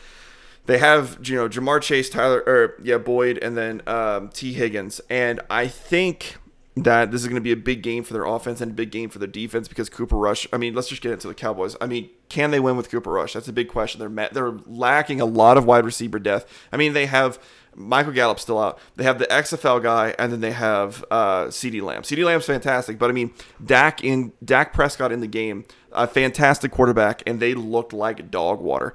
They 0.66 0.78
have 0.78 1.18
you 1.22 1.36
know 1.36 1.48
Ja'Marr 1.48 1.82
Chase, 1.82 2.08
Tyler, 2.08 2.42
or 2.46 2.74
yeah 2.82 2.98
Boyd, 2.98 3.38
and 3.38 3.56
then 3.56 3.82
um, 3.86 4.28
Tee 4.30 4.52
Higgins, 4.52 5.00
and 5.10 5.40
I 5.50 5.68
think 5.68 6.36
that 6.76 7.10
this 7.10 7.20
is 7.20 7.28
going 7.28 7.36
to 7.36 7.42
be 7.42 7.52
a 7.52 7.56
big 7.56 7.82
game 7.82 8.02
for 8.02 8.14
their 8.14 8.24
offense 8.24 8.60
and 8.60 8.72
a 8.72 8.74
big 8.74 8.90
game 8.90 9.10
for 9.10 9.18
their 9.18 9.28
defense 9.28 9.68
because 9.68 9.90
Cooper 9.90 10.16
Rush. 10.16 10.46
I 10.52 10.56
mean, 10.56 10.74
let's 10.74 10.88
just 10.88 11.02
get 11.02 11.12
into 11.12 11.28
the 11.28 11.34
Cowboys. 11.34 11.76
I 11.80 11.86
mean, 11.86 12.08
can 12.28 12.50
they 12.50 12.60
win 12.60 12.76
with 12.76 12.90
Cooper 12.90 13.10
Rush? 13.10 13.34
That's 13.34 13.48
a 13.48 13.52
big 13.52 13.68
question. 13.68 13.98
They're 14.00 14.28
they're 14.32 14.58
lacking 14.66 15.20
a 15.20 15.26
lot 15.26 15.58
of 15.58 15.66
wide 15.66 15.84
receiver 15.84 16.18
depth. 16.18 16.50
I 16.72 16.78
mean, 16.78 16.94
they 16.94 17.06
have 17.06 17.38
Michael 17.74 18.12
Gallup 18.12 18.40
still 18.40 18.58
out. 18.58 18.78
They 18.96 19.04
have 19.04 19.18
the 19.18 19.26
XFL 19.26 19.82
guy, 19.82 20.14
and 20.18 20.32
then 20.32 20.40
they 20.40 20.52
have 20.52 21.04
uh, 21.10 21.46
CeeDee 21.46 21.82
Lamb. 21.82 22.02
CeeDee 22.02 22.24
Lamb's 22.24 22.46
fantastic, 22.46 22.98
but 22.98 23.10
I 23.10 23.12
mean, 23.12 23.32
Dak 23.64 24.02
in 24.02 24.32
Dak 24.44 24.72
Prescott 24.72 25.12
in 25.12 25.20
the 25.20 25.26
game, 25.26 25.64
a 25.90 26.06
fantastic 26.06 26.70
quarterback, 26.70 27.22
and 27.26 27.40
they 27.40 27.54
looked 27.54 27.92
like 27.92 28.30
dog 28.30 28.60
water 28.60 28.94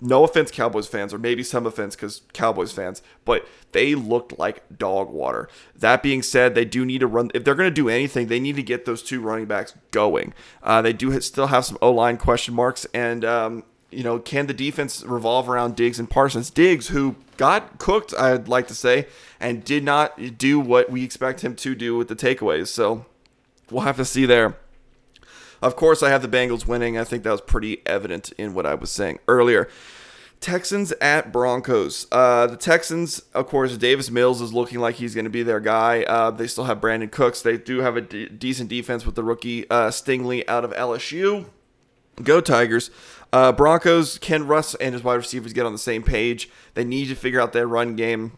no 0.00 0.24
offense, 0.24 0.50
Cowboys 0.50 0.86
fans, 0.86 1.12
or 1.12 1.18
maybe 1.18 1.42
some 1.42 1.66
offense 1.66 1.94
because 1.94 2.22
Cowboys 2.32 2.72
fans, 2.72 3.02
but 3.24 3.46
they 3.72 3.94
looked 3.94 4.38
like 4.38 4.62
dog 4.76 5.10
water. 5.10 5.48
That 5.76 6.02
being 6.02 6.22
said, 6.22 6.54
they 6.54 6.64
do 6.64 6.84
need 6.84 7.00
to 7.00 7.06
run. 7.06 7.30
If 7.34 7.44
they're 7.44 7.54
going 7.54 7.70
to 7.70 7.74
do 7.74 7.88
anything, 7.88 8.28
they 8.28 8.40
need 8.40 8.56
to 8.56 8.62
get 8.62 8.84
those 8.84 9.02
two 9.02 9.20
running 9.20 9.46
backs 9.46 9.74
going. 9.90 10.34
Uh, 10.62 10.82
they 10.82 10.92
do 10.92 11.20
still 11.20 11.48
have 11.48 11.64
some 11.64 11.78
O 11.82 11.92
line 11.92 12.16
question 12.16 12.54
marks, 12.54 12.86
and 12.94 13.24
um, 13.24 13.64
you 13.90 14.04
know, 14.04 14.18
can 14.18 14.46
the 14.46 14.54
defense 14.54 15.02
revolve 15.04 15.48
around 15.48 15.76
Diggs 15.76 15.98
and 15.98 16.08
Parsons? 16.08 16.50
Diggs, 16.50 16.88
who 16.88 17.16
got 17.36 17.78
cooked, 17.78 18.14
I'd 18.14 18.48
like 18.48 18.68
to 18.68 18.74
say, 18.74 19.06
and 19.38 19.64
did 19.64 19.84
not 19.84 20.38
do 20.38 20.60
what 20.60 20.90
we 20.90 21.04
expect 21.04 21.40
him 21.40 21.56
to 21.56 21.74
do 21.74 21.96
with 21.96 22.08
the 22.08 22.16
takeaways. 22.16 22.68
So 22.68 23.06
we'll 23.70 23.82
have 23.82 23.96
to 23.96 24.04
see 24.04 24.26
there. 24.26 24.56
Of 25.62 25.76
course, 25.76 26.02
I 26.02 26.10
have 26.10 26.22
the 26.22 26.28
Bengals 26.28 26.66
winning. 26.66 26.96
I 26.96 27.04
think 27.04 27.22
that 27.24 27.32
was 27.32 27.40
pretty 27.40 27.82
evident 27.86 28.32
in 28.32 28.54
what 28.54 28.66
I 28.66 28.74
was 28.74 28.90
saying 28.90 29.18
earlier. 29.28 29.68
Texans 30.40 30.92
at 31.02 31.32
Broncos. 31.32 32.06
Uh, 32.10 32.46
the 32.46 32.56
Texans, 32.56 33.20
of 33.34 33.46
course, 33.46 33.76
Davis 33.76 34.10
Mills 34.10 34.40
is 34.40 34.54
looking 34.54 34.78
like 34.78 34.94
he's 34.94 35.14
going 35.14 35.26
to 35.26 35.30
be 35.30 35.42
their 35.42 35.60
guy. 35.60 36.02
Uh, 36.04 36.30
they 36.30 36.46
still 36.46 36.64
have 36.64 36.80
Brandin 36.80 37.10
Cooks. 37.10 37.42
They 37.42 37.58
do 37.58 37.80
have 37.80 37.96
a 37.96 38.00
decent 38.00 38.70
defense 38.70 39.04
with 39.04 39.16
the 39.16 39.22
rookie 39.22 39.68
uh, 39.68 39.90
Stingley 39.90 40.44
out 40.48 40.64
of 40.64 40.72
LSU. 40.72 41.44
Go 42.22 42.40
Tigers. 42.40 42.90
Uh, 43.32 43.52
Broncos, 43.52 44.18
Ken 44.18 44.46
Russ 44.46 44.74
and 44.76 44.94
his 44.94 45.04
wide 45.04 45.14
receivers 45.14 45.52
get 45.52 45.66
on 45.66 45.72
the 45.72 45.78
same 45.78 46.02
page. 46.02 46.48
They 46.74 46.84
need 46.84 47.08
to 47.08 47.14
figure 47.14 47.40
out 47.40 47.52
their 47.52 47.66
run 47.66 47.94
game. 47.94 48.32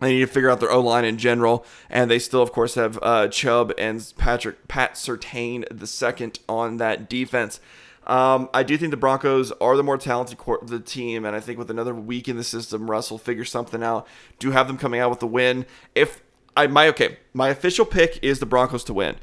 They 0.00 0.14
need 0.14 0.20
to 0.20 0.26
figure 0.26 0.50
out 0.50 0.60
their 0.60 0.70
O 0.70 0.80
line 0.80 1.04
in 1.04 1.18
general, 1.18 1.64
and 1.88 2.10
they 2.10 2.18
still, 2.18 2.42
of 2.42 2.52
course, 2.52 2.74
have 2.74 2.98
uh, 3.02 3.28
Chubb 3.28 3.72
and 3.78 4.12
Patrick 4.16 4.66
Pat 4.66 4.94
Surtain 4.94 5.64
the 5.70 5.86
second 5.86 6.40
on 6.48 6.78
that 6.78 7.08
defense. 7.08 7.60
Um, 8.06 8.48
I 8.54 8.62
do 8.62 8.78
think 8.78 8.90
the 8.90 8.96
Broncos 8.96 9.52
are 9.52 9.76
the 9.76 9.82
more 9.82 9.98
talented 9.98 10.38
the 10.62 10.80
team, 10.80 11.24
and 11.24 11.36
I 11.36 11.40
think 11.40 11.58
with 11.58 11.70
another 11.70 11.94
week 11.94 12.28
in 12.28 12.36
the 12.36 12.44
system, 12.44 12.90
Russ 12.90 13.10
will 13.10 13.18
figure 13.18 13.44
something 13.44 13.82
out. 13.82 14.06
Do 14.38 14.50
have 14.52 14.68
them 14.68 14.78
coming 14.78 15.00
out 15.00 15.10
with 15.10 15.20
the 15.20 15.26
win. 15.26 15.66
If 15.94 16.22
I 16.56 16.66
my 16.66 16.88
okay, 16.88 17.18
my 17.34 17.50
official 17.50 17.84
pick 17.84 18.18
is 18.22 18.40
the 18.40 18.46
Broncos 18.46 18.84
to 18.84 18.94
win 18.94 19.16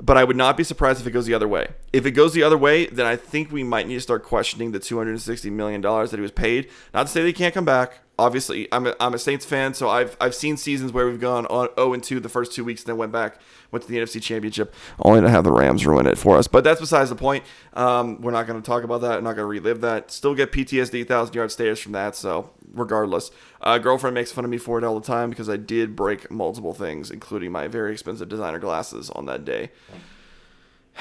but 0.00 0.16
I 0.16 0.24
would 0.24 0.36
not 0.36 0.56
be 0.56 0.64
surprised 0.64 1.00
if 1.00 1.06
it 1.06 1.10
goes 1.10 1.26
the 1.26 1.34
other 1.34 1.48
way. 1.48 1.68
If 1.92 2.06
it 2.06 2.12
goes 2.12 2.32
the 2.32 2.42
other 2.42 2.56
way, 2.56 2.86
then 2.86 3.06
I 3.06 3.16
think 3.16 3.50
we 3.50 3.64
might 3.64 3.88
need 3.88 3.94
to 3.94 4.00
start 4.00 4.22
questioning 4.22 4.72
the 4.72 4.80
$260 4.80 5.50
million 5.50 5.80
that 5.80 6.10
he 6.12 6.20
was 6.20 6.30
paid. 6.30 6.70
Not 6.94 7.06
to 7.06 7.12
say 7.12 7.22
they 7.22 7.32
can't 7.32 7.54
come 7.54 7.64
back. 7.64 8.00
Obviously, 8.18 8.66
I'm 8.72 8.86
a, 8.86 8.96
I'm 8.98 9.14
a 9.14 9.18
Saints 9.18 9.44
fan, 9.44 9.74
so 9.74 9.88
I've 9.88 10.16
I've 10.20 10.34
seen 10.34 10.56
seasons 10.56 10.92
where 10.92 11.06
we've 11.06 11.20
gone 11.20 11.46
on 11.46 11.68
0 11.76 11.94
and 11.94 12.02
2 12.02 12.18
the 12.20 12.28
first 12.28 12.52
two 12.52 12.64
weeks, 12.64 12.82
and 12.82 12.88
then 12.88 12.96
went 12.96 13.12
back, 13.12 13.38
went 13.70 13.84
to 13.84 13.88
the 13.88 13.96
NFC 13.98 14.20
Championship, 14.20 14.74
only 15.00 15.20
to 15.20 15.28
have 15.28 15.44
the 15.44 15.52
Rams 15.52 15.86
ruin 15.86 16.06
it 16.06 16.18
for 16.18 16.36
us. 16.36 16.48
But 16.48 16.64
that's 16.64 16.80
besides 16.80 17.10
the 17.10 17.16
point. 17.16 17.44
Um, 17.74 18.20
we're 18.20 18.32
not 18.32 18.46
going 18.46 18.60
to 18.60 18.66
talk 18.66 18.82
about 18.82 19.02
that. 19.02 19.18
I'm 19.18 19.24
not 19.24 19.36
going 19.36 19.44
to 19.44 19.46
relive 19.46 19.82
that. 19.82 20.10
Still 20.10 20.34
get 20.34 20.50
PTSD, 20.50 21.06
thousand 21.06 21.34
yard 21.34 21.52
stares 21.52 21.78
from 21.78 21.92
that. 21.92 22.16
So 22.16 22.50
regardless. 22.72 23.30
Uh, 23.60 23.78
girlfriend 23.78 24.14
makes 24.14 24.32
fun 24.32 24.44
of 24.44 24.50
me 24.50 24.58
for 24.58 24.78
it 24.78 24.84
all 24.84 24.98
the 24.98 25.06
time 25.06 25.30
because 25.30 25.48
I 25.48 25.56
did 25.56 25.96
break 25.96 26.30
multiple 26.30 26.74
things, 26.74 27.10
including 27.10 27.52
my 27.52 27.68
very 27.68 27.92
expensive 27.92 28.28
designer 28.28 28.58
glasses 28.58 29.10
on 29.10 29.26
that 29.26 29.44
day. 29.44 29.70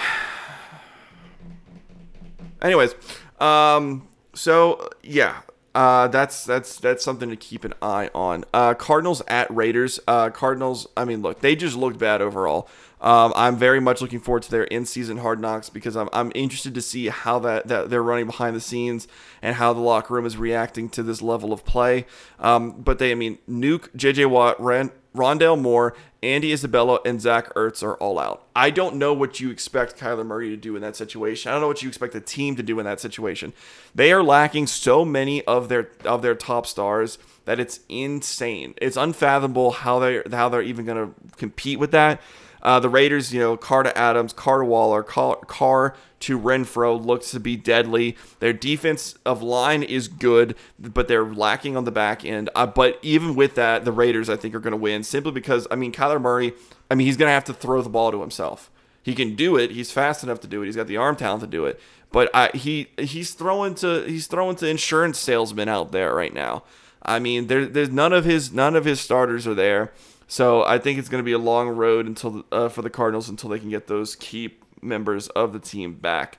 Anyways, 2.62 2.96
um, 3.40 4.08
so 4.34 4.90
yeah, 5.04 5.42
uh, 5.76 6.08
that's 6.08 6.44
that's 6.46 6.80
that's 6.80 7.04
something 7.04 7.30
to 7.30 7.36
keep 7.36 7.64
an 7.64 7.74
eye 7.82 8.10
on. 8.16 8.46
Uh, 8.54 8.74
Cardinals 8.74 9.22
at 9.28 9.50
Raiders. 9.54 10.00
Uh, 10.08 10.30
Cardinals. 10.30 10.88
I 10.98 11.06
mean, 11.06 11.22
look, 11.22 11.42
they 11.42 11.56
just 11.56 11.76
looked 11.76 12.00
bad 12.00 12.22
overall. 12.22 12.68
Um, 13.00 13.32
I'm 13.36 13.58
very 13.58 13.80
much 13.80 14.02
looking 14.02 14.20
forward 14.20 14.42
to 14.44 14.52
their 14.52 14.64
in-season 14.64 15.18
hard 15.18 15.40
knocks 15.40 15.70
because 15.70 15.96
I'm, 15.96 16.10
I'm 16.14 16.32
interested 16.34 16.74
to 16.74 16.82
see 16.82 17.10
how 17.10 17.38
that, 17.40 17.68
that 17.68 17.92
they're 17.92 18.02
running 18.02 18.26
behind 18.26 18.56
the 18.56 18.60
scenes 18.60 19.08
and 19.42 19.56
how 19.56 19.74
the 19.74 19.80
locker 19.80 20.16
room 20.16 20.26
is 20.26 20.36
reacting 20.36 20.90
to 20.90 21.04
this 21.04 21.22
level 21.22 21.54
of 21.54 21.64
play. 21.64 22.08
Um, 22.40 22.72
but 22.72 22.98
they, 22.98 23.12
I 23.12 23.16
mean, 23.16 23.38
Nuke, 23.48 23.96
J.J. 23.96 24.26
Watt, 24.26 24.60
Ren, 24.60 24.92
Rondale 25.18 25.60
Moore, 25.60 25.96
Andy 26.24 26.52
Isabella, 26.52 27.00
and 27.06 27.20
Zach 27.20 27.54
Ertz 27.54 27.84
are 27.84 27.96
all 27.96 28.18
out. 28.18 28.44
I 28.56 28.70
don't 28.70 28.96
know 28.96 29.14
what 29.14 29.40
you 29.40 29.50
expect 29.50 30.00
Kyler 30.00 30.26
Murray 30.26 30.50
to 30.50 30.58
do 30.58 30.76
in 30.76 30.82
that 30.82 30.96
situation. 30.96 31.50
I 31.50 31.54
don't 31.54 31.62
know 31.62 31.68
what 31.68 31.82
you 31.82 31.90
expect 31.90 32.14
the 32.14 32.22
team 32.22 32.56
to 32.56 32.64
do 32.64 32.80
in 32.80 32.86
that 32.86 33.00
situation. 33.00 33.54
They 33.94 34.12
are 34.12 34.24
lacking 34.24 34.68
so 34.68 35.04
many 35.04 35.44
of 35.44 35.70
their 35.70 35.90
of 36.06 36.22
their 36.22 36.36
top 36.36 36.66
stars 36.66 37.18
that 37.46 37.60
it's 37.60 37.80
insane. 37.90 38.74
It's 38.82 38.98
unfathomable 38.98 39.72
how 39.72 40.00
they 40.00 40.22
how 40.32 40.50
they're 40.50 40.62
even 40.62 40.86
going 40.86 41.08
to 41.08 41.38
compete 41.38 41.80
with 41.80 41.92
that. 41.92 42.22
Uh, 42.62 42.80
the 42.80 42.90
Raiders, 42.90 43.34
you 43.34 43.40
know, 43.40 43.56
Carr 43.58 43.84
to 43.84 43.98
Adams, 43.98 44.34
Carr 44.34 44.60
to 44.60 44.66
Waller, 44.66 45.04
Carr 45.04 45.96
to 46.20 46.40
Renfrow 46.40 47.04
looks 47.04 47.32
to 47.32 47.40
be 47.40 47.56
deadly. 47.56 48.18
Their 48.40 48.54
defense 48.54 49.16
of 49.26 49.44
line 49.44 49.84
is 49.84 50.08
good, 50.08 50.56
but 50.80 51.08
they're 51.08 51.26
lacking 51.26 51.78
on 51.78 51.86
the 51.86 51.92
back 51.92 52.26
end. 52.26 52.50
Uh, 52.56 52.66
but 52.66 53.00
even 53.02 53.36
with 53.36 53.56
that, 53.56 53.86
the 53.86 53.92
Raiders, 53.92 54.30
I 54.30 54.36
think, 54.36 54.56
are 54.56 54.60
going 54.60 54.72
to 54.72 54.78
win 54.78 55.04
simply 55.04 55.32
because, 55.32 55.68
I 55.70 55.76
mean, 55.76 55.92
Kyler 55.92 56.22
Murray, 56.22 56.54
I 56.90 56.96
mean, 56.96 57.06
he's 57.08 57.18
going 57.18 57.30
to 57.30 57.34
have 57.34 57.46
to 57.46 57.54
throw 57.54 57.82
the 57.82 57.90
ball 57.90 58.12
to 58.12 58.22
himself. 58.22 58.72
He 59.04 59.16
can 59.16 59.36
do 59.36 59.56
it. 59.56 59.72
He's 59.72 59.92
fast 59.92 60.24
enough 60.24 60.42
to 60.42 60.48
do 60.48 60.62
it. 60.62 60.66
He's 60.66 60.76
got 60.76 60.88
the 60.88 60.98
arm 60.98 61.16
talent 61.16 61.42
to 61.42 61.48
do 61.48 61.66
it. 61.66 61.80
But 62.12 62.30
I, 62.34 62.50
he 62.54 62.90
he's 62.98 63.34
throwing 63.34 63.76
to 63.76 64.04
he's 64.04 64.28
throwing 64.28 64.56
to 64.58 64.68
insurance 64.68 65.20
salesmen 65.20 65.70
out 65.70 65.92
there 65.92 66.14
right 66.14 66.34
now. 66.34 66.64
I 67.02 67.20
mean, 67.20 67.48
there, 67.48 67.66
there's 67.66 67.90
none 67.90 68.12
of 68.12 68.26
his 68.26 68.52
none 68.52 68.76
of 68.76 68.86
his 68.86 69.00
starters 69.00 69.48
are 69.48 69.54
there. 69.54 69.94
So 70.28 70.64
I 70.64 70.78
think 70.78 71.00
it's 71.00 71.10
going 71.10 71.22
to 71.22 71.26
be 71.26 71.32
a 71.32 71.38
long 71.40 71.70
road 71.70 72.06
until 72.06 72.44
uh, 72.52 72.70
for 72.70 72.82
the 72.82 72.90
Cardinals 72.90 73.30
until 73.30 73.50
they 73.50 73.60
can 73.60 73.70
get 73.70 73.88
those 73.88 74.16
key 74.16 74.58
members 74.82 75.28
of 75.30 75.54
the 75.54 75.60
team 75.60 75.96
back. 75.96 76.38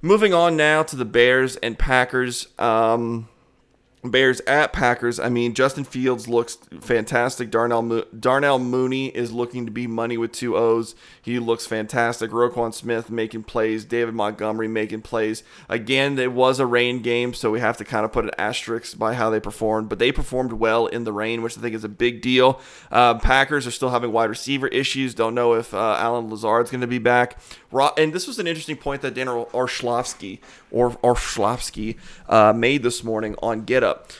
Moving 0.00 0.32
on 0.32 0.56
now 0.56 0.82
to 0.84 0.96
the 0.96 1.04
Bears 1.04 1.56
and 1.56 1.78
Packers. 1.78 2.48
Um, 2.58 3.28
Bears 4.04 4.40
at 4.48 4.72
Packers. 4.72 5.20
I 5.20 5.28
mean, 5.28 5.54
Justin 5.54 5.84
Fields 5.84 6.26
looks 6.26 6.58
fantastic. 6.80 7.52
Darnell 7.52 7.82
Mo- 7.82 8.04
Darnell 8.18 8.58
Mooney 8.58 9.08
is 9.08 9.30
looking 9.30 9.64
to 9.64 9.70
be 9.70 9.86
money 9.86 10.16
with 10.16 10.32
two 10.32 10.56
O's. 10.56 10.96
He 11.20 11.38
looks 11.38 11.66
fantastic. 11.66 12.32
Roquan 12.32 12.74
Smith 12.74 13.10
making 13.10 13.44
plays. 13.44 13.84
David 13.84 14.14
Montgomery 14.14 14.66
making 14.66 15.02
plays. 15.02 15.44
Again, 15.68 16.18
it 16.18 16.32
was 16.32 16.58
a 16.58 16.66
rain 16.66 17.00
game, 17.00 17.32
so 17.32 17.52
we 17.52 17.60
have 17.60 17.76
to 17.76 17.84
kind 17.84 18.04
of 18.04 18.10
put 18.10 18.24
an 18.24 18.32
asterisk 18.38 18.98
by 18.98 19.14
how 19.14 19.30
they 19.30 19.38
performed. 19.38 19.88
But 19.88 20.00
they 20.00 20.10
performed 20.10 20.54
well 20.54 20.86
in 20.86 21.04
the 21.04 21.12
rain, 21.12 21.40
which 21.40 21.56
I 21.56 21.60
think 21.60 21.76
is 21.76 21.84
a 21.84 21.88
big 21.88 22.22
deal. 22.22 22.60
Uh, 22.90 23.14
Packers 23.20 23.68
are 23.68 23.70
still 23.70 23.90
having 23.90 24.10
wide 24.10 24.30
receiver 24.30 24.66
issues. 24.68 25.14
Don't 25.14 25.36
know 25.36 25.54
if 25.54 25.72
uh, 25.72 25.96
Allen 26.00 26.28
Lazard's 26.28 26.72
going 26.72 26.80
to 26.80 26.88
be 26.88 26.98
back. 26.98 27.38
And 27.96 28.12
this 28.12 28.26
was 28.26 28.38
an 28.38 28.46
interesting 28.48 28.76
point 28.76 29.00
that 29.02 29.14
Dan 29.14 29.28
Orlovsky 29.28 30.40
or 30.72 30.96
Orlovsky 31.02 31.96
uh, 32.28 32.52
made 32.52 32.82
this 32.82 33.04
morning 33.04 33.36
on 33.42 33.64
Get 33.64 33.84
Up. 33.84 34.10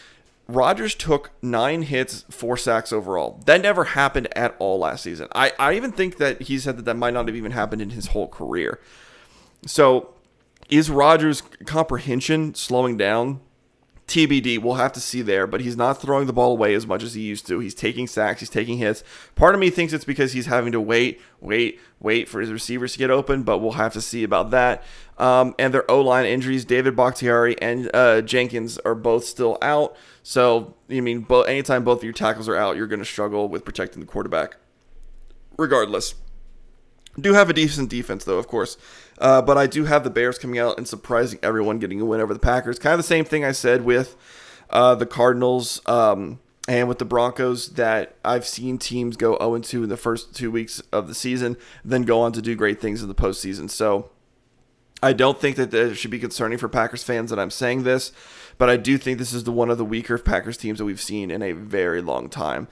Rodgers 0.48 0.94
took 0.94 1.30
nine 1.40 1.82
hits, 1.82 2.24
four 2.30 2.56
sacks 2.56 2.92
overall. 2.92 3.40
That 3.46 3.62
never 3.62 3.84
happened 3.84 4.28
at 4.36 4.54
all 4.58 4.78
last 4.78 5.02
season. 5.02 5.28
I, 5.34 5.52
I 5.58 5.74
even 5.74 5.92
think 5.92 6.18
that 6.18 6.42
he 6.42 6.58
said 6.58 6.76
that 6.76 6.84
that 6.84 6.96
might 6.96 7.14
not 7.14 7.26
have 7.26 7.36
even 7.36 7.52
happened 7.52 7.80
in 7.80 7.90
his 7.90 8.08
whole 8.08 8.28
career. 8.28 8.80
So, 9.66 10.14
is 10.68 10.90
Rodgers' 10.90 11.42
comprehension 11.64 12.54
slowing 12.54 12.96
down? 12.96 13.40
TBD. 14.12 14.58
We'll 14.58 14.74
have 14.74 14.92
to 14.92 15.00
see 15.00 15.22
there, 15.22 15.46
but 15.46 15.62
he's 15.62 15.76
not 15.76 16.00
throwing 16.00 16.26
the 16.26 16.34
ball 16.34 16.52
away 16.52 16.74
as 16.74 16.86
much 16.86 17.02
as 17.02 17.14
he 17.14 17.22
used 17.22 17.46
to. 17.46 17.60
He's 17.60 17.74
taking 17.74 18.06
sacks, 18.06 18.40
he's 18.40 18.50
taking 18.50 18.76
hits. 18.76 19.02
Part 19.36 19.54
of 19.54 19.60
me 19.60 19.70
thinks 19.70 19.94
it's 19.94 20.04
because 20.04 20.34
he's 20.34 20.46
having 20.46 20.70
to 20.72 20.80
wait, 20.80 21.18
wait, 21.40 21.80
wait 21.98 22.28
for 22.28 22.40
his 22.42 22.52
receivers 22.52 22.92
to 22.92 22.98
get 22.98 23.10
open, 23.10 23.42
but 23.42 23.58
we'll 23.58 23.72
have 23.72 23.94
to 23.94 24.02
see 24.02 24.22
about 24.22 24.50
that. 24.50 24.84
Um, 25.16 25.54
and 25.58 25.72
their 25.72 25.90
O 25.90 26.02
line 26.02 26.26
injuries, 26.26 26.66
David 26.66 26.94
Bakhtiari 26.94 27.60
and 27.62 27.90
uh, 27.94 28.20
Jenkins 28.20 28.76
are 28.78 28.94
both 28.94 29.24
still 29.24 29.56
out. 29.62 29.96
So, 30.22 30.74
I 30.90 31.00
mean, 31.00 31.20
both, 31.20 31.48
anytime 31.48 31.82
both 31.82 31.98
of 31.98 32.04
your 32.04 32.12
tackles 32.12 32.48
are 32.50 32.56
out, 32.56 32.76
you're 32.76 32.86
going 32.86 32.98
to 32.98 33.06
struggle 33.06 33.48
with 33.48 33.64
protecting 33.64 34.00
the 34.00 34.06
quarterback. 34.06 34.56
Regardless, 35.56 36.14
do 37.18 37.34
have 37.34 37.50
a 37.50 37.52
decent 37.52 37.88
defense, 37.88 38.24
though, 38.24 38.38
of 38.38 38.46
course. 38.46 38.76
Uh, 39.18 39.42
but 39.42 39.56
I 39.56 39.66
do 39.66 39.84
have 39.84 40.04
the 40.04 40.10
Bears 40.10 40.38
coming 40.38 40.58
out 40.58 40.78
and 40.78 40.88
surprising 40.88 41.38
everyone, 41.42 41.78
getting 41.78 42.00
a 42.00 42.04
win 42.04 42.20
over 42.20 42.34
the 42.34 42.40
Packers. 42.40 42.78
Kind 42.78 42.94
of 42.94 42.98
the 42.98 43.04
same 43.04 43.24
thing 43.24 43.44
I 43.44 43.52
said 43.52 43.84
with 43.84 44.16
uh, 44.70 44.94
the 44.94 45.06
Cardinals 45.06 45.80
um, 45.86 46.40
and 46.66 46.88
with 46.88 46.98
the 46.98 47.04
Broncos 47.04 47.70
that 47.70 48.16
I've 48.24 48.46
seen 48.46 48.78
teams 48.78 49.16
go 49.16 49.36
0 49.38 49.58
2 49.58 49.84
in 49.84 49.88
the 49.88 49.96
first 49.96 50.34
two 50.34 50.50
weeks 50.50 50.80
of 50.92 51.08
the 51.08 51.14
season, 51.14 51.56
then 51.84 52.02
go 52.02 52.20
on 52.20 52.32
to 52.32 52.42
do 52.42 52.54
great 52.54 52.80
things 52.80 53.02
in 53.02 53.08
the 53.08 53.14
postseason. 53.14 53.70
So 53.70 54.10
I 55.02 55.12
don't 55.12 55.40
think 55.40 55.56
that 55.56 55.74
it 55.74 55.96
should 55.96 56.12
be 56.12 56.18
concerning 56.20 56.58
for 56.58 56.68
Packers 56.68 57.02
fans 57.02 57.30
that 57.30 57.38
I'm 57.38 57.50
saying 57.50 57.82
this, 57.82 58.12
but 58.56 58.70
I 58.70 58.76
do 58.76 58.96
think 58.96 59.18
this 59.18 59.32
is 59.32 59.44
the 59.44 59.52
one 59.52 59.70
of 59.70 59.78
the 59.78 59.84
weaker 59.84 60.16
Packers 60.16 60.56
teams 60.56 60.78
that 60.78 60.84
we've 60.84 61.00
seen 61.00 61.30
in 61.30 61.42
a 61.42 61.52
very 61.52 62.00
long 62.00 62.28
time. 62.28 62.68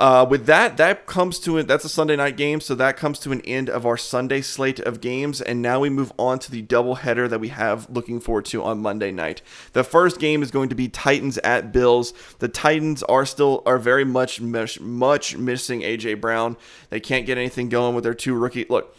Uh, 0.00 0.24
with 0.24 0.46
that, 0.46 0.78
that 0.78 1.04
comes 1.04 1.38
to 1.38 1.58
it. 1.58 1.68
That's 1.68 1.84
a 1.84 1.88
Sunday 1.90 2.16
night 2.16 2.38
game, 2.38 2.62
so 2.62 2.74
that 2.74 2.96
comes 2.96 3.18
to 3.18 3.32
an 3.32 3.42
end 3.42 3.68
of 3.68 3.84
our 3.84 3.98
Sunday 3.98 4.40
slate 4.40 4.80
of 4.80 5.02
games, 5.02 5.42
and 5.42 5.60
now 5.60 5.78
we 5.78 5.90
move 5.90 6.10
on 6.18 6.38
to 6.38 6.50
the 6.50 6.62
doubleheader 6.62 7.28
that 7.28 7.38
we 7.38 7.48
have 7.48 7.86
looking 7.90 8.18
forward 8.18 8.46
to 8.46 8.62
on 8.62 8.80
Monday 8.80 9.12
night. 9.12 9.42
The 9.74 9.84
first 9.84 10.18
game 10.18 10.42
is 10.42 10.50
going 10.50 10.70
to 10.70 10.74
be 10.74 10.88
Titans 10.88 11.36
at 11.38 11.70
Bills. 11.70 12.14
The 12.38 12.48
Titans 12.48 13.02
are 13.02 13.26
still 13.26 13.62
are 13.66 13.76
very 13.76 14.06
much 14.06 14.40
much, 14.40 14.80
much 14.80 15.36
missing 15.36 15.82
AJ 15.82 16.18
Brown. 16.22 16.56
They 16.88 16.98
can't 17.00 17.26
get 17.26 17.36
anything 17.36 17.68
going 17.68 17.94
with 17.94 18.04
their 18.04 18.14
two 18.14 18.34
rookie. 18.34 18.64
Look, 18.70 18.96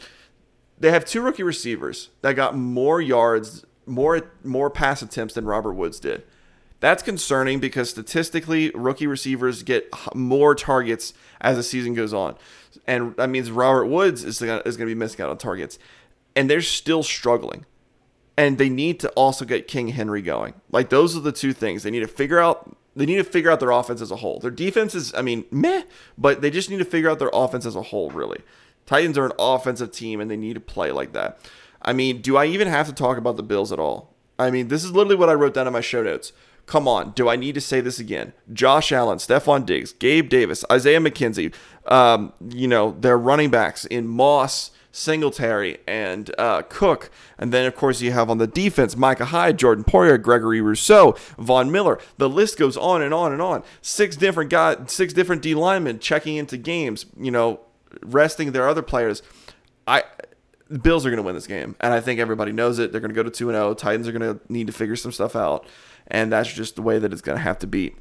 they 0.80 0.92
have 0.92 1.04
two 1.04 1.22
rookie 1.24 1.42
receivers 1.42 2.10
that 2.22 2.34
got 2.34 2.56
more 2.56 3.02
yards, 3.02 3.66
more 3.88 4.22
more 4.44 4.70
pass 4.70 5.02
attempts 5.02 5.34
than 5.34 5.46
Robert 5.46 5.74
Woods 5.74 6.00
did. 6.00 6.26
That's 6.82 7.04
concerning 7.04 7.60
because 7.60 7.92
statistically, 7.92 8.72
rookie 8.72 9.08
receivers 9.08 9.64
get 9.64 9.88
more 10.14 10.56
targets 10.56 11.14
as 11.40 11.56
the 11.56 11.64
season 11.64 11.94
goes 11.94 12.14
on. 12.14 12.36
And 12.86 13.16
that 13.18 13.30
means 13.30 13.52
Robert 13.52 13.86
Woods 13.86 14.24
is 14.24 14.40
going 14.40 14.64
to 14.64 14.86
be 14.86 14.96
missing 14.96 15.22
out 15.22 15.30
on 15.30 15.38
targets. 15.38 15.80
And 16.36 16.50
they're 16.50 16.62
still 16.62 17.04
struggling. 17.04 17.66
And 18.36 18.58
they 18.58 18.70
need 18.70 19.00
to 19.02 19.10
also 19.10 19.46
get 19.46 19.68
King 19.68 19.90
Henry 19.90 20.24
going. 20.24 20.56
Like 20.72 20.90
those 20.90 21.16
are 21.16 21.20
the 21.20 21.32
two 21.32 21.54
things. 21.54 21.84
They 21.84 21.92
need 21.92 22.00
to 22.00 22.08
figure 22.08 22.40
out 22.40 22.76
they 22.96 23.06
need 23.06 23.18
to 23.18 23.24
figure 23.24 23.52
out 23.52 23.60
their 23.60 23.72
offense 23.72 24.02
as 24.02 24.12
a 24.12 24.18
whole. 24.18 24.40
Their 24.40 24.52
defense 24.52 24.96
is, 24.96 25.14
I 25.14 25.22
mean, 25.22 25.46
meh, 25.50 25.84
but 26.18 26.42
they 26.42 26.50
just 26.50 26.70
need 26.70 26.80
to 26.80 26.86
figure 26.86 27.10
out 27.10 27.20
their 27.20 27.30
offense 27.32 27.66
as 27.66 27.76
a 27.76 27.84
whole, 27.84 28.10
really. 28.10 28.42
Titans 28.86 29.18
are 29.18 29.26
an 29.26 29.32
offensive 29.40 29.92
team 29.92 30.20
and 30.20 30.30
they 30.30 30.36
need 30.36 30.56
to 30.56 30.60
play 30.60 30.92
like 30.92 31.14
that. 31.14 31.40
I 31.82 31.94
mean, 31.94 32.22
do 32.22 32.36
I 32.36 32.46
even 32.48 32.68
have 32.68 32.88
to 32.88 32.94
talk 32.94 33.18
about 33.18 33.38
the 33.38 33.44
Bills 33.44 33.72
at 33.72 33.80
all? 33.80 34.14
I 34.38 34.50
mean, 34.50 34.68
this 34.68 34.84
is 34.84 34.92
literally 34.92 35.16
what 35.16 35.30
I 35.30 35.34
wrote 35.34 35.54
down 35.54 35.68
in 35.68 35.74
my 35.74 35.82
show 35.82 36.04
notes. 36.04 36.34
Come 36.72 36.88
on, 36.88 37.12
do 37.12 37.28
I 37.28 37.36
need 37.36 37.56
to 37.56 37.60
say 37.60 37.82
this 37.82 38.00
again? 38.00 38.32
Josh 38.54 38.94
Allen, 38.94 39.18
Stefon 39.18 39.66
Diggs, 39.66 39.92
Gabe 39.92 40.30
Davis, 40.30 40.64
Isaiah 40.72 41.02
McKenzie, 41.02 41.54
um, 41.86 42.32
you 42.48 42.66
know, 42.66 42.96
their 42.98 43.18
running 43.18 43.50
backs 43.50 43.84
in 43.84 44.08
Moss, 44.08 44.72
Singletary, 44.90 45.80
and 45.86 46.34
uh, 46.38 46.62
Cook. 46.62 47.12
And 47.38 47.52
then, 47.52 47.66
of 47.66 47.76
course, 47.76 48.00
you 48.00 48.14
have 48.14 48.30
on 48.30 48.38
the 48.38 48.48
defense 48.48 48.96
Micah 48.96 49.26
Hyde, 49.26 49.60
Jordan 49.60 49.84
Poyer, 49.84 50.22
Gregory 50.22 50.62
Rousseau, 50.62 51.18
Von 51.38 51.74
Miller. 51.74 52.00
The 52.18 52.30
list 52.30 52.58
goes 52.58 52.78
on 52.78 53.02
and 53.02 53.14
on 53.14 53.34
and 53.34 53.42
on. 53.42 53.64
Six 53.82 54.16
different 54.16 54.50
guys, 54.50 54.78
six 54.88 55.12
different 55.12 55.42
D 55.42 55.54
linemen 55.54 56.00
checking 56.00 56.38
into 56.38 56.56
games, 56.56 57.06
you 57.20 57.32
know, 57.32 57.60
resting 58.02 58.54
their 58.54 58.70
other 58.70 58.82
players. 58.82 59.22
I 59.86 60.06
the 60.70 60.80
Bills 60.80 61.06
are 61.06 61.10
going 61.10 61.18
to 61.18 61.24
win 61.24 61.36
this 61.36 61.48
game, 61.48 61.76
and 61.82 61.94
I 61.94 62.00
think 62.00 62.22
everybody 62.22 62.54
knows 62.54 62.80
it. 62.80 62.94
They're 62.94 63.02
going 63.02 63.12
to 63.12 63.16
go 63.16 63.24
to 63.24 63.30
two 63.30 63.50
and 63.50 63.58
zero. 63.58 63.72
Oh. 63.72 63.74
Titans 63.74 64.08
are 64.08 64.14
going 64.14 64.40
to 64.40 64.40
need 64.48 64.68
to 64.68 64.74
figure 64.74 64.96
some 64.96 65.12
stuff 65.12 65.36
out 65.36 65.68
and 66.12 66.32
that's 66.32 66.52
just 66.52 66.76
the 66.76 66.82
way 66.82 67.00
that 67.00 67.12
it's 67.12 67.22
going 67.22 67.38
to 67.38 67.44
have 67.44 67.58
to 67.60 67.68
be. 67.68 67.96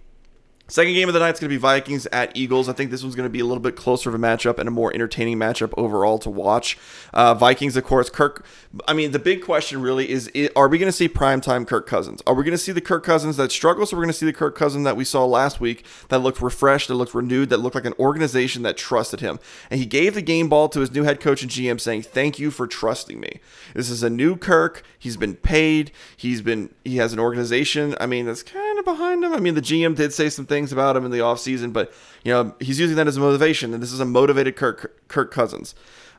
Second 0.71 0.95
game 0.95 1.09
of 1.09 1.15
the 1.15 1.19
night 1.19 1.35
is 1.35 1.41
going 1.41 1.49
to 1.49 1.55
be 1.55 1.61
Vikings 1.61 2.07
at 2.13 2.37
Eagles. 2.37 2.69
I 2.69 2.75
think 2.75 2.93
this 2.93 3.03
one's 3.03 3.17
going 3.17 3.27
to 3.27 3.31
be 3.31 3.41
a 3.41 3.45
little 3.45 3.61
bit 3.61 3.75
closer 3.75 4.09
of 4.09 4.15
a 4.15 4.19
matchup 4.19 4.57
and 4.57 4.69
a 4.69 4.71
more 4.71 4.95
entertaining 4.95 5.37
matchup 5.37 5.75
overall 5.77 6.17
to 6.21 6.31
watch. 6.31 6.79
Uh, 7.13 7.35
Vikings, 7.35 7.77
of 7.77 7.83
course, 7.83 8.09
Kirk. 8.09 8.47
I 8.87 8.93
mean, 8.93 9.11
the 9.11 9.19
big 9.19 9.43
question 9.43 9.83
really 9.83 10.09
is: 10.09 10.31
Are 10.55 10.69
we 10.69 10.79
going 10.79 10.87
to 10.87 10.97
see 10.97 11.09
primetime 11.09 11.67
Kirk 11.67 11.89
Cousins? 11.89 12.23
Are 12.25 12.35
we 12.35 12.45
going 12.45 12.53
to 12.53 12.59
see 12.59 12.71
the 12.71 12.81
Kirk 12.81 13.03
Cousins 13.03 13.37
that 13.37 13.51
struggles, 13.51 13.93
or 13.93 13.97
we're 13.97 14.05
going 14.05 14.13
to 14.13 14.19
see 14.19 14.27
the 14.27 14.33
Kirk 14.33 14.55
Cousins 14.55 14.85
that 14.85 14.97
we 14.97 15.05
saw 15.05 15.25
last 15.25 15.61
week 15.61 15.85
that 16.09 16.21
looked 16.21 16.41
refreshed, 16.41 16.87
that 16.87 16.95
looked 16.95 17.17
renewed, 17.17 17.49
that 17.49 17.59
looked 17.59 17.75
like 17.75 17.85
an 17.85 17.95
organization 17.99 18.63
that 18.63 18.77
trusted 18.77 19.19
him? 19.19 19.41
And 19.71 19.81
he 19.81 19.87
gave 19.87 20.15
the 20.15 20.23
game 20.23 20.49
ball 20.49 20.69
to 20.69 20.79
his 20.79 20.93
new 20.93 21.03
head 21.03 21.19
coach 21.19 21.43
and 21.43 21.51
GM, 21.51 21.81
saying, 21.81 22.03
"Thank 22.03 22.39
you 22.39 22.53
for 22.53 22.69
trusting 22.69 23.19
me. 23.19 23.41
This 23.75 23.91
is 23.91 24.05
a 24.05 24.11
new 24.11 24.37
Kirk. 24.37 24.85
He's 24.97 25.17
been 25.17 25.35
paid. 25.35 25.91
He's 26.17 26.43
been 26.43 26.73
he 26.85 26.99
has 26.99 27.13
an 27.13 27.19
organization. 27.19 27.97
I 27.99 28.07
mean, 28.07 28.27
that's 28.27 28.45
kind 28.45 28.70
of 28.81 28.85
behind 28.85 29.25
him. 29.25 29.33
I 29.33 29.39
mean, 29.39 29.55
the 29.55 29.61
GM 29.61 29.95
did 29.95 30.13
say 30.13 30.29
some 30.29 30.47
things 30.47 30.73
about 30.73 30.97
him 30.97 31.05
in 31.05 31.11
the 31.11 31.19
offseason, 31.19 31.73
but 31.73 31.93
you 32.25 32.33
know 32.33 32.55
he's 32.61 32.81
using 32.81 32.97
that 32.97 33.07
as 33.07 33.17
a 33.17 33.21
motivation, 33.21 33.73
and 33.73 33.83
this 33.83 33.93
is 33.93 34.01
a 34.01 34.05
motivated 34.05 34.57
Kirk 34.57 35.07
Kirk 35.09 35.31
Cousins. 35.31 35.75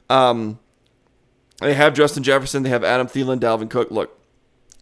Um, 0.09 0.59
they 1.59 1.73
have 1.73 1.93
Justin 1.93 2.23
Jefferson, 2.23 2.63
they 2.63 2.69
have 2.69 2.83
Adam 2.83 3.07
Thielen, 3.07 3.39
Dalvin 3.39 3.69
Cook. 3.69 3.91
Look, 3.91 4.17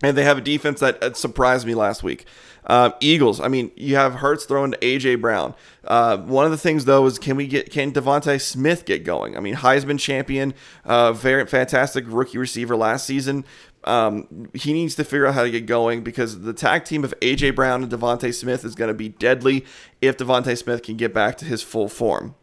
and 0.01 0.15
they 0.17 0.23
have 0.23 0.37
a 0.37 0.41
defense 0.41 0.79
that 0.79 1.17
surprised 1.17 1.65
me 1.67 1.75
last 1.75 2.03
week. 2.03 2.25
Uh, 2.65 2.91
Eagles. 2.99 3.39
I 3.39 3.47
mean, 3.47 3.71
you 3.75 3.95
have 3.95 4.15
Hurts 4.15 4.45
throwing 4.45 4.71
to 4.71 4.77
AJ 4.77 5.21
Brown. 5.21 5.55
Uh, 5.83 6.17
one 6.17 6.45
of 6.45 6.51
the 6.51 6.57
things 6.57 6.85
though 6.85 7.05
is 7.05 7.17
can 7.17 7.35
we 7.35 7.47
get 7.47 7.71
can 7.71 7.91
DeVonta 7.91 8.39
Smith 8.39 8.85
get 8.85 9.03
going? 9.03 9.35
I 9.35 9.39
mean, 9.39 9.55
Heisman 9.55 9.99
champion, 9.99 10.53
uh, 10.85 11.13
very 11.13 11.45
fantastic 11.47 12.05
rookie 12.07 12.37
receiver 12.37 12.75
last 12.75 13.05
season. 13.05 13.43
Um, 13.85 14.49
he 14.53 14.73
needs 14.73 14.95
to 14.95 15.03
figure 15.03 15.25
out 15.25 15.35
how 15.35 15.43
to 15.43 15.51
get 15.51 15.65
going 15.65 16.03
because 16.03 16.41
the 16.41 16.53
tag 16.53 16.83
team 16.83 17.03
of 17.03 17.13
AJ 17.21 17.55
Brown 17.55 17.83
and 17.83 17.91
DeVonta 17.91 18.33
Smith 18.33 18.65
is 18.65 18.75
going 18.75 18.89
to 18.89 18.93
be 18.93 19.09
deadly 19.09 19.65
if 20.01 20.17
DeVonta 20.17 20.57
Smith 20.57 20.83
can 20.83 20.97
get 20.97 21.13
back 21.13 21.37
to 21.37 21.45
his 21.45 21.61
full 21.61 21.87
form. 21.87 22.35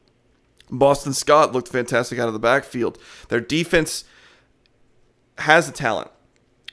Boston 0.71 1.13
Scott 1.13 1.53
looked 1.53 1.69
fantastic 1.69 2.19
out 2.19 2.27
of 2.27 2.33
the 2.33 2.41
backfield. 2.41 2.99
Their 3.29 3.41
defense 3.41 4.05
has 5.39 5.67
the 5.67 5.73
talent 5.73 6.11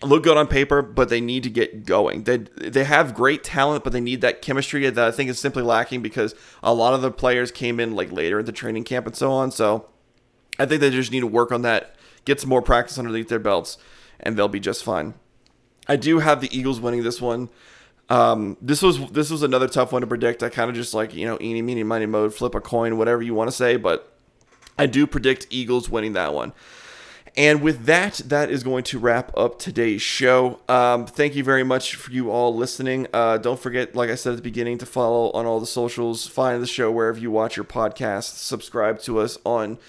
look 0.03 0.23
good 0.23 0.37
on 0.37 0.47
paper, 0.47 0.81
but 0.81 1.09
they 1.09 1.21
need 1.21 1.43
to 1.43 1.49
get 1.49 1.85
going. 1.85 2.23
They 2.23 2.37
they 2.37 2.83
have 2.83 3.13
great 3.13 3.43
talent, 3.43 3.83
but 3.83 3.93
they 3.93 4.01
need 4.01 4.21
that 4.21 4.41
chemistry 4.41 4.89
that 4.89 5.05
I 5.05 5.11
think 5.11 5.29
is 5.29 5.39
simply 5.39 5.63
lacking 5.63 6.01
because 6.01 6.35
a 6.61 6.73
lot 6.73 6.93
of 6.93 7.01
the 7.01 7.11
players 7.11 7.51
came 7.51 7.79
in 7.79 7.95
like 7.95 8.11
later 8.11 8.39
at 8.39 8.45
the 8.45 8.51
training 8.51 8.83
camp 8.83 9.07
and 9.07 9.15
so 9.15 9.31
on. 9.31 9.51
So 9.51 9.87
I 10.59 10.65
think 10.65 10.81
they 10.81 10.89
just 10.89 11.11
need 11.11 11.21
to 11.21 11.27
work 11.27 11.51
on 11.51 11.61
that, 11.63 11.95
get 12.25 12.39
some 12.39 12.49
more 12.49 12.61
practice 12.61 12.97
underneath 12.97 13.29
their 13.29 13.39
belts, 13.39 13.77
and 14.23 14.35
they'll 14.35 14.47
be 14.47 14.59
just 14.59 14.83
fine. 14.83 15.13
I 15.87 15.95
do 15.95 16.19
have 16.19 16.41
the 16.41 16.57
Eagles 16.57 16.79
winning 16.79 17.03
this 17.03 17.21
one. 17.21 17.49
Um, 18.09 18.57
this 18.61 18.81
was 18.81 19.11
this 19.11 19.29
was 19.29 19.43
another 19.43 19.67
tough 19.67 19.91
one 19.91 20.01
to 20.01 20.07
predict. 20.07 20.43
I 20.43 20.49
kind 20.49 20.69
of 20.69 20.75
just 20.75 20.93
like 20.93 21.13
you 21.13 21.25
know 21.25 21.37
eeny 21.39 21.61
meeny 21.61 21.83
miny 21.83 22.05
mode, 22.05 22.33
flip 22.33 22.55
a 22.55 22.61
coin, 22.61 22.97
whatever 22.97 23.21
you 23.21 23.33
want 23.33 23.49
to 23.49 23.55
say, 23.55 23.77
but 23.77 24.17
I 24.77 24.87
do 24.87 25.05
predict 25.05 25.47
Eagles 25.49 25.89
winning 25.89 26.13
that 26.13 26.33
one. 26.33 26.53
And 27.35 27.63
with 27.63 27.85
that, 27.85 28.21
that 28.25 28.51
is 28.51 28.61
going 28.63 28.83
to 28.85 28.99
wrap 28.99 29.35
up 29.35 29.57
today's 29.57 30.03
show. 30.03 30.59
Um, 30.69 31.07
thank 31.07 31.35
you 31.35 31.43
very 31.43 31.63
much 31.63 31.95
for 31.95 32.11
you 32.11 32.29
all 32.29 32.55
listening. 32.55 33.07
Uh, 33.11 33.39
don't 33.39 33.59
forget, 33.59 33.95
like 33.95 34.11
I 34.11 34.15
said 34.15 34.33
at 34.33 34.35
the 34.35 34.43
beginning, 34.43 34.77
to 34.77 34.85
follow 34.85 35.31
on 35.31 35.47
all 35.47 35.59
the 35.59 35.65
socials, 35.65 36.27
find 36.27 36.61
the 36.61 36.67
show 36.67 36.91
wherever 36.91 37.17
you 37.17 37.31
watch 37.31 37.57
your 37.57 37.63
podcast, 37.63 38.35
subscribe 38.37 38.99
to 39.01 39.19
us 39.19 39.39
on 39.43 39.79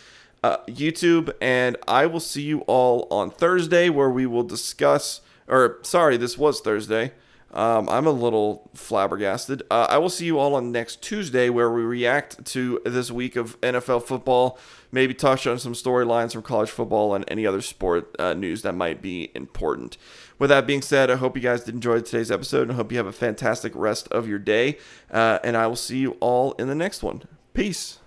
uh, 0.44 0.58
YouTube, 0.66 1.32
and 1.40 1.74
I 1.88 2.04
will 2.04 2.20
see 2.20 2.42
you 2.42 2.60
all 2.66 3.08
on 3.10 3.30
Thursday 3.30 3.88
where 3.88 4.10
we 4.10 4.26
will 4.26 4.42
discuss. 4.42 5.22
Or, 5.48 5.78
sorry, 5.80 6.18
this 6.18 6.36
was 6.36 6.60
Thursday. 6.60 7.12
Um, 7.50 7.88
I'm 7.88 8.06
a 8.06 8.10
little 8.10 8.70
flabbergasted. 8.74 9.62
Uh, 9.70 9.86
I 9.88 9.96
will 9.96 10.10
see 10.10 10.26
you 10.26 10.38
all 10.38 10.54
on 10.54 10.70
next 10.70 11.00
Tuesday 11.00 11.48
where 11.48 11.70
we 11.70 11.80
react 11.80 12.44
to 12.46 12.78
this 12.84 13.10
week 13.10 13.36
of 13.36 13.58
NFL 13.62 14.02
football, 14.02 14.58
maybe 14.92 15.14
touch 15.14 15.46
on 15.46 15.58
some 15.58 15.72
storylines 15.72 16.32
from 16.32 16.42
college 16.42 16.68
football 16.68 17.14
and 17.14 17.24
any 17.28 17.46
other 17.46 17.62
sport 17.62 18.14
uh, 18.18 18.34
news 18.34 18.60
that 18.62 18.74
might 18.74 19.00
be 19.00 19.30
important. 19.34 19.96
With 20.38 20.50
that 20.50 20.66
being 20.66 20.82
said, 20.82 21.10
I 21.10 21.16
hope 21.16 21.36
you 21.36 21.42
guys 21.42 21.64
did 21.64 21.74
enjoy 21.74 22.00
today's 22.00 22.30
episode 22.30 22.62
and 22.62 22.72
I 22.72 22.74
hope 22.74 22.92
you 22.92 22.98
have 22.98 23.06
a 23.06 23.12
fantastic 23.12 23.72
rest 23.74 24.08
of 24.08 24.28
your 24.28 24.40
day. 24.40 24.76
Uh, 25.10 25.38
and 25.42 25.56
I 25.56 25.68
will 25.68 25.76
see 25.76 25.98
you 25.98 26.18
all 26.20 26.52
in 26.54 26.68
the 26.68 26.74
next 26.74 27.02
one. 27.02 27.22
Peace. 27.54 27.98